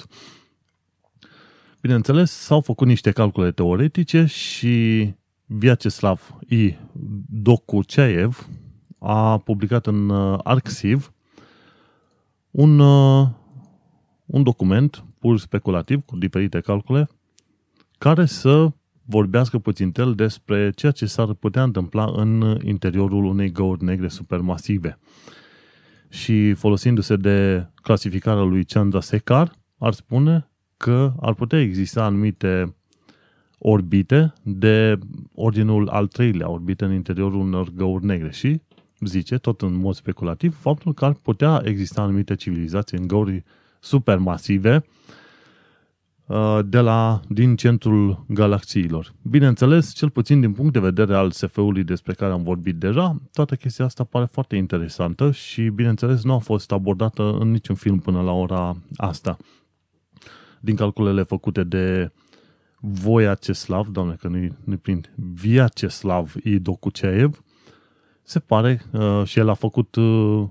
Bineînțeles, 1.82 2.32
s-au 2.32 2.62
făcut 2.62 2.88
niște 2.88 3.12
calcule 3.12 3.52
teoretice 3.52 4.26
și 4.26 5.14
Vyacheslav 5.46 6.38
I. 6.48 6.76
Dokuchev 7.30 8.48
a 9.00 9.38
publicat 9.38 9.88
în 9.88 10.10
uh, 10.10 10.40
Arxiv 10.44 11.14
un, 12.52 12.80
uh, 12.80 13.28
un 14.26 14.44
document 14.44 15.04
pur 15.20 15.40
speculativ 15.40 16.02
cu 16.06 16.18
diferite 16.18 16.60
calcule 16.60 17.10
care 17.98 18.26
să 18.26 18.72
vorbească 19.06 19.60
puțin 19.60 19.92
el 19.96 20.16
despre 20.16 20.72
ceea 20.72 20.92
ce 20.92 21.06
s-ar 21.06 21.34
putea 21.34 21.64
întâmpla 21.64 22.12
în 22.16 22.60
interiorul 22.64 23.26
unei 23.26 23.52
găuri 23.52 23.84
negre 23.84 24.08
supermasive. 24.08 25.00
Și 26.10 26.54
folosindu-se 26.54 27.16
de 27.16 27.68
clasificarea 27.76 28.44
lui 28.44 28.66
Chandra 28.66 29.02
Sekhar, 29.02 29.52
ar 29.78 29.94
spune 29.94 30.50
că 30.78 31.14
ar 31.20 31.34
putea 31.34 31.62
exista 31.62 32.04
anumite 32.04 32.76
orbite 33.58 34.34
de 34.44 35.00
ordinul 35.34 35.88
al 35.88 36.08
treilea, 36.08 36.50
orbite 36.50 36.86
în 36.86 36.94
interiorul 36.94 37.40
unor 37.40 37.70
găuri 37.76 38.06
negre 38.06 38.32
și 38.32 38.62
zice, 39.00 39.38
tot 39.38 39.62
în 39.62 39.74
mod 39.74 39.96
speculativ, 39.96 40.58
faptul 40.60 40.94
că 40.94 41.06
ar 41.06 41.14
putea 41.14 41.62
exista 41.64 42.02
anumite 42.02 42.36
civilizații 42.36 42.98
în 42.98 43.08
găuri 43.08 43.44
supermasive 43.80 44.86
uh, 46.26 46.60
de 46.66 46.80
la, 46.80 47.20
din 47.30 47.56
centrul 47.56 48.26
galaxiilor. 48.28 49.14
Bineînțeles, 49.22 49.94
cel 49.94 50.10
puțin 50.10 50.40
din 50.40 50.52
punct 50.52 50.74
de 50.74 50.80
vedere 50.80 51.16
al 51.16 51.32
SF-ului 51.32 51.84
despre 51.84 52.14
care 52.14 52.32
am 52.32 52.44
vorbit 52.44 52.76
deja, 52.76 53.22
toată 53.34 53.56
chestia 53.56 53.86
asta 53.86 54.04
pare 54.04 54.26
foarte 54.26 54.56
interesantă 54.56 55.32
și, 55.32 55.62
bineînțeles, 55.62 56.24
nu 56.24 56.34
a 56.34 56.40
fost 56.40 56.72
abordată 56.72 57.38
în 57.40 57.52
niciun 57.52 57.76
film 57.76 58.00
până 58.00 58.22
la 58.22 58.32
ora 58.32 58.78
asta. 58.96 59.38
Din 60.60 60.76
calculele 60.76 61.24
făcute 61.24 61.64
de 61.64 62.12
Voiaceslav, 62.80 63.88
doamne 63.88 64.16
că 64.20 64.28
nu-i, 64.28 64.54
nu 64.64 64.78
prind, 64.78 65.14
Viaceslav 65.16 66.34
Idocuceev, 66.44 67.44
se 68.24 68.40
pare 68.40 68.82
uh, 68.92 69.24
și 69.26 69.40
el 69.40 69.50
a 69.50 69.54
făcut 69.54 69.96
uh, 69.96 70.48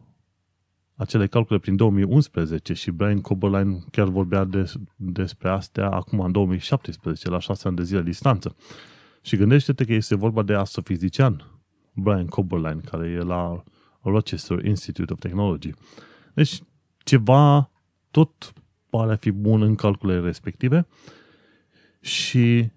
acele 0.96 1.26
calcule 1.26 1.58
prin 1.58 1.76
2011 1.76 2.72
și 2.72 2.90
Brian 2.90 3.20
Coberline 3.20 3.78
chiar 3.90 4.08
vorbea 4.08 4.44
de, 4.44 4.72
despre 4.96 5.48
astea 5.48 5.90
acum 5.90 6.20
în 6.20 6.32
2017, 6.32 7.30
la 7.30 7.38
șase 7.38 7.68
ani 7.68 7.76
de 7.76 7.82
zile 7.82 8.02
distanță. 8.02 8.56
Și 9.20 9.36
gândește-te 9.36 9.84
că 9.84 9.92
este 9.92 10.14
vorba 10.14 10.42
de 10.42 10.54
astrofizician 10.54 11.44
Brian 11.92 12.26
Coberline, 12.26 12.80
care 12.90 13.08
e 13.08 13.18
la 13.18 13.64
Rochester 14.00 14.64
Institute 14.64 15.12
of 15.12 15.18
Technology. 15.18 15.70
Deci 16.34 16.62
ceva 17.04 17.70
tot 18.10 18.52
pare 18.96 19.12
a 19.12 19.16
fi 19.16 19.30
bun 19.30 19.62
în 19.62 19.74
calculele 19.74 20.20
respective 20.20 20.86
și 22.00 22.68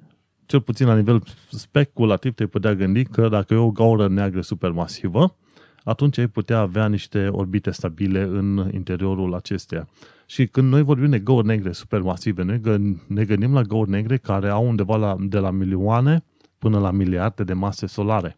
cel 0.45 0.61
puțin 0.61 0.88
la 0.88 0.95
nivel 0.95 1.24
speculativ 1.49 2.34
te 2.34 2.47
putea 2.47 2.76
gândi 2.76 3.03
că 3.03 3.28
dacă 3.28 3.53
e 3.53 3.57
o 3.57 3.72
gaură 3.72 4.07
neagră 4.07 4.41
supermasivă, 4.41 5.36
atunci 5.84 6.17
ai 6.17 6.28
putea 6.28 6.59
avea 6.59 6.88
niște 6.88 7.28
orbite 7.28 7.72
stabile 7.72 8.22
în 8.22 8.70
interiorul 8.74 9.36
acesteia. 9.36 9.88
Și 10.26 10.47
când 10.47 10.72
noi 10.72 10.82
vorbim 10.82 11.09
de 11.09 11.20
găuri 11.20 11.47
negre 11.47 11.72
supermasive, 11.72 12.43
noi 12.43 12.61
ne 13.07 13.24
gândim 13.24 13.53
la 13.53 13.61
găuri 13.61 13.89
negre 13.89 14.17
care 14.17 14.49
au 14.49 14.67
undeva 14.67 14.95
la, 14.95 15.15
de 15.20 15.39
la 15.39 15.51
milioane 15.51 16.24
până 16.57 16.80
la 16.80 16.91
miliarde 16.91 17.43
de 17.43 17.53
mase 17.53 17.86
solare. 17.86 18.38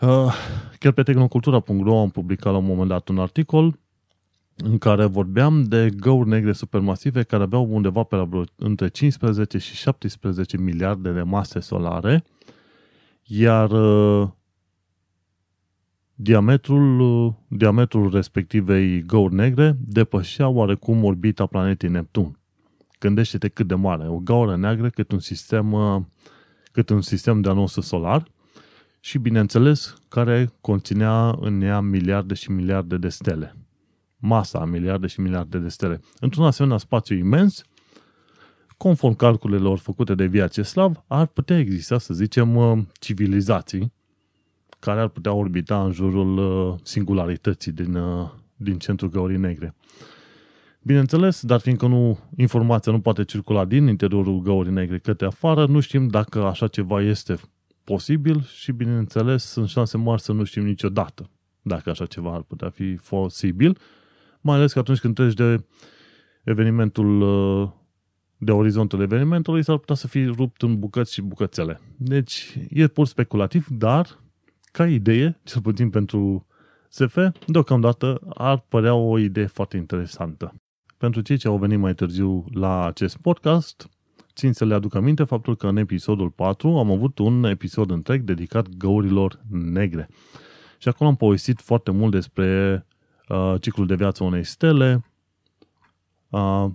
Uh, 0.00 0.34
chiar 0.78 0.92
pe 0.92 1.02
tehnocultura.ro 1.02 2.00
am 2.00 2.10
publicat 2.10 2.52
la 2.52 2.58
un 2.58 2.66
moment 2.66 2.88
dat 2.88 3.08
un 3.08 3.18
articol 3.18 3.78
în 4.56 4.78
care 4.78 5.04
vorbeam 5.04 5.62
de 5.62 5.90
găuri 5.96 6.28
negre 6.28 6.52
supermasive 6.52 7.22
care 7.22 7.42
aveau 7.42 7.68
undeva 7.70 8.02
pe 8.02 8.16
la 8.16 8.24
vreo 8.24 8.44
între 8.56 8.88
15 8.88 9.58
și 9.58 9.74
17 9.74 10.56
miliarde 10.56 11.12
de 11.12 11.22
mase 11.22 11.60
solare, 11.60 12.24
iar 13.24 13.70
uh, 13.70 14.28
diametrul, 16.14 17.00
uh, 17.00 17.32
diametrul 17.48 18.10
respectivei 18.10 19.02
găuri 19.02 19.34
negre 19.34 19.76
depășea 19.80 20.48
oarecum 20.48 21.04
orbita 21.04 21.46
planetei 21.46 21.88
Neptun. 21.88 22.38
Gândește-te 22.98 23.48
cât 23.48 23.66
de 23.66 23.74
mare. 23.74 24.08
O 24.08 24.18
gaură 24.18 24.56
neagră 24.56 24.88
cât 24.88 25.12
un 25.12 25.18
sistem, 25.18 25.72
uh, 25.72 26.02
cât 26.72 26.88
un 26.88 27.00
sistem 27.00 27.40
de 27.40 27.52
nostru 27.52 27.80
solar 27.80 28.30
și, 29.00 29.18
bineînțeles, 29.18 29.94
care 30.08 30.52
conținea 30.60 31.36
în 31.40 31.60
ea 31.60 31.80
miliarde 31.80 32.34
și 32.34 32.50
miliarde 32.50 32.96
de 32.96 33.08
stele 33.08 33.61
masa 34.22 34.58
a 34.58 34.64
miliarde 34.64 35.06
și 35.06 35.20
miliarde 35.20 35.58
de 35.58 35.68
stele. 35.68 36.00
Într-un 36.20 36.44
asemenea 36.44 36.78
spațiu 36.78 37.16
imens, 37.16 37.62
conform 38.76 39.14
calculelor 39.14 39.78
făcute 39.78 40.14
de 40.14 40.26
Vyacheslav, 40.26 41.04
ar 41.06 41.26
putea 41.26 41.58
exista, 41.58 41.98
să 41.98 42.14
zicem, 42.14 42.56
uh, 42.56 42.78
civilizații 43.00 43.92
care 44.78 45.00
ar 45.00 45.08
putea 45.08 45.32
orbita 45.32 45.84
în 45.84 45.92
jurul 45.92 46.38
uh, 46.38 46.78
singularității 46.82 47.72
din, 47.72 47.94
uh, 47.94 48.28
din 48.56 48.78
centrul 48.78 49.10
Găurii 49.10 49.38
Negre. 49.38 49.74
Bineînțeles, 50.82 51.42
dar 51.42 51.60
fiindcă 51.60 51.86
nu, 51.86 52.18
informația 52.36 52.92
nu 52.92 53.00
poate 53.00 53.24
circula 53.24 53.64
din 53.64 53.86
interiorul 53.86 54.40
Găurii 54.40 54.72
Negre 54.72 54.98
către 54.98 55.26
afară, 55.26 55.66
nu 55.66 55.80
știm 55.80 56.08
dacă 56.08 56.44
așa 56.44 56.66
ceva 56.66 57.00
este 57.00 57.38
posibil 57.84 58.42
și, 58.42 58.72
bineînțeles, 58.72 59.44
sunt 59.44 59.68
șanse 59.68 59.96
mari 59.96 60.20
să 60.20 60.32
nu 60.32 60.44
știm 60.44 60.64
niciodată 60.64 61.30
dacă 61.62 61.90
așa 61.90 62.06
ceva 62.06 62.34
ar 62.34 62.42
putea 62.42 62.70
fi 62.70 62.98
posibil 63.08 63.78
mai 64.42 64.56
ales 64.56 64.72
că 64.72 64.78
atunci 64.78 64.98
când 64.98 65.14
treci 65.14 65.34
de 65.34 65.64
evenimentul, 66.44 67.20
uh, 67.20 67.70
de 68.36 68.52
orizontul 68.52 69.00
evenimentului, 69.00 69.62
s-ar 69.62 69.76
putea 69.76 69.94
să 69.94 70.08
fie 70.08 70.26
rupt 70.36 70.62
în 70.62 70.78
bucăți 70.78 71.12
și 71.12 71.22
bucățele. 71.22 71.80
Deci, 71.96 72.58
e 72.70 72.86
pur 72.86 73.06
speculativ, 73.06 73.66
dar, 73.68 74.18
ca 74.72 74.88
idee, 74.88 75.40
cel 75.44 75.60
puțin 75.60 75.90
pentru 75.90 76.46
SF, 76.88 77.18
deocamdată 77.46 78.20
ar 78.34 78.64
părea 78.68 78.94
o 78.94 79.18
idee 79.18 79.46
foarte 79.46 79.76
interesantă. 79.76 80.54
Pentru 80.98 81.20
cei 81.20 81.36
ce 81.36 81.48
au 81.48 81.58
venit 81.58 81.78
mai 81.78 81.94
târziu 81.94 82.44
la 82.52 82.86
acest 82.86 83.16
podcast, 83.16 83.88
țin 84.34 84.52
să 84.52 84.64
le 84.64 84.74
aduc 84.74 84.94
aminte 84.94 85.24
faptul 85.24 85.56
că 85.56 85.66
în 85.66 85.76
episodul 85.76 86.30
4 86.30 86.68
am 86.68 86.90
avut 86.90 87.18
un 87.18 87.44
episod 87.44 87.90
întreg 87.90 88.22
dedicat 88.22 88.68
găurilor 88.68 89.40
negre. 89.50 90.08
Și 90.78 90.88
acolo 90.88 91.10
am 91.10 91.16
povestit 91.16 91.60
foarte 91.60 91.90
mult 91.90 92.12
despre 92.12 92.86
uh, 93.28 93.54
ciclul 93.60 93.86
de 93.86 93.94
viață 93.94 94.24
unei 94.24 94.44
stele, 94.44 95.04
uh, 96.30 96.66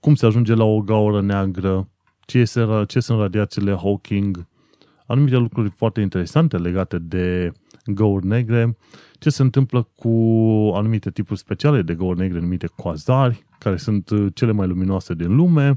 cum 0.00 0.14
se 0.14 0.26
ajunge 0.26 0.54
la 0.54 0.64
o 0.64 0.80
gaură 0.80 1.20
neagră, 1.20 1.88
ce, 2.26 2.38
este, 2.38 2.84
ce 2.86 3.00
sunt 3.00 3.18
radiațiile 3.18 3.74
Hawking, 3.74 4.46
anumite 5.06 5.36
lucruri 5.36 5.70
foarte 5.70 6.00
interesante 6.00 6.56
legate 6.56 6.98
de 6.98 7.52
găuri 7.84 8.26
negre, 8.26 8.76
ce 9.18 9.30
se 9.30 9.42
întâmplă 9.42 9.88
cu 9.94 10.08
anumite 10.74 11.10
tipuri 11.10 11.38
speciale 11.38 11.82
de 11.82 11.94
găuri 11.94 12.18
negre 12.18 12.40
numite 12.40 12.66
quasari, 12.76 13.44
care 13.58 13.76
sunt 13.76 14.10
uh, 14.10 14.26
cele 14.34 14.52
mai 14.52 14.66
luminoase 14.66 15.14
din 15.14 15.34
lume, 15.36 15.72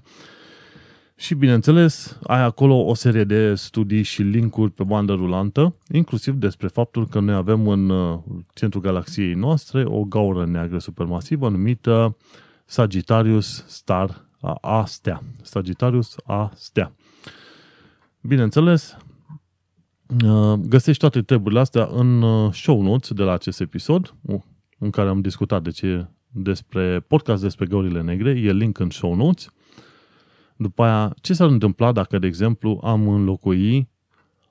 și, 1.23 1.35
bineînțeles, 1.35 2.19
ai 2.23 2.41
acolo 2.41 2.85
o 2.85 2.93
serie 2.93 3.23
de 3.23 3.55
studii 3.55 4.01
și 4.01 4.21
linkuri 4.21 4.71
pe 4.71 4.83
bandă 4.83 5.13
rulantă, 5.13 5.75
inclusiv 5.91 6.33
despre 6.33 6.67
faptul 6.67 7.07
că 7.07 7.19
noi 7.19 7.35
avem 7.35 7.67
în 7.67 7.89
uh, 7.89 8.19
centrul 8.53 8.81
galaxiei 8.81 9.33
noastre 9.33 9.83
o 9.85 10.03
gaură 10.03 10.45
neagră 10.45 10.77
supermasivă 10.77 11.49
numită 11.49 12.17
Sagittarius 12.65 13.65
Star 13.67 14.25
A 14.61 14.85
stea. 14.85 15.23
Sagittarius 15.41 16.15
A 16.23 16.51
stea. 16.55 16.95
Bineînțeles, 18.21 18.97
uh, 20.25 20.53
găsești 20.53 20.99
toate 20.99 21.21
treburile 21.21 21.59
astea 21.59 21.89
în 21.91 22.21
uh, 22.21 22.53
show 22.53 22.81
notes 22.81 23.11
de 23.11 23.23
la 23.23 23.31
acest 23.31 23.61
episod, 23.61 24.15
în 24.79 24.89
care 24.89 25.09
am 25.09 25.21
discutat 25.21 25.61
de 25.61 25.69
ce, 25.69 26.07
despre 26.27 26.99
podcast 26.99 27.41
despre 27.41 27.65
găurile 27.65 28.01
negre, 28.01 28.29
e 28.29 28.51
link 28.51 28.79
în 28.79 28.89
show 28.89 29.15
notes– 29.15 29.47
după 30.57 30.83
aia, 30.83 31.13
ce 31.21 31.33
s-ar 31.33 31.49
întâmpla 31.49 31.91
dacă, 31.91 32.19
de 32.19 32.27
exemplu, 32.27 32.79
am 32.83 33.07
înlocui 33.07 33.91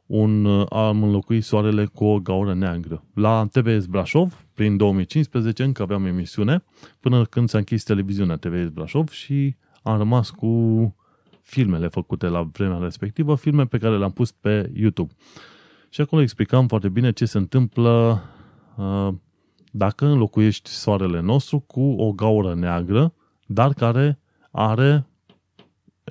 un, 0.07 0.47
am 0.69 1.03
înlocui 1.03 1.41
soarele 1.41 1.85
cu 1.85 2.05
o 2.05 2.21
gaură 2.21 2.55
neagră. 2.55 3.05
La 3.15 3.49
TVS 3.53 3.87
Brașov, 3.87 4.47
prin 4.55 4.77
2015, 4.77 5.63
încă 5.63 5.83
aveam 5.83 6.07
emisiune, 6.07 6.65
până 7.01 7.25
când 7.25 7.49
s-a 7.49 7.59
închis 7.59 7.83
televiziunea 7.83 8.37
TVS 8.37 8.69
Brașov 8.69 9.09
și 9.09 9.57
am 9.83 9.97
rămas 9.97 10.31
cu 10.31 10.95
filmele 11.43 11.89
făcute 11.89 12.27
la 12.27 12.43
vremea 12.43 12.79
respectivă, 12.79 13.35
filme 13.35 13.67
pe 13.67 13.79
care 13.79 13.99
le-am 13.99 14.11
pus 14.13 14.31
pe 14.31 14.71
YouTube. 14.75 15.13
Și 15.89 16.01
acolo 16.01 16.23
explicam 16.23 16.67
foarte 16.67 16.89
bine 16.89 17.13
ce 17.13 17.25
se 17.25 17.39
întâmplă 17.39 18.23
uh, 18.77 19.09
dacă 19.71 20.07
înlocuiești 20.07 20.71
soarele 20.71 21.21
nostru 21.21 21.59
cu 21.59 21.81
o 21.81 22.13
gaură 22.13 22.55
neagră, 22.55 23.15
dar 23.47 23.73
care 23.73 24.19
are 24.51 25.07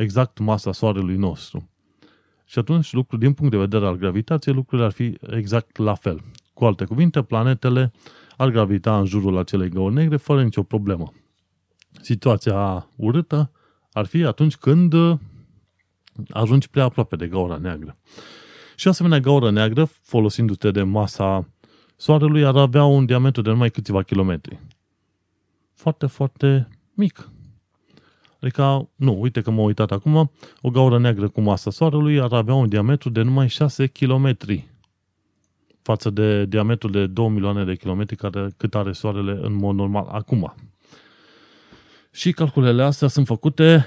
exact 0.01 0.39
masa 0.39 0.71
Soarelui 0.71 1.15
nostru. 1.15 1.69
Și 2.45 2.59
atunci, 2.59 2.93
lucru, 2.93 3.17
din 3.17 3.33
punct 3.33 3.51
de 3.51 3.57
vedere 3.57 3.85
al 3.85 3.95
gravitației, 3.95 4.55
lucrurile 4.55 4.87
ar 4.87 4.93
fi 4.93 5.17
exact 5.29 5.77
la 5.77 5.93
fel. 5.93 6.21
Cu 6.53 6.65
alte 6.65 6.85
cuvinte, 6.85 7.21
planetele 7.21 7.91
ar 8.37 8.49
gravita 8.49 8.99
în 8.99 9.05
jurul 9.05 9.37
acelei 9.37 9.69
găuri 9.69 9.93
negre 9.93 10.17
fără 10.17 10.43
nicio 10.43 10.63
problemă. 10.63 11.13
Situația 12.01 12.89
urâtă 12.95 13.51
ar 13.91 14.05
fi 14.05 14.23
atunci 14.23 14.55
când 14.55 14.93
uh, 14.93 15.17
ajungi 16.29 16.69
prea 16.69 16.83
aproape 16.83 17.15
de 17.15 17.27
gaura 17.27 17.57
neagră. 17.57 17.97
Și 18.75 18.87
asemenea 18.87 19.19
gaură 19.19 19.51
neagră, 19.51 19.85
folosindu-te 20.01 20.71
de 20.71 20.83
masa 20.83 21.47
Soarelui, 21.95 22.45
ar 22.45 22.55
avea 22.55 22.83
un 22.83 23.05
diametru 23.05 23.41
de 23.41 23.49
numai 23.49 23.69
câțiva 23.69 24.03
kilometri. 24.03 24.59
Foarte, 25.73 26.05
foarte 26.05 26.67
mic. 26.93 27.30
Adică, 28.41 28.89
nu, 28.95 29.21
uite 29.21 29.41
că 29.41 29.51
m-am 29.51 29.65
uitat 29.65 29.91
acum, 29.91 30.31
o 30.61 30.69
gaură 30.69 30.99
neagră 30.99 31.27
cu 31.27 31.41
masa 31.41 31.71
Soarelui 31.71 32.19
ar 32.19 32.33
avea 32.33 32.53
un 32.53 32.69
diametru 32.69 33.09
de 33.09 33.21
numai 33.21 33.49
6 33.49 33.87
km 33.87 34.37
față 35.81 36.09
de 36.09 36.45
diametrul 36.45 36.91
de 36.91 37.07
2 37.07 37.29
milioane 37.29 37.63
de 37.63 37.75
kilometri 37.75 38.15
care, 38.15 38.53
cât 38.57 38.75
are 38.75 38.91
Soarele 38.91 39.39
în 39.41 39.53
mod 39.53 39.75
normal 39.75 40.07
acum. 40.11 40.55
Și 42.11 42.31
calculele 42.31 42.83
astea 42.83 43.07
sunt 43.07 43.25
făcute 43.25 43.85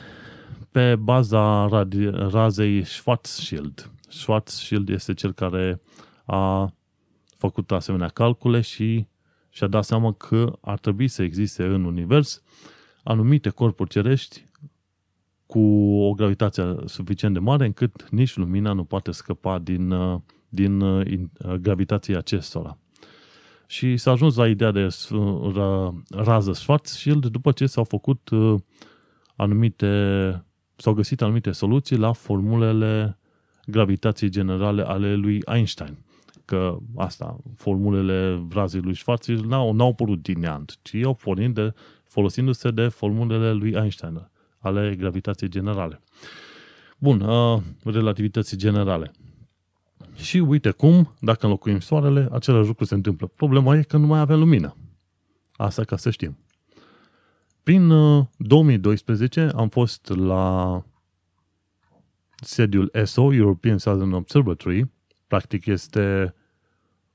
pe 0.71 0.97
baza 0.97 1.69
razei 2.13 2.85
Schwarzschild. 2.85 3.91
Schwarzschild 4.09 4.89
este 4.89 5.15
cel 5.15 5.33
care 5.33 5.81
a 6.25 6.73
făcut 7.39 7.73
asemenea 7.73 8.09
calcule 8.09 8.61
și 8.61 9.07
și-a 9.51 9.67
dat 9.67 9.85
seama 9.85 10.13
că 10.13 10.59
ar 10.61 10.79
trebui 10.79 11.09
să 11.09 11.23
existe 11.23 11.65
în 11.65 11.85
univers 11.85 12.43
anumite 13.05 13.49
corpuri 13.49 13.91
cerești 13.91 14.45
cu 15.47 15.61
o 16.01 16.13
gravitație 16.13 16.75
suficient 16.85 17.35
de 17.35 17.41
mare 17.41 17.65
încât 17.65 18.11
nici 18.11 18.37
lumina 18.37 18.73
nu 18.73 18.85
poate 18.85 19.11
scăpa 19.11 19.59
din, 19.59 19.91
uh, 19.91 20.21
din 20.49 20.81
uh, 20.81 21.19
gravitația 21.61 22.19
acestora. 22.19 22.79
Și 23.67 23.97
s-a 23.97 24.11
ajuns 24.11 24.37
la 24.37 24.49
ideea 24.49 24.71
de 24.71 24.89
rază 26.11 26.53
Schwarzschild 26.53 27.27
după 27.27 27.53
ce 27.53 27.67
s-au 27.67 27.85
făcut 27.85 28.29
uh, 28.29 28.61
anumite, 29.37 30.45
s-au 30.77 30.93
găsit 30.93 31.23
anumite 31.23 31.53
soluții 31.53 31.97
la 31.97 32.13
formulele 32.13 33.19
gravitației 33.67 34.31
generale 34.31 34.83
ale 34.83 35.15
lui 35.15 35.43
Einstein. 35.45 35.99
Că 36.45 36.79
asta, 36.97 37.37
formulele 37.57 38.47
razei 38.51 38.81
lui 38.81 38.95
Schwarzschild 38.95 39.45
n-au, 39.45 39.73
n-au 39.73 39.89
apărut 39.89 40.23
din 40.23 40.39
neant, 40.39 40.79
ci 40.83 40.95
au 40.95 41.15
pornit 41.15 41.55
de, 41.55 41.75
folosindu-se 42.15 42.71
de 42.71 42.89
formulele 42.89 43.53
lui 43.53 43.71
Einstein 43.71 44.31
ale 44.59 44.95
gravitației 44.99 45.51
generale. 45.51 46.01
Bun, 46.99 47.21
uh, 47.21 47.63
relativității 47.85 48.57
generale. 48.57 49.13
Și 50.15 50.39
uite 50.39 50.71
cum, 50.71 51.15
dacă 51.21 51.45
înlocuim 51.45 51.81
soarele, 51.81 52.29
același 52.33 52.67
lucru 52.67 52.85
se 52.85 52.95
întâmplă. 52.95 53.27
Problema 53.27 53.77
e 53.77 53.83
că 53.83 53.97
nu 53.97 54.07
mai 54.07 54.21
avem 54.21 54.39
lumină. 54.39 54.77
Asta 55.53 55.85
ca 55.85 55.97
să 55.97 56.11
știm. 56.11 56.39
Prin 57.63 57.89
2012 58.37 59.45
uh, 59.45 59.51
am 59.55 59.69
fost 59.69 60.09
la 60.09 60.83
sediul 62.35 62.89
ESO, 62.93 63.33
European 63.33 63.79
Southern 63.79 64.13
Observatory, 64.13 64.91
practic 65.27 65.67
este 65.67 66.35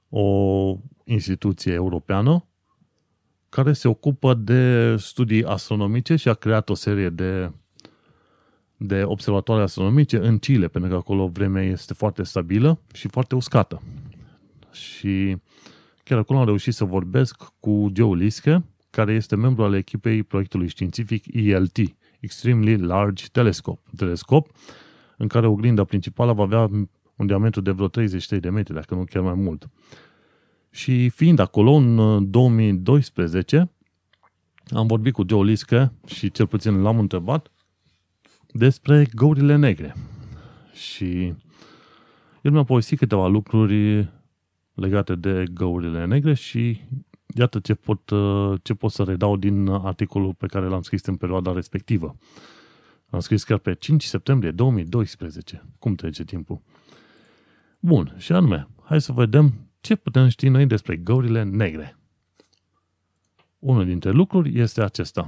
o 0.10 0.76
instituție 1.04 1.74
europeană 1.74 2.49
care 3.50 3.74
se 3.74 3.88
ocupă 3.88 4.34
de 4.34 4.96
studii 4.98 5.44
astronomice 5.44 6.16
și 6.16 6.30
a 6.30 6.34
creat 6.34 6.70
o 6.70 6.74
serie 6.74 7.10
de, 7.10 7.52
de 8.78 9.04
observatoare 9.04 9.62
astronomice 9.62 10.18
în 10.18 10.38
Chile, 10.38 10.68
pentru 10.68 10.90
că 10.90 10.96
acolo 10.96 11.28
vremea 11.28 11.64
este 11.64 11.94
foarte 11.94 12.24
stabilă 12.24 12.80
și 12.94 13.08
foarte 13.08 13.36
uscată. 13.36 13.82
Și 14.72 15.38
chiar 16.04 16.18
acolo 16.18 16.40
am 16.40 16.46
reușit 16.46 16.74
să 16.74 16.86
vorbesc 16.86 17.44
cu 17.60 17.92
Joe 17.96 18.16
Liske, 18.16 18.64
care 18.90 19.14
este 19.14 19.36
membru 19.36 19.64
al 19.64 19.74
echipei 19.74 20.24
proiectului 20.24 20.68
științific 20.68 21.36
ELT, 21.36 21.78
Extremely 22.20 22.78
Large 22.78 23.26
Telescope, 23.32 23.82
telescop 23.96 24.52
în 25.18 25.28
care 25.28 25.48
oglinda 25.48 25.84
principală 25.84 26.34
va 26.34 26.44
avea 26.44 26.70
un 27.16 27.28
diametru 27.28 27.62
de 27.62 27.72
vreo 27.72 27.88
33 27.88 28.40
de 28.40 28.50
metri, 28.50 28.74
dacă 28.74 28.96
nu 28.96 29.04
chiar 29.04 29.24
mai 29.24 29.34
mult. 29.34 29.70
Și 30.72 31.10
fiind 31.10 31.40
acolo 31.40 31.72
în 31.72 32.32
2012, 32.32 33.58
uh, 33.58 33.68
am 34.78 34.88
vorbit 34.88 35.14
cu 35.14 35.24
Joe 35.28 35.44
Liske 35.44 35.92
și 36.06 36.32
cel 36.32 36.48
puțin 36.48 36.82
l-am 36.82 37.00
întrebat 37.00 37.52
despre 38.52 39.08
găurile 39.16 39.56
negre. 39.56 39.96
Și 40.74 41.34
el 42.42 42.52
mi-a 42.52 42.64
povestit 42.64 42.98
câteva 42.98 43.28
lucruri 43.28 44.10
legate 44.74 45.16
de 45.16 45.44
găurile 45.54 46.06
negre 46.06 46.34
și 46.34 46.82
iată 47.36 47.60
ce 47.60 47.74
pot, 47.74 48.10
uh, 48.10 48.60
ce 48.62 48.74
pot 48.74 48.92
să 48.92 49.04
redau 49.04 49.38
din 49.38 49.68
articolul 49.68 50.34
pe 50.34 50.46
care 50.46 50.66
l-am 50.66 50.82
scris 50.82 51.06
în 51.06 51.16
perioada 51.16 51.54
respectivă. 51.54 52.16
Am 53.10 53.20
scris 53.20 53.44
chiar 53.44 53.58
pe 53.58 53.74
5 53.74 54.04
septembrie 54.04 54.52
2012. 54.52 55.64
Cum 55.80 55.96
trece 55.96 56.24
timpul? 56.24 56.62
Bun, 57.80 58.16
și 58.18 58.32
anume, 58.32 58.68
hai 58.84 59.02
să 59.02 59.12
vedem 59.12 59.69
ce 59.82 59.96
putem 59.96 60.28
ști 60.28 60.48
noi 60.48 60.66
despre 60.66 60.96
găurile 60.96 61.44
negre. 61.44 61.98
Unul 63.60 63.86
dintre 63.86 64.12
lucruri 64.12 64.60
este 64.60 64.82
acesta. 64.82 65.28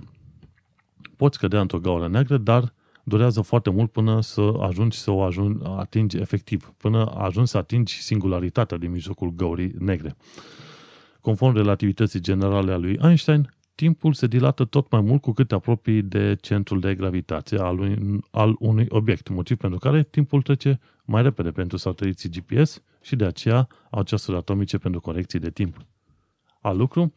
Poți 1.15 1.39
cădea 1.39 1.61
într-o 1.61 1.79
gaură 1.79 2.07
neagră, 2.07 2.37
dar 2.37 2.73
durează 3.03 3.41
foarte 3.41 3.69
mult 3.69 3.91
până 3.91 4.21
să 4.21 4.53
ajungi 4.59 4.97
să 4.97 5.11
o 5.11 5.21
ajungi, 5.21 5.65
atingi 5.65 6.17
efectiv, 6.17 6.73
până 6.77 7.05
ajungi 7.05 7.49
să 7.49 7.57
atingi 7.57 8.01
singularitatea 8.01 8.77
din 8.77 8.91
mijlocul 8.91 9.29
găurii 9.29 9.73
negre. 9.79 10.15
Conform 11.21 11.55
relativității 11.55 12.19
generale 12.19 12.71
a 12.71 12.77
lui 12.77 12.99
Einstein, 13.01 13.55
timpul 13.75 14.13
se 14.13 14.27
dilată 14.27 14.65
tot 14.65 14.91
mai 14.91 15.01
mult 15.01 15.21
cu 15.21 15.31
cât 15.31 15.47
te 15.47 15.55
apropii 15.55 16.01
de 16.01 16.35
centrul 16.41 16.79
de 16.79 16.95
gravitație 16.95 17.57
al 17.57 17.79
unui, 17.79 18.19
al 18.31 18.55
unui 18.59 18.85
obiect, 18.89 19.29
motiv 19.29 19.57
pentru 19.57 19.79
care 19.79 20.03
timpul 20.03 20.41
trece 20.41 20.79
mai 21.05 21.21
repede 21.21 21.51
pentru 21.51 21.77
sateliții 21.77 22.29
GPS 22.29 22.81
și 23.01 23.15
de 23.15 23.25
aceea 23.25 23.67
au 23.89 24.03
ceasuri 24.03 24.37
atomice 24.37 24.77
pentru 24.77 24.99
corecții 24.99 25.39
de 25.39 25.49
timp. 25.49 25.77
Al 26.61 26.77
lucru, 26.77 27.13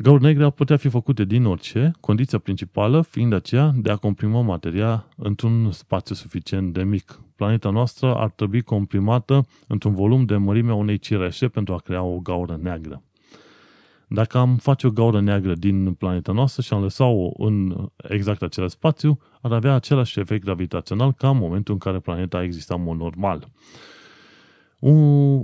Gauri 0.00 0.22
negre 0.22 0.44
ar 0.44 0.50
putea 0.50 0.76
fi 0.76 0.88
făcute 0.88 1.24
din 1.24 1.44
orice, 1.44 1.90
condiția 2.00 2.38
principală 2.38 3.02
fiind 3.02 3.32
aceea 3.32 3.72
de 3.76 3.90
a 3.90 3.96
comprima 3.96 4.40
materia 4.40 5.06
într-un 5.16 5.70
spațiu 5.70 6.14
suficient 6.14 6.72
de 6.72 6.82
mic. 6.82 7.20
Planeta 7.36 7.70
noastră 7.70 8.14
ar 8.14 8.30
trebui 8.30 8.62
comprimată 8.62 9.46
într-un 9.66 9.94
volum 9.94 10.24
de 10.24 10.36
mărimea 10.36 10.74
unei 10.74 10.98
cireșe 10.98 11.48
pentru 11.48 11.74
a 11.74 11.78
crea 11.78 12.02
o 12.02 12.18
gaură 12.18 12.58
neagră. 12.62 13.02
Dacă 14.08 14.38
am 14.38 14.56
face 14.56 14.86
o 14.86 14.90
gaură 14.90 15.20
neagră 15.20 15.54
din 15.54 15.92
planeta 15.92 16.32
noastră 16.32 16.62
și 16.62 16.72
am 16.72 16.82
lăsat-o 16.82 17.44
în 17.44 17.88
exact 18.08 18.42
același 18.42 18.72
spațiu, 18.72 19.18
ar 19.40 19.52
avea 19.52 19.74
același 19.74 20.20
efect 20.20 20.44
gravitațional 20.44 21.12
ca 21.12 21.28
în 21.28 21.36
momentul 21.36 21.74
în 21.74 21.80
care 21.80 21.98
planeta 21.98 22.42
exista 22.42 22.74
în 22.74 22.82
mod 22.82 22.98
normal. 22.98 23.48
O, 24.80 24.90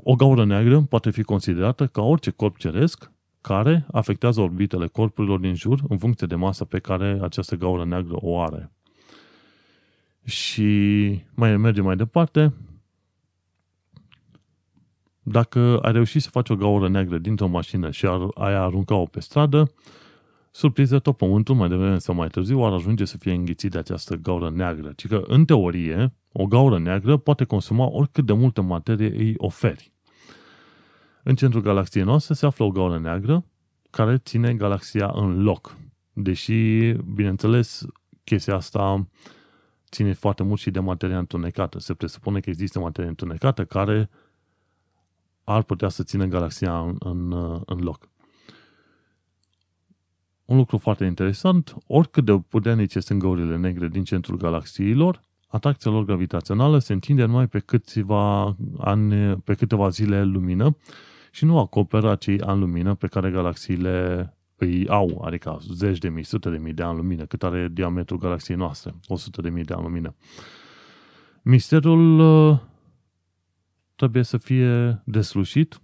o 0.03 0.15
gaură 0.17 0.45
neagră 0.45 0.81
poate 0.81 1.11
fi 1.11 1.23
considerată 1.23 1.87
ca 1.87 2.03
orice 2.03 2.31
corp 2.31 2.57
ceresc 2.57 3.11
care 3.41 3.87
afectează 3.93 4.41
orbitele 4.41 4.87
corpurilor 4.87 5.39
din 5.39 5.55
jur 5.55 5.81
în 5.89 5.99
funcție 5.99 6.27
de 6.27 6.35
masa 6.35 6.65
pe 6.65 6.79
care 6.79 7.19
această 7.23 7.57
gaură 7.57 7.85
neagră 7.85 8.17
o 8.21 8.41
are. 8.41 8.73
Și 10.25 10.65
mai 11.35 11.57
mergem 11.57 11.85
mai 11.85 11.97
departe, 11.97 12.53
dacă 15.23 15.79
ai 15.83 15.93
reușit 15.93 16.23
să 16.23 16.31
faci 16.31 16.49
o 16.51 16.57
gaură 16.57 16.89
neagră 16.89 17.19
dintr-o 17.19 17.47
mașină 17.47 17.91
și 17.91 18.07
ar, 18.07 18.21
ai 18.35 18.55
arunca-o 18.55 19.05
pe 19.05 19.21
stradă, 19.21 19.59
surpriză 19.59 20.04
tot 21.03 21.17
pământul, 21.17 21.55
mai 21.55 21.69
devreme 21.69 21.99
sau 21.99 22.15
mai 22.15 22.29
târziu, 22.29 22.61
ar 22.61 22.73
ajunge 22.73 23.05
să 23.05 23.17
fie 23.19 23.33
înghițit 23.33 23.71
de 23.71 23.79
această 23.79 24.15
gaură 24.15 24.51
neagră. 24.51 24.93
Ci 24.97 25.07
că, 25.07 25.23
în 25.27 25.45
teorie, 25.45 26.15
o 26.33 26.47
gaură 26.47 26.79
neagră 26.79 27.17
poate 27.17 27.45
consuma 27.45 27.87
oricât 27.87 28.27
de 28.27 28.33
multă 28.33 28.61
materie 28.61 29.09
îi 29.17 29.35
oferi. 29.37 29.93
În 31.23 31.35
centrul 31.35 31.63
galaxiei 31.63 32.05
noastre 32.05 32.35
se 32.35 32.47
află 32.47 32.65
o 32.65 32.71
gaură 32.71 32.99
neagră 32.99 33.45
care 33.91 34.19
ține 34.19 34.55
galaxia 34.55 35.11
în 35.15 35.43
loc. 35.43 35.77
Deși, 36.13 36.93
bineînțeles, 36.93 37.87
chestia 38.25 38.55
asta 38.55 39.09
ține 39.91 40.13
foarte 40.13 40.43
mult 40.43 40.61
și 40.61 40.71
de 40.71 40.81
materia 40.81 41.19
întunecată. 41.19 41.79
Se 41.79 41.95
presupune 41.95 42.41
că 42.41 42.51
există 42.51 42.79
materie 42.79 43.09
întunecată 43.09 43.65
care 43.65 44.11
ar 45.45 45.63
putea 45.63 45.89
să 45.89 46.03
țină 46.03 46.25
galaxia 46.25 46.79
în, 46.79 46.97
în, 46.99 47.33
în 47.67 47.79
loc. 47.79 48.09
Un 50.45 50.57
lucru 50.57 50.79
foarte 50.79 51.05
interesant, 51.05 51.77
oricât 51.87 52.25
de 52.25 52.41
puternice 52.49 53.01
sunt 53.01 53.19
găurile 53.19 53.57
negre 53.57 53.89
din 53.89 54.05
centrul 54.05 54.37
galaxiilor, 54.37 55.21
atracția 55.49 55.91
lor 55.91 56.05
gravitațională 56.05 56.79
se 56.79 56.93
întinde 56.93 57.25
numai 57.25 57.47
pe 57.47 57.59
câțiva 57.59 58.57
ani, 58.79 59.37
pe 59.37 59.55
câteva 59.55 59.89
zile 59.89 60.25
lumină 60.25 60.77
și 61.31 61.45
nu 61.45 61.59
acoperă 61.59 62.11
acei 62.11 62.41
ani 62.41 62.61
lumină 62.61 62.95
pe 62.95 63.07
care 63.07 63.31
galaxiile 63.31 64.29
îi 64.57 64.89
au, 64.89 65.23
adică 65.25 65.59
zeci 65.73 65.99
de 65.99 66.09
mii, 66.09 66.25
sute 66.25 66.51
de 66.51 66.57
mii 66.57 66.73
de 66.73 66.83
ani 66.83 66.97
lumină, 66.97 67.25
cât 67.25 67.43
are 67.43 67.69
diametrul 67.73 68.19
galaxiei 68.19 68.57
noastre, 68.57 68.95
100 69.07 69.41
de 69.41 69.49
mii 69.51 69.65
de 69.65 69.75
ani 69.75 69.83
lumină. 69.83 70.15
Misterul 71.43 72.19
uh, 72.19 72.59
trebuie 73.95 74.23
să 74.23 74.37
fie 74.37 75.03
deslușit, 75.05 75.81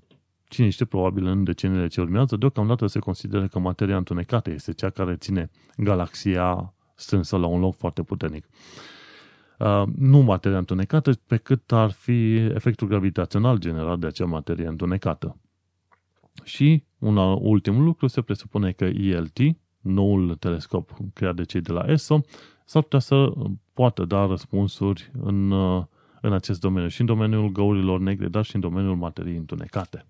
cine 0.51 0.69
știe, 0.69 0.87
probabil 0.87 1.27
în 1.27 1.45
deceniile 1.45 1.87
ce 1.87 2.01
urmează, 2.01 2.37
deocamdată 2.37 2.87
se 2.87 2.99
consideră 2.99 3.47
că 3.47 3.59
materia 3.59 3.97
întunecată 3.97 4.51
este 4.51 4.73
cea 4.73 4.91
care 4.91 5.17
ține 5.17 5.51
galaxia 5.77 6.75
strânsă 6.95 7.37
la 7.37 7.47
un 7.47 7.61
loc 7.61 7.77
foarte 7.77 8.03
puternic. 8.03 8.49
Uh, 9.59 9.83
nu 9.97 10.19
materia 10.19 10.59
întunecată, 10.59 11.13
pe 11.27 11.37
cât 11.37 11.73
ar 11.73 11.91
fi 11.91 12.37
efectul 12.37 12.89
gravitațional 12.89 13.59
generat 13.59 13.99
de 13.99 14.07
acea 14.07 14.25
materie 14.25 14.67
întunecată. 14.67 15.37
Și 16.45 16.85
un 16.99 17.17
ultim 17.17 17.83
lucru 17.83 18.07
se 18.07 18.21
presupune 18.21 18.73
că 18.73 18.85
ELT, 18.85 19.39
noul 19.81 20.35
telescop 20.35 20.97
creat 21.13 21.35
de 21.35 21.45
cei 21.45 21.61
de 21.61 21.73
la 21.73 21.85
ESO, 21.87 22.21
s-ar 22.65 22.83
putea 22.83 22.99
să 22.99 23.33
poată 23.75 24.05
da 24.05 24.27
răspunsuri 24.27 25.11
în, 25.23 25.51
uh, 25.51 25.85
în 26.21 26.33
acest 26.33 26.61
domeniu, 26.61 26.89
și 26.89 27.01
în 27.01 27.07
domeniul 27.07 27.53
găurilor 27.53 28.01
negre, 28.01 28.29
dar 28.29 28.45
și 28.45 28.55
în 28.55 28.61
domeniul 28.61 28.97
materiei 28.97 29.37
întunecate. 29.37 30.07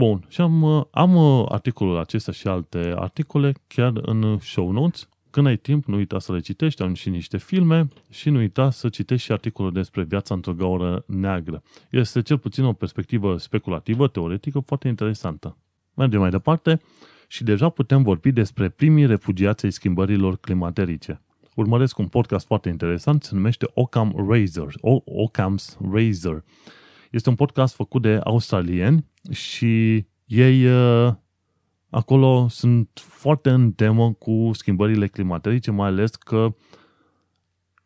Bun, 0.00 0.24
și 0.28 0.40
am, 0.40 0.62
uh, 0.62 0.84
am 0.90 1.14
uh, 1.14 1.46
articolul 1.48 1.98
acesta 1.98 2.32
și 2.32 2.48
alte 2.48 2.92
articole 2.96 3.52
chiar 3.66 3.92
în 4.02 4.38
show 4.38 4.70
notes. 4.70 5.08
Când 5.30 5.46
ai 5.46 5.56
timp, 5.56 5.84
nu 5.84 5.96
uita 5.96 6.18
să 6.18 6.32
le 6.32 6.40
citești, 6.40 6.82
am 6.82 6.94
și 6.94 7.08
niște 7.08 7.36
filme 7.38 7.88
și 8.10 8.30
nu 8.30 8.38
uita 8.38 8.70
să 8.70 8.88
citești 8.88 9.24
și 9.24 9.32
articolul 9.32 9.72
despre 9.72 10.02
viața 10.02 10.34
într-o 10.34 10.52
gaură 10.52 11.04
neagră. 11.06 11.62
Este 11.90 12.22
cel 12.22 12.38
puțin 12.38 12.64
o 12.64 12.72
perspectivă 12.72 13.36
speculativă, 13.36 14.08
teoretică, 14.08 14.60
foarte 14.66 14.88
interesantă. 14.88 15.56
Mergem 15.94 16.20
mai 16.20 16.30
departe 16.30 16.80
și 17.28 17.44
deja 17.44 17.68
putem 17.68 18.02
vorbi 18.02 18.32
despre 18.32 18.68
primii 18.68 19.06
refugiați 19.06 19.64
ai 19.64 19.72
schimbărilor 19.72 20.36
climaterice. 20.36 21.22
Urmăresc 21.54 21.98
un 21.98 22.06
podcast 22.06 22.46
foarte 22.46 22.68
interesant, 22.68 23.22
se 23.22 23.34
numește 23.34 23.66
Ocam 23.74 24.26
Razor, 24.28 24.74
o- 24.80 25.02
Ocam's 25.02 25.78
Razor. 25.92 26.44
Este 27.10 27.28
un 27.28 27.34
podcast 27.34 27.74
făcut 27.74 28.02
de 28.02 28.20
australieni 28.24 29.09
și 29.30 30.04
ei 30.24 30.66
uh, 30.66 31.12
acolo 31.90 32.46
sunt 32.48 32.88
foarte 32.94 33.50
în 33.50 33.72
temă 33.72 34.12
cu 34.12 34.50
schimbările 34.52 35.06
climaterice, 35.06 35.70
mai 35.70 35.88
ales 35.88 36.10
că 36.10 36.54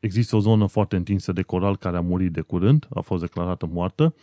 există 0.01 0.37
o 0.37 0.41
zonă 0.41 0.67
foarte 0.67 0.97
întinsă 0.97 1.33
de 1.33 1.43
coral 1.43 1.77
care 1.77 1.97
a 1.97 2.01
murit 2.01 2.33
de 2.33 2.41
curând, 2.41 2.87
a 2.95 3.01
fost 3.01 3.23
declarată 3.23 3.67
moartă 3.67 4.15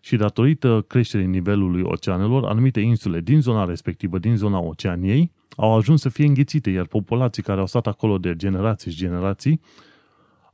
și 0.00 0.16
datorită 0.16 0.84
creșterii 0.88 1.26
nivelului 1.26 1.82
oceanelor, 1.82 2.44
anumite 2.44 2.80
insule 2.80 3.20
din 3.20 3.40
zona 3.40 3.64
respectivă, 3.64 4.18
din 4.18 4.36
zona 4.36 4.58
Oceaniei, 4.58 5.32
au 5.56 5.76
ajuns 5.76 6.00
să 6.00 6.08
fie 6.08 6.26
înghițite, 6.26 6.70
iar 6.70 6.86
populații 6.86 7.42
care 7.42 7.60
au 7.60 7.66
stat 7.66 7.86
acolo 7.86 8.18
de 8.18 8.36
generații 8.36 8.90
și 8.90 8.96
generații, 8.96 9.60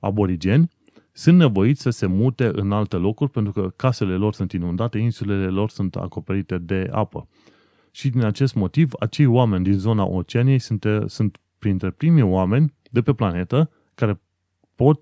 aborigeni, 0.01 0.71
sunt 1.19 1.39
nevoiți 1.39 1.83
să 1.83 1.91
se 1.91 2.07
mute 2.07 2.51
în 2.53 2.73
alte 2.73 2.97
locuri 2.97 3.31
pentru 3.31 3.53
că 3.53 3.73
casele 3.77 4.15
lor 4.15 4.35
sunt 4.35 4.53
inundate, 4.53 4.99
insulele 4.99 5.47
lor 5.47 5.71
sunt 5.71 5.97
acoperite 5.97 6.59
de 6.59 6.89
apă. 6.91 7.29
Și 7.91 8.11
din 8.11 8.25
acest 8.25 8.55
motiv, 8.55 8.91
acei 8.99 9.27
oameni 9.27 9.65
din 9.65 9.79
zona 9.79 10.05
Oceaniei 10.05 10.59
sunt, 10.59 10.87
sunt 11.07 11.41
printre 11.59 11.91
primii 11.91 12.23
oameni 12.23 12.75
de 12.91 13.03
pe 13.03 13.13
planetă 13.13 13.71
care 13.95 14.21
pot 14.75 15.01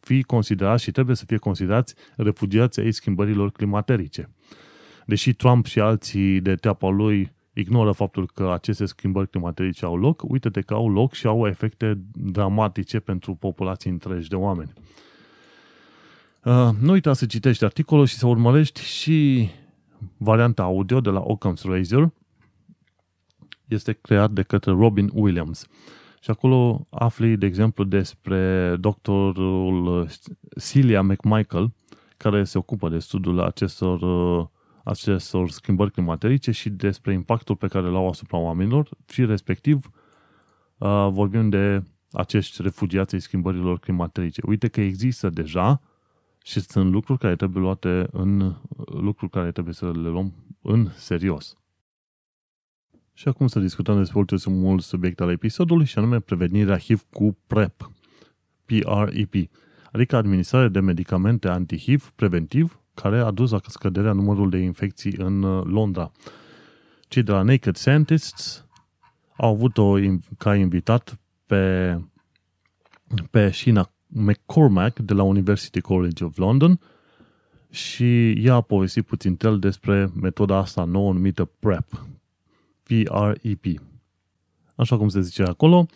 fi 0.00 0.22
considerați 0.22 0.82
și 0.82 0.90
trebuie 0.90 1.16
să 1.16 1.24
fie 1.26 1.36
considerați 1.36 1.94
refugiați 2.16 2.80
ai 2.80 2.92
schimbărilor 2.92 3.50
climaterice. 3.50 4.30
Deși 5.06 5.32
Trump 5.32 5.66
și 5.66 5.80
alții 5.80 6.40
de 6.40 6.54
teapa 6.54 6.88
lui 6.88 7.32
ignoră 7.52 7.92
faptul 7.92 8.30
că 8.34 8.50
aceste 8.52 8.84
schimbări 8.84 9.30
climaterice 9.30 9.84
au 9.84 9.96
loc, 9.96 10.22
uite-te 10.28 10.60
că 10.60 10.74
au 10.74 10.90
loc 10.90 11.12
și 11.12 11.26
au 11.26 11.46
efecte 11.46 11.98
dramatice 12.12 13.00
pentru 13.00 13.34
populații 13.34 13.90
întregi 13.90 14.28
de 14.28 14.36
oameni. 14.36 14.72
Uh, 16.44 16.70
nu 16.80 16.92
uita 16.92 17.12
să 17.12 17.26
citești 17.26 17.64
articolul 17.64 18.06
și 18.06 18.14
să 18.14 18.26
urmărești 18.26 18.80
și 18.82 19.48
varianta 20.16 20.62
audio 20.62 21.00
de 21.00 21.10
la 21.10 21.22
Occam's 21.22 21.62
Razor. 21.62 22.12
Este 23.66 23.92
creat 23.92 24.30
de 24.30 24.42
către 24.42 24.70
Robin 24.70 25.10
Williams. 25.12 25.66
Și 26.20 26.30
acolo 26.30 26.86
afli, 26.90 27.36
de 27.36 27.46
exemplu, 27.46 27.84
despre 27.84 28.76
doctorul 28.76 30.08
Celia 30.70 31.02
McMichael, 31.02 31.72
care 32.16 32.44
se 32.44 32.58
ocupă 32.58 32.88
de 32.88 32.98
studiul 32.98 33.40
acestor, 33.40 34.00
uh, 34.00 34.46
acestor 34.84 35.50
schimbări 35.50 35.90
climaterice 35.90 36.50
și 36.50 36.70
despre 36.70 37.12
impactul 37.12 37.56
pe 37.56 37.66
care 37.66 37.86
l-au 37.86 38.08
asupra 38.08 38.38
oamenilor 38.38 38.88
și 39.08 39.24
respectiv 39.24 39.90
uh, 40.78 41.08
vorbim 41.10 41.48
de 41.48 41.82
acești 42.12 42.62
refugiați 42.62 43.14
ai 43.14 43.20
schimbărilor 43.20 43.78
climaterice. 43.78 44.42
Uite 44.46 44.68
că 44.68 44.80
există 44.80 45.30
deja 45.30 45.80
și 46.50 46.60
sunt 46.60 46.92
lucruri 46.92 47.18
care 47.18 47.36
trebuie 47.36 47.62
luate 47.62 48.06
în 48.12 48.54
lucruri 48.86 49.30
care 49.30 49.52
trebuie 49.52 49.74
să 49.74 49.90
le 49.90 50.08
luăm 50.08 50.32
în 50.62 50.88
serios. 50.96 51.56
Și 53.12 53.28
acum 53.28 53.46
să 53.46 53.60
discutăm 53.60 53.96
despre 53.96 54.18
ultimul 54.18 54.78
subiect 54.78 55.20
al 55.20 55.30
episodului 55.30 55.84
și 55.84 55.98
anume 55.98 56.20
prevenirea 56.20 56.78
HIV 56.78 57.02
cu 57.10 57.36
PrEP. 57.46 57.90
PrEP, 58.64 59.50
adică 59.92 60.16
administrare 60.16 60.68
de 60.68 60.80
medicamente 60.80 61.48
anti-HIV 61.48 62.12
preventiv 62.16 62.80
care 62.94 63.18
a 63.18 63.30
dus 63.30 63.50
la 63.50 63.60
scăderea 63.66 64.12
numărului 64.12 64.50
de 64.50 64.64
infecții 64.64 65.14
în 65.16 65.42
uh, 65.42 65.64
Londra. 65.64 66.10
Cei 67.08 67.22
de 67.22 67.32
la 67.32 67.42
Naked 67.42 67.76
Scientists 67.76 68.66
au 69.36 69.52
avut-o 69.52 69.94
ca 70.38 70.54
invitat 70.54 71.18
pe, 71.46 71.94
pe 73.30 73.50
Sheena 73.50 73.90
McCormack 74.12 74.98
de 74.98 75.14
la 75.14 75.22
University 75.22 75.80
College 75.80 76.24
of 76.24 76.36
London 76.36 76.80
și 77.70 78.30
ea 78.30 78.54
a 78.54 78.60
povestit 78.60 79.06
puțin 79.06 79.36
tel 79.36 79.58
despre 79.58 80.10
metoda 80.20 80.56
asta 80.56 80.84
nouă 80.84 81.12
numită 81.12 81.44
PrEP. 81.44 82.06
PrEP. 82.82 83.80
Așa 84.74 84.96
cum 84.96 85.08
se 85.08 85.20
zice 85.20 85.42
acolo, 85.42 85.86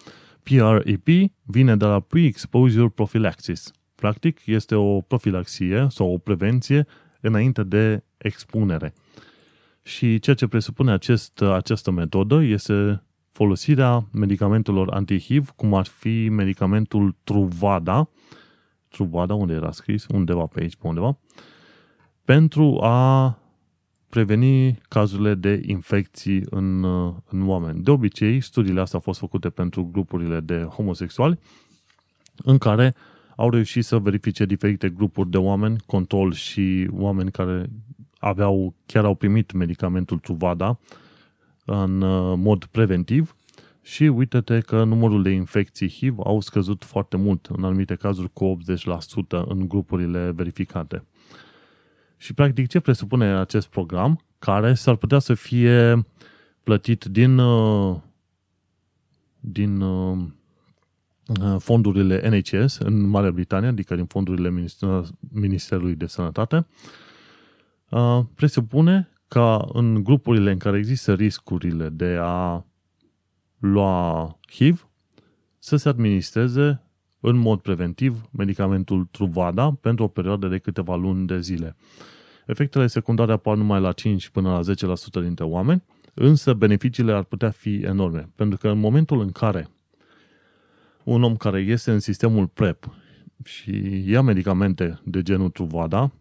PrEP 0.42 1.32
vine 1.42 1.76
de 1.76 1.84
la 1.84 2.00
Pre-Exposure 2.00 2.88
Prophylaxis. 2.88 3.72
Practic, 3.94 4.46
este 4.46 4.74
o 4.74 5.00
profilaxie 5.00 5.86
sau 5.90 6.12
o 6.12 6.18
prevenție 6.18 6.86
înainte 7.20 7.62
de 7.62 8.02
expunere. 8.16 8.94
Și 9.82 10.18
ceea 10.18 10.36
ce 10.36 10.46
presupune 10.46 10.92
acest, 10.92 11.40
această 11.40 11.90
metodă 11.90 12.42
este 12.42 13.02
folosirea 13.34 14.06
medicamentelor 14.12 14.90
anti-HIV, 14.92 15.50
cum 15.50 15.74
ar 15.74 15.86
fi 15.86 16.28
medicamentul 16.28 17.16
Truvada, 17.24 18.08
Truvada, 18.88 19.34
unde 19.34 19.54
era 19.54 19.70
scris, 19.70 20.06
undeva 20.06 20.46
pe 20.46 20.60
aici, 20.60 20.76
pe 20.76 20.86
undeva, 20.86 21.18
pentru 22.24 22.78
a 22.82 23.38
preveni 24.08 24.78
cazurile 24.88 25.34
de 25.34 25.62
infecții 25.66 26.42
în, 26.50 26.84
în 27.28 27.48
oameni. 27.48 27.82
De 27.82 27.90
obicei, 27.90 28.40
studiile 28.40 28.80
astea 28.80 28.98
au 28.98 29.04
fost 29.04 29.18
făcute 29.18 29.48
pentru 29.48 29.88
grupurile 29.92 30.40
de 30.40 30.62
homosexuali, 30.62 31.38
în 32.36 32.58
care 32.58 32.94
au 33.36 33.50
reușit 33.50 33.84
să 33.84 33.98
verifice 33.98 34.44
diferite 34.44 34.88
grupuri 34.88 35.30
de 35.30 35.38
oameni, 35.38 35.76
control 35.86 36.32
și 36.32 36.88
oameni 36.92 37.30
care 37.30 37.66
aveau, 38.18 38.74
chiar 38.86 39.04
au 39.04 39.14
primit 39.14 39.52
medicamentul 39.52 40.18
Truvada, 40.18 40.78
în 41.64 42.00
uh, 42.00 42.34
mod 42.38 42.64
preventiv 42.64 43.36
și 43.82 44.02
uite-te 44.02 44.60
că 44.60 44.84
numărul 44.84 45.22
de 45.22 45.30
infecții 45.30 45.88
HIV 45.88 46.18
au 46.18 46.40
scăzut 46.40 46.84
foarte 46.84 47.16
mult, 47.16 47.46
în 47.46 47.64
anumite 47.64 47.94
cazuri 47.94 48.32
cu 48.32 48.58
80% 49.36 49.44
în 49.46 49.68
grupurile 49.68 50.30
verificate. 50.30 51.04
Și 52.16 52.34
practic 52.34 52.68
ce 52.68 52.80
presupune 52.80 53.24
acest 53.24 53.66
program? 53.66 54.24
Care 54.38 54.74
s-ar 54.74 54.96
putea 54.96 55.18
să 55.18 55.34
fie 55.34 56.06
plătit 56.62 57.04
din, 57.04 57.38
uh, 57.38 57.96
din 59.40 59.80
uh, 59.80 60.18
fondurile 61.58 62.28
NHS 62.28 62.78
în 62.78 63.06
Marea 63.06 63.30
Britanie, 63.30 63.68
adică 63.68 63.94
din 63.94 64.06
fondurile 64.06 64.70
Ministerului 65.32 65.94
de 65.94 66.06
Sănătate, 66.06 66.66
presupune 68.34 69.13
ca 69.34 69.68
în 69.72 70.02
grupurile 70.02 70.50
în 70.50 70.58
care 70.58 70.78
există 70.78 71.14
riscurile 71.14 71.88
de 71.88 72.18
a 72.20 72.64
lua 73.58 74.38
HIV, 74.50 74.88
să 75.58 75.76
se 75.76 75.88
administreze 75.88 76.82
în 77.20 77.36
mod 77.36 77.60
preventiv 77.60 78.28
medicamentul 78.32 79.08
Truvada 79.10 79.72
pentru 79.80 80.04
o 80.04 80.08
perioadă 80.08 80.48
de 80.48 80.58
câteva 80.58 80.96
luni 80.96 81.26
de 81.26 81.40
zile. 81.40 81.76
Efectele 82.46 82.86
secundare 82.86 83.32
apar 83.32 83.56
numai 83.56 83.80
la 83.80 83.92
5 83.92 84.28
până 84.28 84.50
la 84.50 84.74
10% 85.20 85.22
dintre 85.22 85.44
oameni, 85.44 85.82
însă 86.14 86.52
beneficiile 86.52 87.12
ar 87.12 87.22
putea 87.22 87.50
fi 87.50 87.74
enorme, 87.74 88.28
pentru 88.36 88.58
că 88.58 88.68
în 88.68 88.78
momentul 88.78 89.20
în 89.20 89.30
care 89.30 89.68
un 91.04 91.22
om 91.22 91.36
care 91.36 91.60
este 91.60 91.90
în 91.90 92.00
sistemul 92.00 92.46
PrEP 92.46 92.94
și 93.44 94.04
ia 94.10 94.22
medicamente 94.22 95.00
de 95.04 95.22
genul 95.22 95.50
Truvada, 95.50 96.12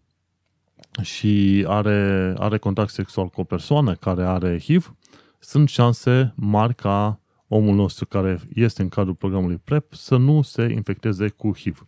și 1.02 1.64
are, 1.68 2.34
are 2.38 2.58
contact 2.58 2.90
sexual 2.90 3.28
cu 3.28 3.40
o 3.40 3.44
persoană 3.44 3.94
care 3.94 4.24
are 4.24 4.60
HIV, 4.60 4.96
sunt 5.38 5.68
șanse 5.68 6.32
mari 6.36 6.74
ca 6.74 7.20
omul 7.48 7.74
nostru 7.74 8.06
care 8.06 8.40
este 8.54 8.82
în 8.82 8.88
cadrul 8.88 9.14
programului 9.14 9.60
PrEP 9.64 9.94
să 9.94 10.16
nu 10.16 10.42
se 10.42 10.62
infecteze 10.62 11.28
cu 11.28 11.52
HIV. 11.56 11.86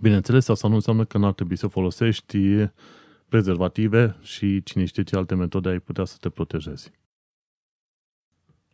Bineînțeles, 0.00 0.48
asta 0.48 0.68
nu 0.68 0.74
înseamnă 0.74 1.04
că 1.04 1.18
n-ar 1.18 1.32
trebui 1.32 1.56
să 1.56 1.66
folosești 1.66 2.38
prezervative 3.28 4.16
și 4.22 4.62
cine 4.62 4.84
știe 4.84 5.02
ce 5.02 5.16
alte 5.16 5.34
metode 5.34 5.68
ai 5.68 5.78
putea 5.78 6.04
să 6.04 6.16
te 6.20 6.28
protejezi. 6.28 6.90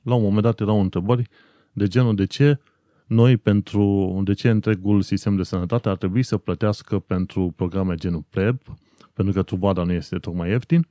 La 0.03 0.15
un 0.15 0.23
moment 0.23 0.43
dat 0.43 0.61
erau 0.61 0.81
întrebări 0.81 1.29
de 1.73 1.87
genul 1.87 2.15
de 2.15 2.27
ce 2.27 2.59
noi 3.07 3.37
pentru, 3.37 4.21
de 4.25 4.33
ce 4.33 4.51
întregul 4.51 5.03
sistem 5.03 5.37
de 5.37 5.43
sănătate 5.43 5.89
ar 5.89 5.97
trebui 5.97 6.23
să 6.23 6.37
plătească 6.39 6.99
pentru 6.99 7.53
programe 7.57 7.95
genul 7.95 8.25
PrEP, 8.29 8.77
pentru 9.13 9.35
că 9.35 9.43
trubada 9.43 9.83
nu 9.83 9.93
este 9.93 10.19
tocmai 10.19 10.51
ieftin, 10.51 10.87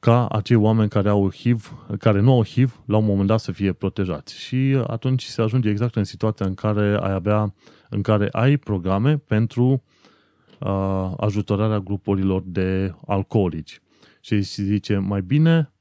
ca 0.00 0.26
acei 0.26 0.56
oameni 0.56 0.88
care 0.88 1.08
au 1.08 1.30
HIV, 1.30 1.86
care 1.98 2.20
nu 2.20 2.32
au 2.32 2.44
HIV, 2.44 2.80
la 2.86 2.96
un 2.96 3.04
moment 3.04 3.26
dat 3.26 3.40
să 3.40 3.52
fie 3.52 3.72
protejați. 3.72 4.38
Și 4.38 4.82
atunci 4.86 5.24
se 5.24 5.42
ajunge 5.42 5.68
exact 5.68 5.96
în 5.96 6.04
situația 6.04 6.46
în 6.46 6.54
care 6.54 6.98
ai 7.00 7.12
avea, 7.12 7.54
în 7.88 8.02
care 8.02 8.28
ai 8.32 8.56
programe 8.56 9.16
pentru 9.16 9.82
uh, 10.60 11.12
ajutorarea 11.16 11.78
grupurilor 11.78 12.42
de 12.46 12.94
alcoolici. 13.06 13.80
Și 14.20 14.42
se 14.42 14.62
zice, 14.62 14.96
mai 14.96 15.22
bine 15.22 15.72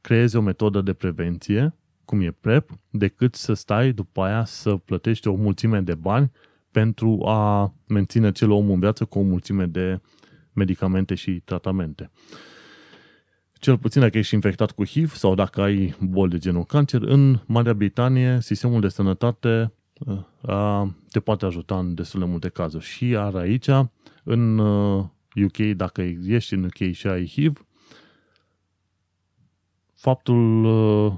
creezi 0.00 0.36
o 0.36 0.40
metodă 0.40 0.80
de 0.80 0.92
prevenție, 0.92 1.74
cum 2.04 2.20
e 2.20 2.30
PrEP, 2.30 2.70
decât 2.90 3.34
să 3.34 3.54
stai 3.54 3.92
după 3.92 4.22
aia 4.22 4.44
să 4.44 4.76
plătești 4.76 5.28
o 5.28 5.34
mulțime 5.34 5.80
de 5.80 5.94
bani 5.94 6.30
pentru 6.72 7.22
a 7.24 7.72
menține 7.86 8.32
cel 8.32 8.50
om 8.50 8.70
în 8.70 8.80
viață 8.80 9.04
cu 9.04 9.18
o 9.18 9.22
mulțime 9.22 9.66
de 9.66 10.00
medicamente 10.52 11.14
și 11.14 11.40
tratamente. 11.44 12.10
Cel 13.52 13.78
puțin 13.78 14.00
dacă 14.00 14.18
ești 14.18 14.34
infectat 14.34 14.70
cu 14.70 14.84
HIV 14.84 15.14
sau 15.14 15.34
dacă 15.34 15.62
ai 15.62 15.94
boli 16.00 16.30
de 16.30 16.38
genul 16.38 16.64
cancer, 16.64 17.02
în 17.02 17.38
Marea 17.46 17.74
Britanie 17.74 18.38
sistemul 18.40 18.80
de 18.80 18.88
sănătate 18.88 19.72
uh, 20.40 20.86
te 21.10 21.20
poate 21.20 21.44
ajuta 21.44 21.78
în 21.78 21.94
destul 21.94 22.20
de 22.20 22.26
multe 22.26 22.48
cazuri. 22.48 22.84
Și 22.84 23.16
are 23.16 23.38
aici, 23.38 23.68
în 24.24 24.58
UK, 25.44 25.58
uh, 25.58 25.72
dacă 25.76 26.02
ești 26.26 26.54
în 26.54 26.64
UK 26.64 26.92
și 26.92 27.06
ai 27.06 27.26
HIV, 27.26 27.66
faptul 29.94 30.64
uh, 30.64 31.12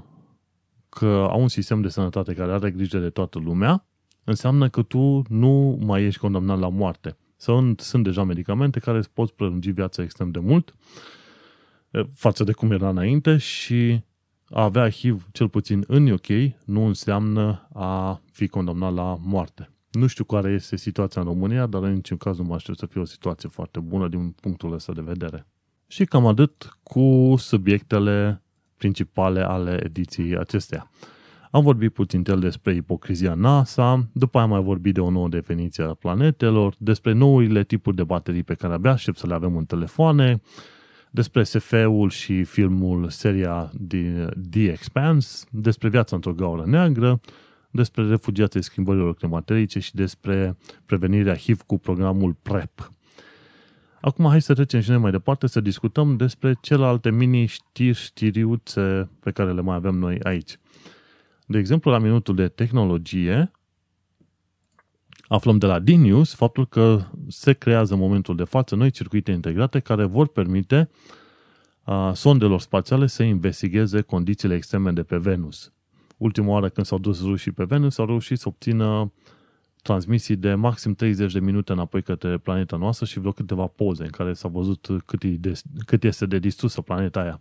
că 0.89 1.27
au 1.29 1.41
un 1.41 1.47
sistem 1.47 1.81
de 1.81 1.87
sănătate 1.87 2.33
care 2.33 2.51
are 2.51 2.71
grijă 2.71 2.99
de 2.99 3.09
toată 3.09 3.39
lumea, 3.39 3.85
înseamnă 4.25 4.69
că 4.69 4.81
tu 4.81 5.21
nu 5.29 5.79
mai 5.81 6.03
ești 6.03 6.19
condamnat 6.19 6.59
la 6.59 6.69
moarte. 6.69 7.17
Sunt, 7.37 7.79
sunt 7.79 8.03
deja 8.03 8.23
medicamente 8.23 8.79
care 8.79 8.97
îți 8.97 9.11
pot 9.11 9.31
prelungi 9.31 9.71
viața 9.71 10.03
extrem 10.03 10.31
de 10.31 10.39
mult 10.39 10.75
față 12.13 12.43
de 12.43 12.51
cum 12.51 12.71
era 12.71 12.89
înainte 12.89 13.37
și 13.37 14.01
a 14.49 14.63
avea 14.63 14.89
HIV, 14.89 15.27
cel 15.31 15.49
puțin 15.49 15.83
în 15.87 16.07
UK, 16.11 16.27
nu 16.65 16.85
înseamnă 16.85 17.67
a 17.73 18.21
fi 18.31 18.47
condamnat 18.47 18.93
la 18.93 19.17
moarte. 19.21 19.69
Nu 19.91 20.07
știu 20.07 20.23
care 20.23 20.51
este 20.51 20.75
situația 20.75 21.21
în 21.21 21.27
România, 21.27 21.65
dar 21.65 21.83
în 21.83 21.93
niciun 21.93 22.17
caz 22.17 22.37
nu 22.37 22.43
mă 22.43 22.53
aștept 22.53 22.77
să 22.77 22.85
fie 22.85 23.01
o 23.01 23.05
situație 23.05 23.49
foarte 23.49 23.79
bună 23.79 24.07
din 24.07 24.31
punctul 24.31 24.73
ăsta 24.73 24.93
de 24.93 25.01
vedere. 25.01 25.47
Și 25.87 26.05
cam 26.05 26.25
atât 26.25 26.77
cu 26.83 27.33
subiectele 27.37 28.41
principale 28.77 29.41
ale 29.41 29.81
ediției 29.83 30.37
acesteia. 30.37 30.91
Am 31.55 31.63
vorbit 31.63 31.93
puțin 31.93 32.23
el 32.27 32.39
despre 32.39 32.73
ipocrizia 32.73 33.33
NASA, 33.33 34.07
după 34.11 34.37
aia 34.37 34.45
am 34.45 34.51
mai 34.51 34.61
vorbit 34.61 34.93
de 34.93 34.99
o 34.99 35.09
nouă 35.09 35.27
definiție 35.27 35.83
a 35.83 35.93
planetelor, 35.93 36.75
despre 36.77 37.11
noile 37.11 37.63
tipuri 37.63 37.95
de 37.95 38.03
baterii 38.03 38.43
pe 38.43 38.53
care 38.53 38.73
abia 38.73 38.91
aștept 38.91 39.17
să 39.17 39.27
le 39.27 39.33
avem 39.33 39.57
în 39.57 39.65
telefoane, 39.65 40.41
despre 41.11 41.43
SF-ul 41.43 42.09
și 42.09 42.43
filmul, 42.43 43.09
seria 43.09 43.71
The 44.49 44.71
Expanse, 44.71 45.45
despre 45.51 45.89
viața 45.89 46.15
într-o 46.15 46.33
gaură 46.33 46.63
neagră, 46.65 47.19
despre 47.71 48.07
refugiații 48.07 48.63
schimbărilor 48.63 49.15
climaterice 49.15 49.79
și 49.79 49.95
despre 49.95 50.57
prevenirea 50.85 51.35
HIV 51.35 51.61
cu 51.61 51.77
programul 51.77 52.35
PrEP. 52.41 52.91
Acum 54.01 54.25
hai 54.29 54.41
să 54.41 54.53
trecem 54.53 54.79
și 54.79 54.89
noi 54.89 54.99
mai 54.99 55.11
departe 55.11 55.47
să 55.47 55.61
discutăm 55.61 56.15
despre 56.15 56.55
celelalte 56.61 57.11
mini-știri, 57.11 57.97
știriuțe 57.97 59.09
pe 59.19 59.31
care 59.31 59.53
le 59.53 59.61
mai 59.61 59.75
avem 59.75 59.95
noi 59.95 60.19
aici. 60.23 60.57
De 61.45 61.57
exemplu, 61.57 61.91
la 61.91 61.97
minutul 61.97 62.35
de 62.35 62.47
tehnologie, 62.47 63.51
aflăm 65.27 65.57
de 65.57 65.65
la 65.65 65.79
D-News 65.79 66.33
faptul 66.33 66.67
că 66.67 67.01
se 67.27 67.53
creează 67.53 67.93
în 67.93 67.99
momentul 67.99 68.35
de 68.35 68.43
față 68.43 68.75
noi 68.75 68.91
circuite 68.91 69.31
integrate 69.31 69.79
care 69.79 70.05
vor 70.05 70.27
permite 70.27 70.89
a, 71.83 72.13
sondelor 72.13 72.59
spațiale 72.59 73.07
să 73.07 73.23
investigheze 73.23 74.01
condițiile 74.01 74.55
extreme 74.55 74.91
de 74.91 75.03
pe 75.03 75.17
Venus. 75.17 75.73
Ultima 76.17 76.49
oară 76.49 76.69
când 76.69 76.85
s-au 76.85 76.97
dus 76.97 77.21
rușii 77.21 77.51
pe 77.51 77.63
Venus, 77.63 77.97
au 77.97 78.05
reușit 78.05 78.39
să 78.39 78.47
obțină 78.47 79.11
transmisii 79.81 80.35
de 80.35 80.53
maxim 80.53 80.93
30 80.93 81.33
de 81.33 81.39
minute 81.39 81.71
înapoi 81.71 82.01
către 82.01 82.37
planeta 82.37 82.77
noastră 82.77 83.05
și 83.05 83.19
vreo 83.19 83.31
câteva 83.31 83.67
poze 83.67 84.03
în 84.03 84.09
care 84.09 84.33
s-a 84.33 84.47
văzut 84.47 84.87
cât, 85.05 85.23
e 85.23 85.27
de, 85.27 85.53
cât 85.85 86.03
este 86.03 86.25
de 86.25 86.39
distrusă 86.39 86.81
planeta 86.81 87.19
aia. 87.19 87.39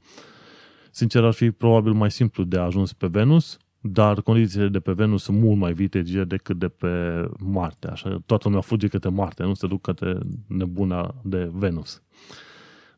Sincer, 0.91 1.25
ar 1.25 1.33
fi 1.33 1.51
probabil 1.51 1.93
mai 1.93 2.11
simplu 2.11 2.45
de 2.45 2.59
ajuns 2.59 2.93
pe 2.93 3.07
Venus, 3.07 3.59
dar 3.87 4.23
condițiile 4.23 4.69
de 4.69 4.81
pe 4.81 4.93
Venus 4.93 5.23
sunt 5.23 5.41
mult 5.41 5.59
mai 5.59 5.73
vitege 5.73 6.25
decât 6.25 6.59
de 6.59 6.69
pe 6.69 7.25
Marte. 7.39 7.89
Așa, 7.89 8.23
toată 8.27 8.43
lumea 8.45 8.61
fuge 8.61 8.89
către 8.89 9.09
Marte, 9.09 9.43
nu 9.43 9.55
se 9.55 9.67
duc 9.67 9.81
către 9.81 10.19
nebuna 10.47 11.15
de 11.23 11.51
Venus. 11.53 12.03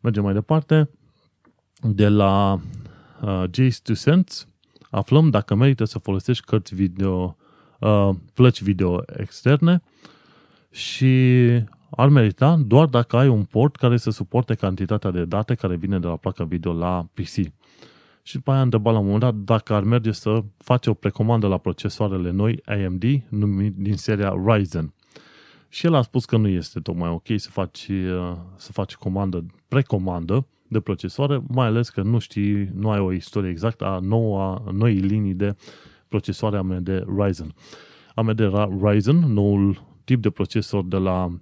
Mergem 0.00 0.22
mai 0.22 0.32
departe. 0.32 0.90
De 1.82 2.08
la 2.08 2.60
uh, 3.22 3.44
Jace 3.52 3.78
to 3.82 3.94
Sense 3.94 4.44
aflăm 4.90 5.30
dacă 5.30 5.54
merită 5.54 5.84
să 5.84 5.98
folosești 5.98 6.44
cărți 6.44 6.74
video, 6.74 7.36
uh, 7.80 8.10
plăci 8.34 8.62
video 8.62 9.02
externe 9.16 9.82
și 10.70 11.44
ar 11.90 12.08
merita 12.08 12.56
doar 12.66 12.86
dacă 12.86 13.16
ai 13.16 13.28
un 13.28 13.44
port 13.44 13.76
care 13.76 13.96
să 13.96 14.10
suporte 14.10 14.54
cantitatea 14.54 15.10
de 15.10 15.24
date 15.24 15.54
care 15.54 15.76
vine 15.76 15.98
de 15.98 16.06
la 16.06 16.16
placa 16.16 16.44
video 16.44 16.72
la 16.72 17.06
PC 17.14 17.52
și 18.26 18.34
după 18.34 18.50
aia 18.50 18.60
a 18.60 18.62
întrebat 18.62 18.92
la 18.92 18.98
un 18.98 19.04
moment 19.04 19.22
dat 19.22 19.34
dacă 19.34 19.74
ar 19.74 19.82
merge 19.82 20.12
să 20.12 20.44
face 20.56 20.90
o 20.90 20.94
precomandă 20.94 21.46
la 21.46 21.58
procesoarele 21.58 22.30
noi 22.30 22.60
AMD 22.64 23.04
din 23.76 23.96
seria 23.96 24.34
Ryzen. 24.46 24.94
Și 25.68 25.86
el 25.86 25.94
a 25.94 26.02
spus 26.02 26.24
că 26.24 26.36
nu 26.36 26.48
este 26.48 26.80
tocmai 26.80 27.10
ok 27.10 27.26
să 27.36 27.50
faci, 27.50 27.88
uh, 27.88 28.36
să 28.56 28.72
faci 28.72 28.94
comandă, 28.94 29.46
precomandă 29.68 30.46
de 30.68 30.80
procesoare, 30.80 31.42
mai 31.48 31.66
ales 31.66 31.88
că 31.88 32.02
nu 32.02 32.18
știi, 32.18 32.70
nu 32.74 32.90
ai 32.90 32.98
o 32.98 33.12
istorie 33.12 33.50
exactă 33.50 33.84
a 33.84 33.98
noua, 33.98 34.62
noii 34.72 35.00
linii 35.00 35.34
de 35.34 35.56
procesoare 36.08 36.56
AMD 36.56 37.04
Ryzen. 37.18 37.54
AMD 38.14 38.40
Ryzen, 38.82 39.16
noul 39.16 39.82
tip 40.04 40.22
de 40.22 40.30
procesor 40.30 40.84
de 40.84 40.96
la, 40.96 41.40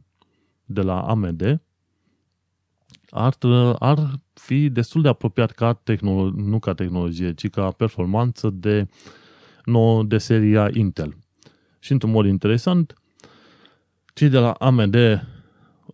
de 0.64 0.80
la 0.80 1.00
AMD, 1.00 1.62
ar, 3.08 3.36
ar 3.78 4.10
fi 4.34 4.68
destul 4.68 5.02
de 5.02 5.08
apropiat 5.08 5.50
ca 5.50 5.72
tehnologie, 5.72 6.42
nu 6.46 6.58
ca 6.58 6.74
tehnologie, 6.74 7.34
ci 7.34 7.48
ca 7.48 7.70
performanță 7.70 8.50
de, 8.50 8.88
nou, 9.64 10.02
de 10.02 10.18
seria 10.18 10.70
Intel. 10.72 11.16
Și 11.78 11.92
într-un 11.92 12.10
mod 12.10 12.26
interesant, 12.26 12.94
cei 14.14 14.28
de 14.28 14.38
la 14.38 14.50
AMD 14.50 14.96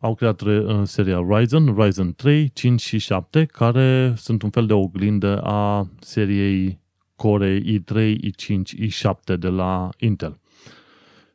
au 0.00 0.14
creat 0.14 0.40
în 0.40 0.84
seria 0.84 1.26
Ryzen, 1.28 1.74
Ryzen 1.74 2.14
3, 2.14 2.50
5 2.54 2.80
și 2.80 2.98
7, 2.98 3.44
care 3.44 4.14
sunt 4.16 4.42
un 4.42 4.50
fel 4.50 4.66
de 4.66 4.72
oglindă 4.72 5.40
a 5.42 5.88
seriei 6.00 6.80
Core 7.16 7.60
i3, 7.60 8.16
i5, 8.16 8.88
i7 8.88 9.38
de 9.38 9.48
la 9.48 9.88
Intel. 9.98 10.40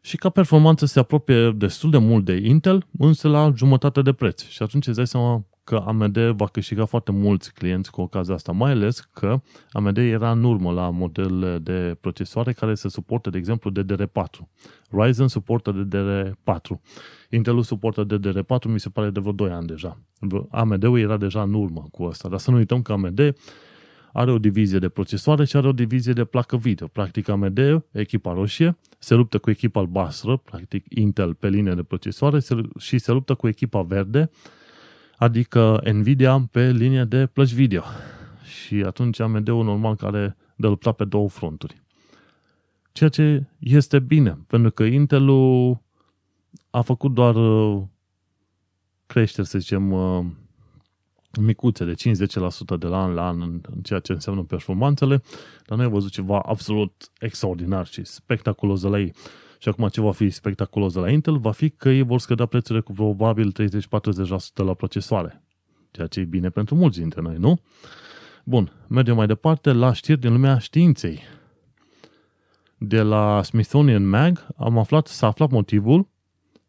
Și 0.02 0.18
ca 0.18 0.30
performanță 0.30 0.86
se 0.86 1.00
apropie 1.00 1.52
destul 1.52 1.90
de 1.90 1.98
mult 1.98 2.26
de 2.26 2.36
Intel, 2.44 2.86
însă 2.98 3.28
la 3.28 3.52
jumătate 3.56 4.02
de 4.02 4.14
preț. 4.14 4.44
Și 4.44 4.64
atunci 4.64 4.88
îți 4.88 4.96
dai 4.96 5.08
seama 5.08 5.46
că 5.66 5.76
AMD 5.76 6.18
va 6.18 6.46
câștiga 6.48 6.86
foarte 6.86 7.12
mulți 7.12 7.54
clienți 7.54 7.92
cu 7.92 8.02
ocazia 8.02 8.34
asta, 8.34 8.52
mai 8.52 8.72
ales 8.72 9.00
că 9.00 9.42
AMD 9.72 9.98
era 9.98 10.32
în 10.32 10.44
urmă 10.44 10.72
la 10.72 10.90
modelele 10.90 11.58
de 11.58 11.98
procesoare 12.02 12.54
care 12.54 12.76
se 12.76 12.90
suportă, 12.90 13.30
de 13.30 13.38
exemplu, 13.38 13.72
DDR4. 13.72 14.48
Ryzen 14.90 15.28
suportă 15.28 15.88
DDR4. 15.88 16.80
Intel 17.30 17.62
suportă 17.62 18.06
DDR4, 18.06 18.64
mi 18.68 18.80
se 18.80 18.90
pare 18.90 19.10
de 19.10 19.20
vreo 19.20 19.32
2 19.32 19.50
ani 19.50 19.68
deja. 19.68 20.00
AMD-ul 20.50 21.00
era 21.00 21.18
deja 21.18 21.42
în 21.42 21.54
urmă 21.54 21.88
cu 21.92 22.04
asta, 22.04 22.30
dar 22.30 22.40
să 22.40 22.52
nu 22.52 22.58
uităm 22.58 22.82
că 22.82 22.92
AMD 22.92 23.36
are 24.14 24.32
o 24.32 24.38
divizie 24.38 24.80
de 24.80 24.90
procesoare 24.90 25.46
și 25.46 25.56
are 25.56 25.68
o 25.68 25.72
divizie 25.72 26.14
de 26.14 26.24
placă 26.26 26.58
video. 26.58 26.88
Practic 26.88 27.30
AMD, 27.30 27.60
echipa 27.92 28.34
roșie, 28.34 28.78
se 29.00 29.14
luptă 29.14 29.38
cu 29.38 29.50
echipa 29.50 29.80
albastră, 29.80 30.38
practic 30.38 30.86
Intel 30.90 31.34
pe 31.34 31.50
linie 31.50 31.74
de 31.74 31.84
procesoare 31.84 32.40
și 32.80 32.98
se 32.98 33.12
luptă 33.12 33.34
cu 33.34 33.48
echipa 33.48 33.82
verde, 33.82 34.30
adică 35.18 35.82
Nvidia 35.92 36.48
pe 36.52 36.72
linie 36.72 37.04
de 37.04 37.26
plăci 37.26 37.54
video. 37.54 37.84
Și 38.44 38.76
atunci 38.76 39.20
AMD-ul 39.20 39.64
normal 39.64 39.96
care 39.96 40.38
de 40.56 40.68
lupta 40.68 40.92
pe 40.92 41.06
două 41.06 41.30
fronturi. 41.30 41.84
Ceea 42.92 43.10
ce 43.10 43.46
este 43.60 44.00
bine, 44.00 44.38
pentru 44.48 44.72
că 44.72 44.84
Intelul 44.84 45.80
a 46.70 46.82
făcut 46.82 47.14
doar 47.14 47.36
uh, 47.36 47.84
creșteri, 49.06 49.48
să 49.48 49.60
zicem, 49.60 49.92
uh, 49.92 50.26
micuțe 51.42 51.86
de 51.86 51.94
5-10% 51.94 52.78
de 52.80 52.88
la 52.88 53.04
an 53.04 53.14
la 53.14 53.28
an 53.28 53.42
în 53.42 53.62
ceea 53.84 54.00
ce 54.00 54.12
înseamnă 54.12 54.44
performanțele, 54.44 55.22
dar 55.66 55.78
noi 55.78 55.86
am 55.86 55.92
văzut 55.92 56.12
ceva 56.12 56.40
absolut 56.40 57.12
extraordinar 57.20 57.88
și 57.88 58.04
spectaculos 58.04 58.82
de 58.82 58.88
la 58.88 59.00
ei. 59.00 59.14
Și 59.60 59.70
acum 59.70 59.88
ce 59.88 60.02
va 60.02 60.12
fi 60.12 60.30
spectaculos 60.30 60.94
de 60.94 61.00
la 61.00 61.10
Intel 61.10 61.38
va 61.38 61.52
fi 61.52 61.70
că 61.70 61.90
ei 61.90 62.02
vor 62.02 62.20
scădea 62.20 62.46
prețurile 62.46 62.84
cu 62.84 62.92
probabil 62.92 63.54
30-40% 63.54 64.28
la 64.56 64.74
procesoare. 64.74 65.44
Ceea 65.92 66.08
ce 66.08 66.20
e 66.20 66.24
bine 66.24 66.50
pentru 66.50 66.76
mulți 66.76 67.00
dintre 67.00 67.22
noi, 67.22 67.36
nu? 67.38 67.60
Bun, 68.44 68.72
mergem 68.88 69.16
mai 69.16 69.28
departe 69.28 69.72
la 69.72 69.94
știri 69.94 70.20
din 70.20 70.32
lumea 70.32 70.58
științei. 70.58 71.22
de 72.78 73.02
la 73.02 73.42
Smithsonian 73.44 74.08
Mag 74.08 74.48
am 74.58 74.78
aflat, 74.78 75.08
s-a 75.08 75.28
aflat 75.28 75.50
motivul 75.50 76.08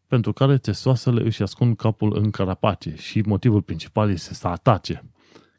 pentru 0.07 0.33
care 0.33 0.57
testoasele 0.57 1.25
își 1.25 1.41
ascund 1.41 1.75
capul 1.75 2.17
în 2.17 2.29
carapace 2.29 2.95
și 2.95 3.21
motivul 3.25 3.61
principal 3.61 4.11
este 4.11 4.33
să 4.33 4.47
atace. 4.47 5.03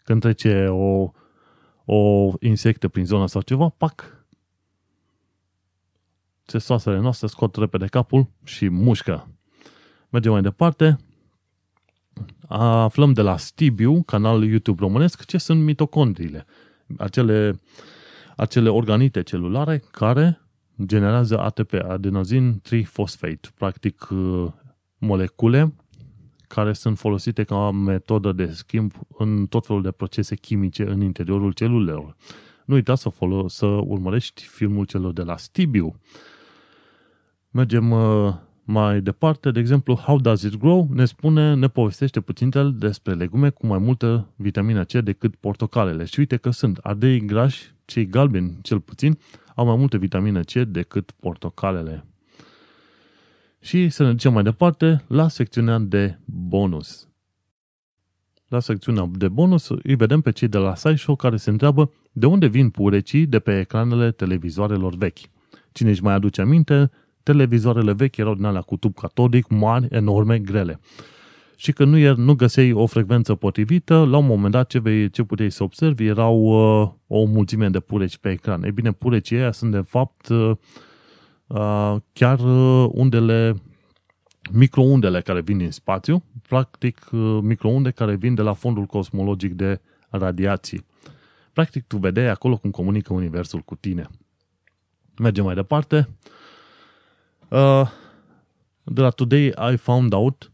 Când 0.05 0.20
trece 0.20 0.66
o, 0.68 1.11
o 1.85 2.33
insectă 2.41 2.89
prin 2.89 3.05
zona 3.05 3.26
sau 3.26 3.41
ceva, 3.41 3.68
pac, 3.68 4.17
testoasele 6.53 6.99
noastre 6.99 7.26
scot 7.26 7.57
repede 7.57 7.86
capul 7.86 8.30
și 8.44 8.68
mușcă. 8.68 9.28
Mergem 10.11 10.32
mai 10.32 10.42
departe. 10.42 10.99
Aflăm 12.49 13.12
de 13.12 13.22
la 13.22 13.36
Stibiu, 13.36 14.03
canal 14.03 14.44
YouTube 14.44 14.80
românesc, 14.80 15.24
ce 15.24 15.38
sunt 15.38 15.62
mitocondriile. 15.62 16.46
Acele, 16.99 17.61
acele 18.36 18.68
organite 18.68 19.22
celulare 19.22 19.82
care 19.90 20.40
generează 20.84 21.38
ATP, 21.38 21.72
adenozin 21.72 22.61
trifosfate, 22.61 23.40
practic 23.55 24.09
uh, 24.11 24.46
molecule 24.99 25.74
care 26.49 26.72
sunt 26.72 26.99
folosite 26.99 27.44
ca 27.44 27.70
metodă 27.70 28.32
de 28.32 28.53
schimb 28.53 28.92
în 29.18 29.46
tot 29.46 29.66
felul 29.66 29.82
de 29.82 29.90
procese 29.90 30.36
chimice 30.36 30.88
în 30.88 31.01
interiorul 31.01 31.53
celulelor. 31.53 32.16
Nu 32.64 32.74
uita 32.74 32.94
să, 32.94 33.09
folo- 33.09 33.46
să 33.46 33.66
urmărești 33.66 34.42
filmul 34.42 34.84
celor 34.84 35.12
de 35.12 35.22
la 35.22 35.36
Stibiu. 35.36 36.01
Mergem 37.51 37.90
uh, 37.90 38.34
mai 38.64 39.01
departe, 39.01 39.51
de 39.51 39.61
exemplu, 39.61 39.94
How 39.94 40.18
Does 40.18 40.42
It 40.42 40.57
Grow 40.57 40.88
ne 40.92 41.05
spune, 41.05 41.55
ne 41.55 41.68
povestește 41.68 42.20
puțin 42.20 42.51
despre 42.78 43.14
legume 43.14 43.51
cu 43.51 43.66
mai 43.66 43.78
multă 43.78 44.32
vitamina 44.36 44.84
C 44.84 44.92
decât 44.92 45.34
portocalele. 45.34 46.05
Și 46.05 46.18
uite 46.18 46.36
că 46.36 46.51
sunt 46.51 46.78
ardei 46.82 47.26
grași, 47.26 47.72
cei 47.84 48.07
galbeni 48.07 48.59
cel 48.62 48.80
puțin, 48.80 49.18
au 49.55 49.66
mai 49.66 49.76
multă 49.76 49.96
vitamină 49.96 50.40
C 50.40 50.53
decât 50.53 51.11
portocalele. 51.11 52.05
Și 53.61 53.88
să 53.88 54.03
ne 54.03 54.11
ducem 54.11 54.32
mai 54.32 54.42
departe 54.42 55.05
la 55.07 55.28
secțiunea 55.28 55.78
de 55.78 56.18
bonus. 56.24 57.09
La 58.49 58.61
secțiunea 58.61 59.11
de 59.12 59.28
bonus 59.28 59.68
îi 59.82 59.94
vedem 59.94 60.20
pe 60.20 60.30
cei 60.30 60.49
de 60.49 60.59
la 60.59 60.74
SciShow 60.74 61.16
care 61.16 61.36
se 61.36 61.51
întreabă 61.51 61.92
de 62.12 62.26
unde 62.26 62.46
vin 62.46 62.70
purecii 62.70 63.26
de 63.26 63.38
pe 63.38 63.59
ecranele 63.59 64.11
televizoarelor 64.11 64.94
vechi. 64.94 65.18
Cine 65.72 65.90
își 65.90 66.03
mai 66.03 66.14
aduce 66.14 66.40
aminte, 66.40 66.90
televizoarele 67.31 67.93
vechi 67.93 68.16
erau 68.16 68.35
din 68.35 68.45
alea 68.45 68.61
cu 68.61 68.76
tub 68.76 68.95
catodic, 68.95 69.49
mari, 69.49 69.87
enorme, 69.91 70.39
grele 70.39 70.81
și 71.57 71.72
că 71.72 71.85
nu, 71.85 72.14
nu 72.14 72.35
găseai 72.35 72.72
o 72.72 72.87
frecvență 72.87 73.35
potrivită, 73.35 74.05
la 74.05 74.16
un 74.16 74.26
moment 74.26 74.53
dat 74.53 74.68
ce, 74.68 74.79
vei, 74.79 75.11
ce 75.11 75.22
puteai 75.22 75.51
să 75.51 75.62
observi 75.62 76.07
erau 76.07 76.37
uh, 76.37 76.91
o 77.07 77.24
mulțime 77.24 77.68
de 77.68 77.81
pureci 77.81 78.16
pe 78.16 78.31
ecran. 78.31 78.62
Ei 78.62 78.72
bine, 78.72 78.93
purecii 78.93 79.37
ăia 79.37 79.53
sunt 79.53 79.70
de 79.70 79.81
fapt 79.81 80.29
uh, 80.29 80.51
uh, 81.47 81.97
chiar 82.12 82.39
uh, 82.41 82.91
undele, 82.93 83.55
microundele 84.53 85.20
care 85.20 85.41
vin 85.41 85.59
din 85.59 85.70
spațiu, 85.70 86.24
practic 86.49 87.09
uh, 87.12 87.39
microunde 87.43 87.91
care 87.91 88.14
vin 88.14 88.35
de 88.35 88.43
la 88.43 88.53
fondul 88.53 88.85
cosmologic 88.85 89.53
de 89.53 89.81
radiații. 90.11 90.87
Practic 91.53 91.87
tu 91.87 91.97
vedeai 91.97 92.29
acolo 92.29 92.57
cum 92.57 92.70
comunică 92.70 93.12
Universul 93.12 93.61
cu 93.61 93.74
tine. 93.74 94.07
Mergem 95.16 95.45
mai 95.45 95.55
departe. 95.55 96.09
Uh, 96.09 96.37
de 98.82 99.01
la 99.01 99.11
Today 99.11 99.55
I 99.72 99.76
Found 99.76 100.12
Out 100.12 100.53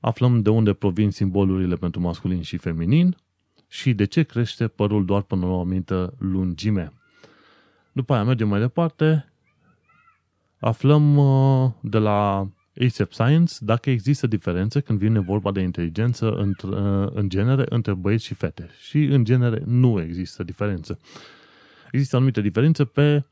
aflăm 0.00 0.42
de 0.42 0.50
unde 0.50 0.72
provin 0.72 1.10
simbolurile 1.10 1.74
pentru 1.74 2.00
masculin 2.00 2.42
și 2.42 2.56
feminin 2.56 3.16
și 3.68 3.94
de 3.94 4.04
ce 4.04 4.22
crește 4.22 4.68
părul 4.68 5.04
doar 5.04 5.22
până 5.22 5.46
la 5.46 5.52
o 5.52 5.60
anumită 5.60 6.14
lungime. 6.18 6.92
După 7.92 8.14
aia 8.14 8.24
mergem 8.24 8.48
mai 8.48 8.60
departe, 8.60 9.32
aflăm 10.58 11.16
uh, 11.16 11.70
de 11.80 11.98
la 11.98 12.48
ASAP 12.86 13.12
Science 13.12 13.54
dacă 13.60 13.90
există 13.90 14.26
diferențe 14.26 14.80
când 14.80 14.98
vine 14.98 15.18
vorba 15.18 15.52
de 15.52 15.60
inteligență 15.60 16.30
între, 16.32 16.68
uh, 16.68 17.08
în 17.12 17.28
genere 17.28 17.64
între 17.68 17.94
băieți 17.94 18.24
și 18.24 18.34
fete. 18.34 18.70
Și 18.80 19.04
în 19.04 19.24
genere 19.24 19.62
nu 19.66 20.00
există 20.00 20.42
diferență. 20.42 20.98
Există 21.90 22.16
anumite 22.16 22.40
diferențe 22.40 22.84
pe, 22.84 23.24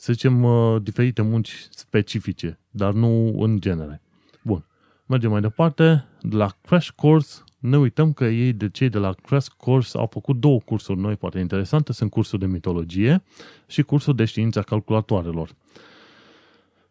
să 0.00 0.12
zicem, 0.12 0.42
uh, 0.42 0.82
diferite 0.82 1.22
munci 1.22 1.66
specifice, 1.70 2.58
dar 2.70 2.92
nu 2.92 3.40
în 3.40 3.60
genere. 3.60 4.02
Bun. 4.42 4.66
Mergem 5.06 5.30
mai 5.30 5.40
departe, 5.40 6.04
de 6.20 6.36
la 6.36 6.56
Crash 6.62 6.88
Course, 6.96 7.42
ne 7.58 7.78
uităm 7.78 8.12
că 8.12 8.24
ei, 8.24 8.52
de 8.52 8.68
cei 8.68 8.88
de 8.88 8.98
la 8.98 9.12
Crash 9.12 9.48
Course, 9.56 9.98
au 9.98 10.06
făcut 10.06 10.36
două 10.36 10.60
cursuri 10.60 10.98
noi 10.98 11.16
foarte 11.16 11.38
interesante, 11.38 11.92
sunt 11.92 12.10
cursul 12.10 12.38
de 12.38 12.46
mitologie 12.46 13.22
și 13.66 13.82
cursul 13.82 14.14
de 14.14 14.24
știința 14.24 14.62
calculatoarelor. 14.62 15.50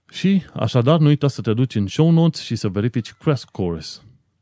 Și, 0.09 0.43
așadar, 0.53 0.99
nu 0.99 1.07
uita 1.07 1.27
să 1.27 1.41
te 1.41 1.53
duci 1.53 1.75
în 1.75 1.87
show 1.87 2.11
notes 2.11 2.41
și 2.41 2.55
să 2.55 2.67
verifici 2.67 3.13
Crash 3.13 3.43
Course. 3.51 3.99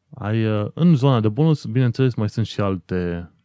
Ai, 0.09 0.45
uh, 0.45 0.67
în 0.73 0.95
zona 0.95 1.19
de 1.19 1.29
bonus, 1.29 1.65
bineînțeles, 1.65 2.15
mai 2.15 2.29
sunt 2.29 2.45
și 2.45 2.59
alte, 2.59 3.29
uh, 3.29 3.36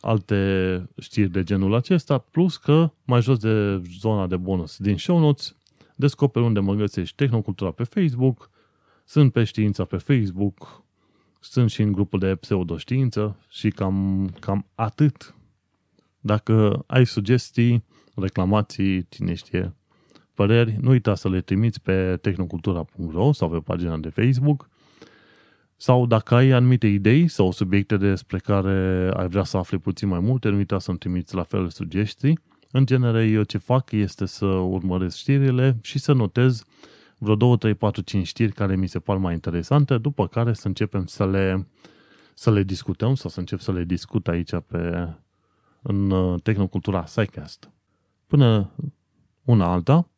alte 0.00 0.88
știri 0.98 1.30
de 1.30 1.42
genul 1.42 1.74
acesta, 1.74 2.18
plus 2.18 2.56
că 2.56 2.90
mai 3.04 3.22
jos 3.22 3.38
de 3.38 3.82
zona 3.98 4.26
de 4.26 4.36
bonus 4.36 4.76
din 4.78 4.96
show 4.96 5.18
notes, 5.18 5.56
descoperi 5.94 6.44
unde 6.44 6.60
mă 6.60 6.74
găsești 6.74 7.16
Tehnocultura 7.16 7.70
pe 7.70 7.84
Facebook, 7.84 8.50
sunt 9.04 9.32
pe 9.32 9.44
știința 9.44 9.84
pe 9.84 9.96
Facebook, 9.96 10.84
sunt 11.40 11.70
și 11.70 11.82
în 11.82 11.92
grupul 11.92 12.18
de 12.18 12.34
pseudoștiință 12.34 13.36
și 13.48 13.70
cam, 13.70 14.28
cam 14.40 14.66
atât. 14.74 15.34
Dacă 16.20 16.84
ai 16.86 17.06
sugestii, 17.06 17.84
reclamații, 18.14 19.08
cine 19.08 19.34
știe, 19.34 19.74
păreri, 20.34 20.76
nu 20.80 20.90
uita 20.90 21.14
să 21.14 21.28
le 21.28 21.40
trimiți 21.40 21.82
pe 21.82 22.18
tehnocultura.ro 22.20 23.32
sau 23.32 23.50
pe 23.50 23.58
pagina 23.58 23.96
de 23.96 24.08
Facebook 24.08 24.68
sau 25.76 26.06
dacă 26.06 26.34
ai 26.34 26.50
anumite 26.50 26.86
idei 26.86 27.28
sau 27.28 27.50
subiecte 27.50 27.96
despre 27.96 28.38
care 28.38 29.10
ai 29.14 29.28
vrea 29.28 29.44
să 29.44 29.56
afli 29.56 29.78
puțin 29.78 30.08
mai 30.08 30.20
multe, 30.20 30.48
nu 30.48 30.56
uita 30.56 30.78
să-mi 30.78 30.98
trimiți 30.98 31.34
la 31.34 31.42
fel 31.42 31.68
sugestii. 31.68 32.38
În 32.70 32.86
genere, 32.86 33.24
eu 33.24 33.42
ce 33.42 33.58
fac 33.58 33.90
este 33.90 34.26
să 34.26 34.46
urmăresc 34.46 35.16
știrile 35.16 35.76
și 35.82 35.98
să 35.98 36.12
notez 36.12 36.64
vreo 37.18 37.34
2, 37.34 37.58
3, 37.58 37.74
4, 37.74 38.02
5 38.02 38.26
știri 38.26 38.52
care 38.52 38.76
mi 38.76 38.86
se 38.86 38.98
par 38.98 39.16
mai 39.16 39.32
interesante, 39.32 39.98
după 39.98 40.26
care 40.26 40.52
să 40.52 40.66
începem 40.66 41.06
să 41.06 41.26
le, 41.26 41.66
să 42.34 42.50
le 42.50 42.62
discutăm 42.62 43.14
sau 43.14 43.30
să 43.30 43.38
încep 43.38 43.60
să 43.60 43.72
le 43.72 43.84
discut 43.84 44.28
aici 44.28 44.50
pe, 44.66 45.08
în 45.82 46.10
uh, 46.10 46.40
Tehnocultura 46.42 47.06
SciCast. 47.06 47.70
Până 48.26 48.70
una 49.44 49.72
alta, 49.72 50.08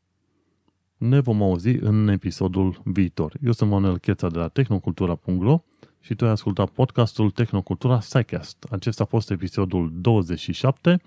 ne 0.99 1.20
vom 1.20 1.42
auzi 1.42 1.68
în 1.68 2.09
episodul 2.09 2.80
viitor. 2.84 3.32
Eu 3.44 3.53
sunt 3.53 3.70
Manuel 3.70 3.99
Cheța 3.99 4.28
de 4.28 4.38
la 4.38 4.49
tehnocultura.ro 4.49 5.62
și 6.01 6.14
tu 6.14 6.24
ai 6.24 6.30
ascultat 6.30 6.68
podcastul 6.68 7.30
Tehnocultura 7.30 8.01
SciCast. 8.01 8.66
Acesta 8.70 9.03
a 9.03 9.07
fost 9.07 9.30
episodul 9.30 9.92
27 9.94 11.01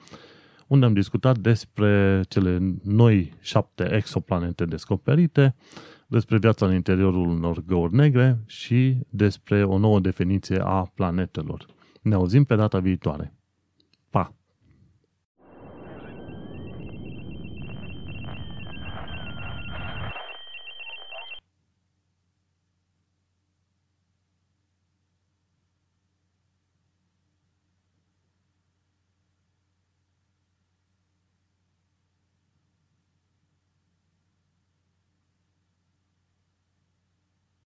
unde 0.68 0.86
am 0.86 0.94
discutat 0.94 1.38
despre 1.38 2.22
cele 2.28 2.76
noi 2.84 3.34
șapte 3.40 3.96
exoplanete 3.96 4.66
descoperite, 4.66 5.56
despre 6.08 6.38
viața 6.38 6.66
în 6.66 6.74
interiorul 6.74 7.28
unor 7.28 7.64
găuri 7.66 7.96
negre 7.96 8.40
și 8.46 8.98
despre 9.10 9.64
o 9.64 9.78
nouă 9.78 10.00
definiție 10.00 10.60
a 10.64 10.92
planetelor. 10.96 11.66
Ne 12.02 12.14
auzim 12.14 12.44
pe 12.44 12.56
data 12.56 12.80
viitoare. 12.80 13.34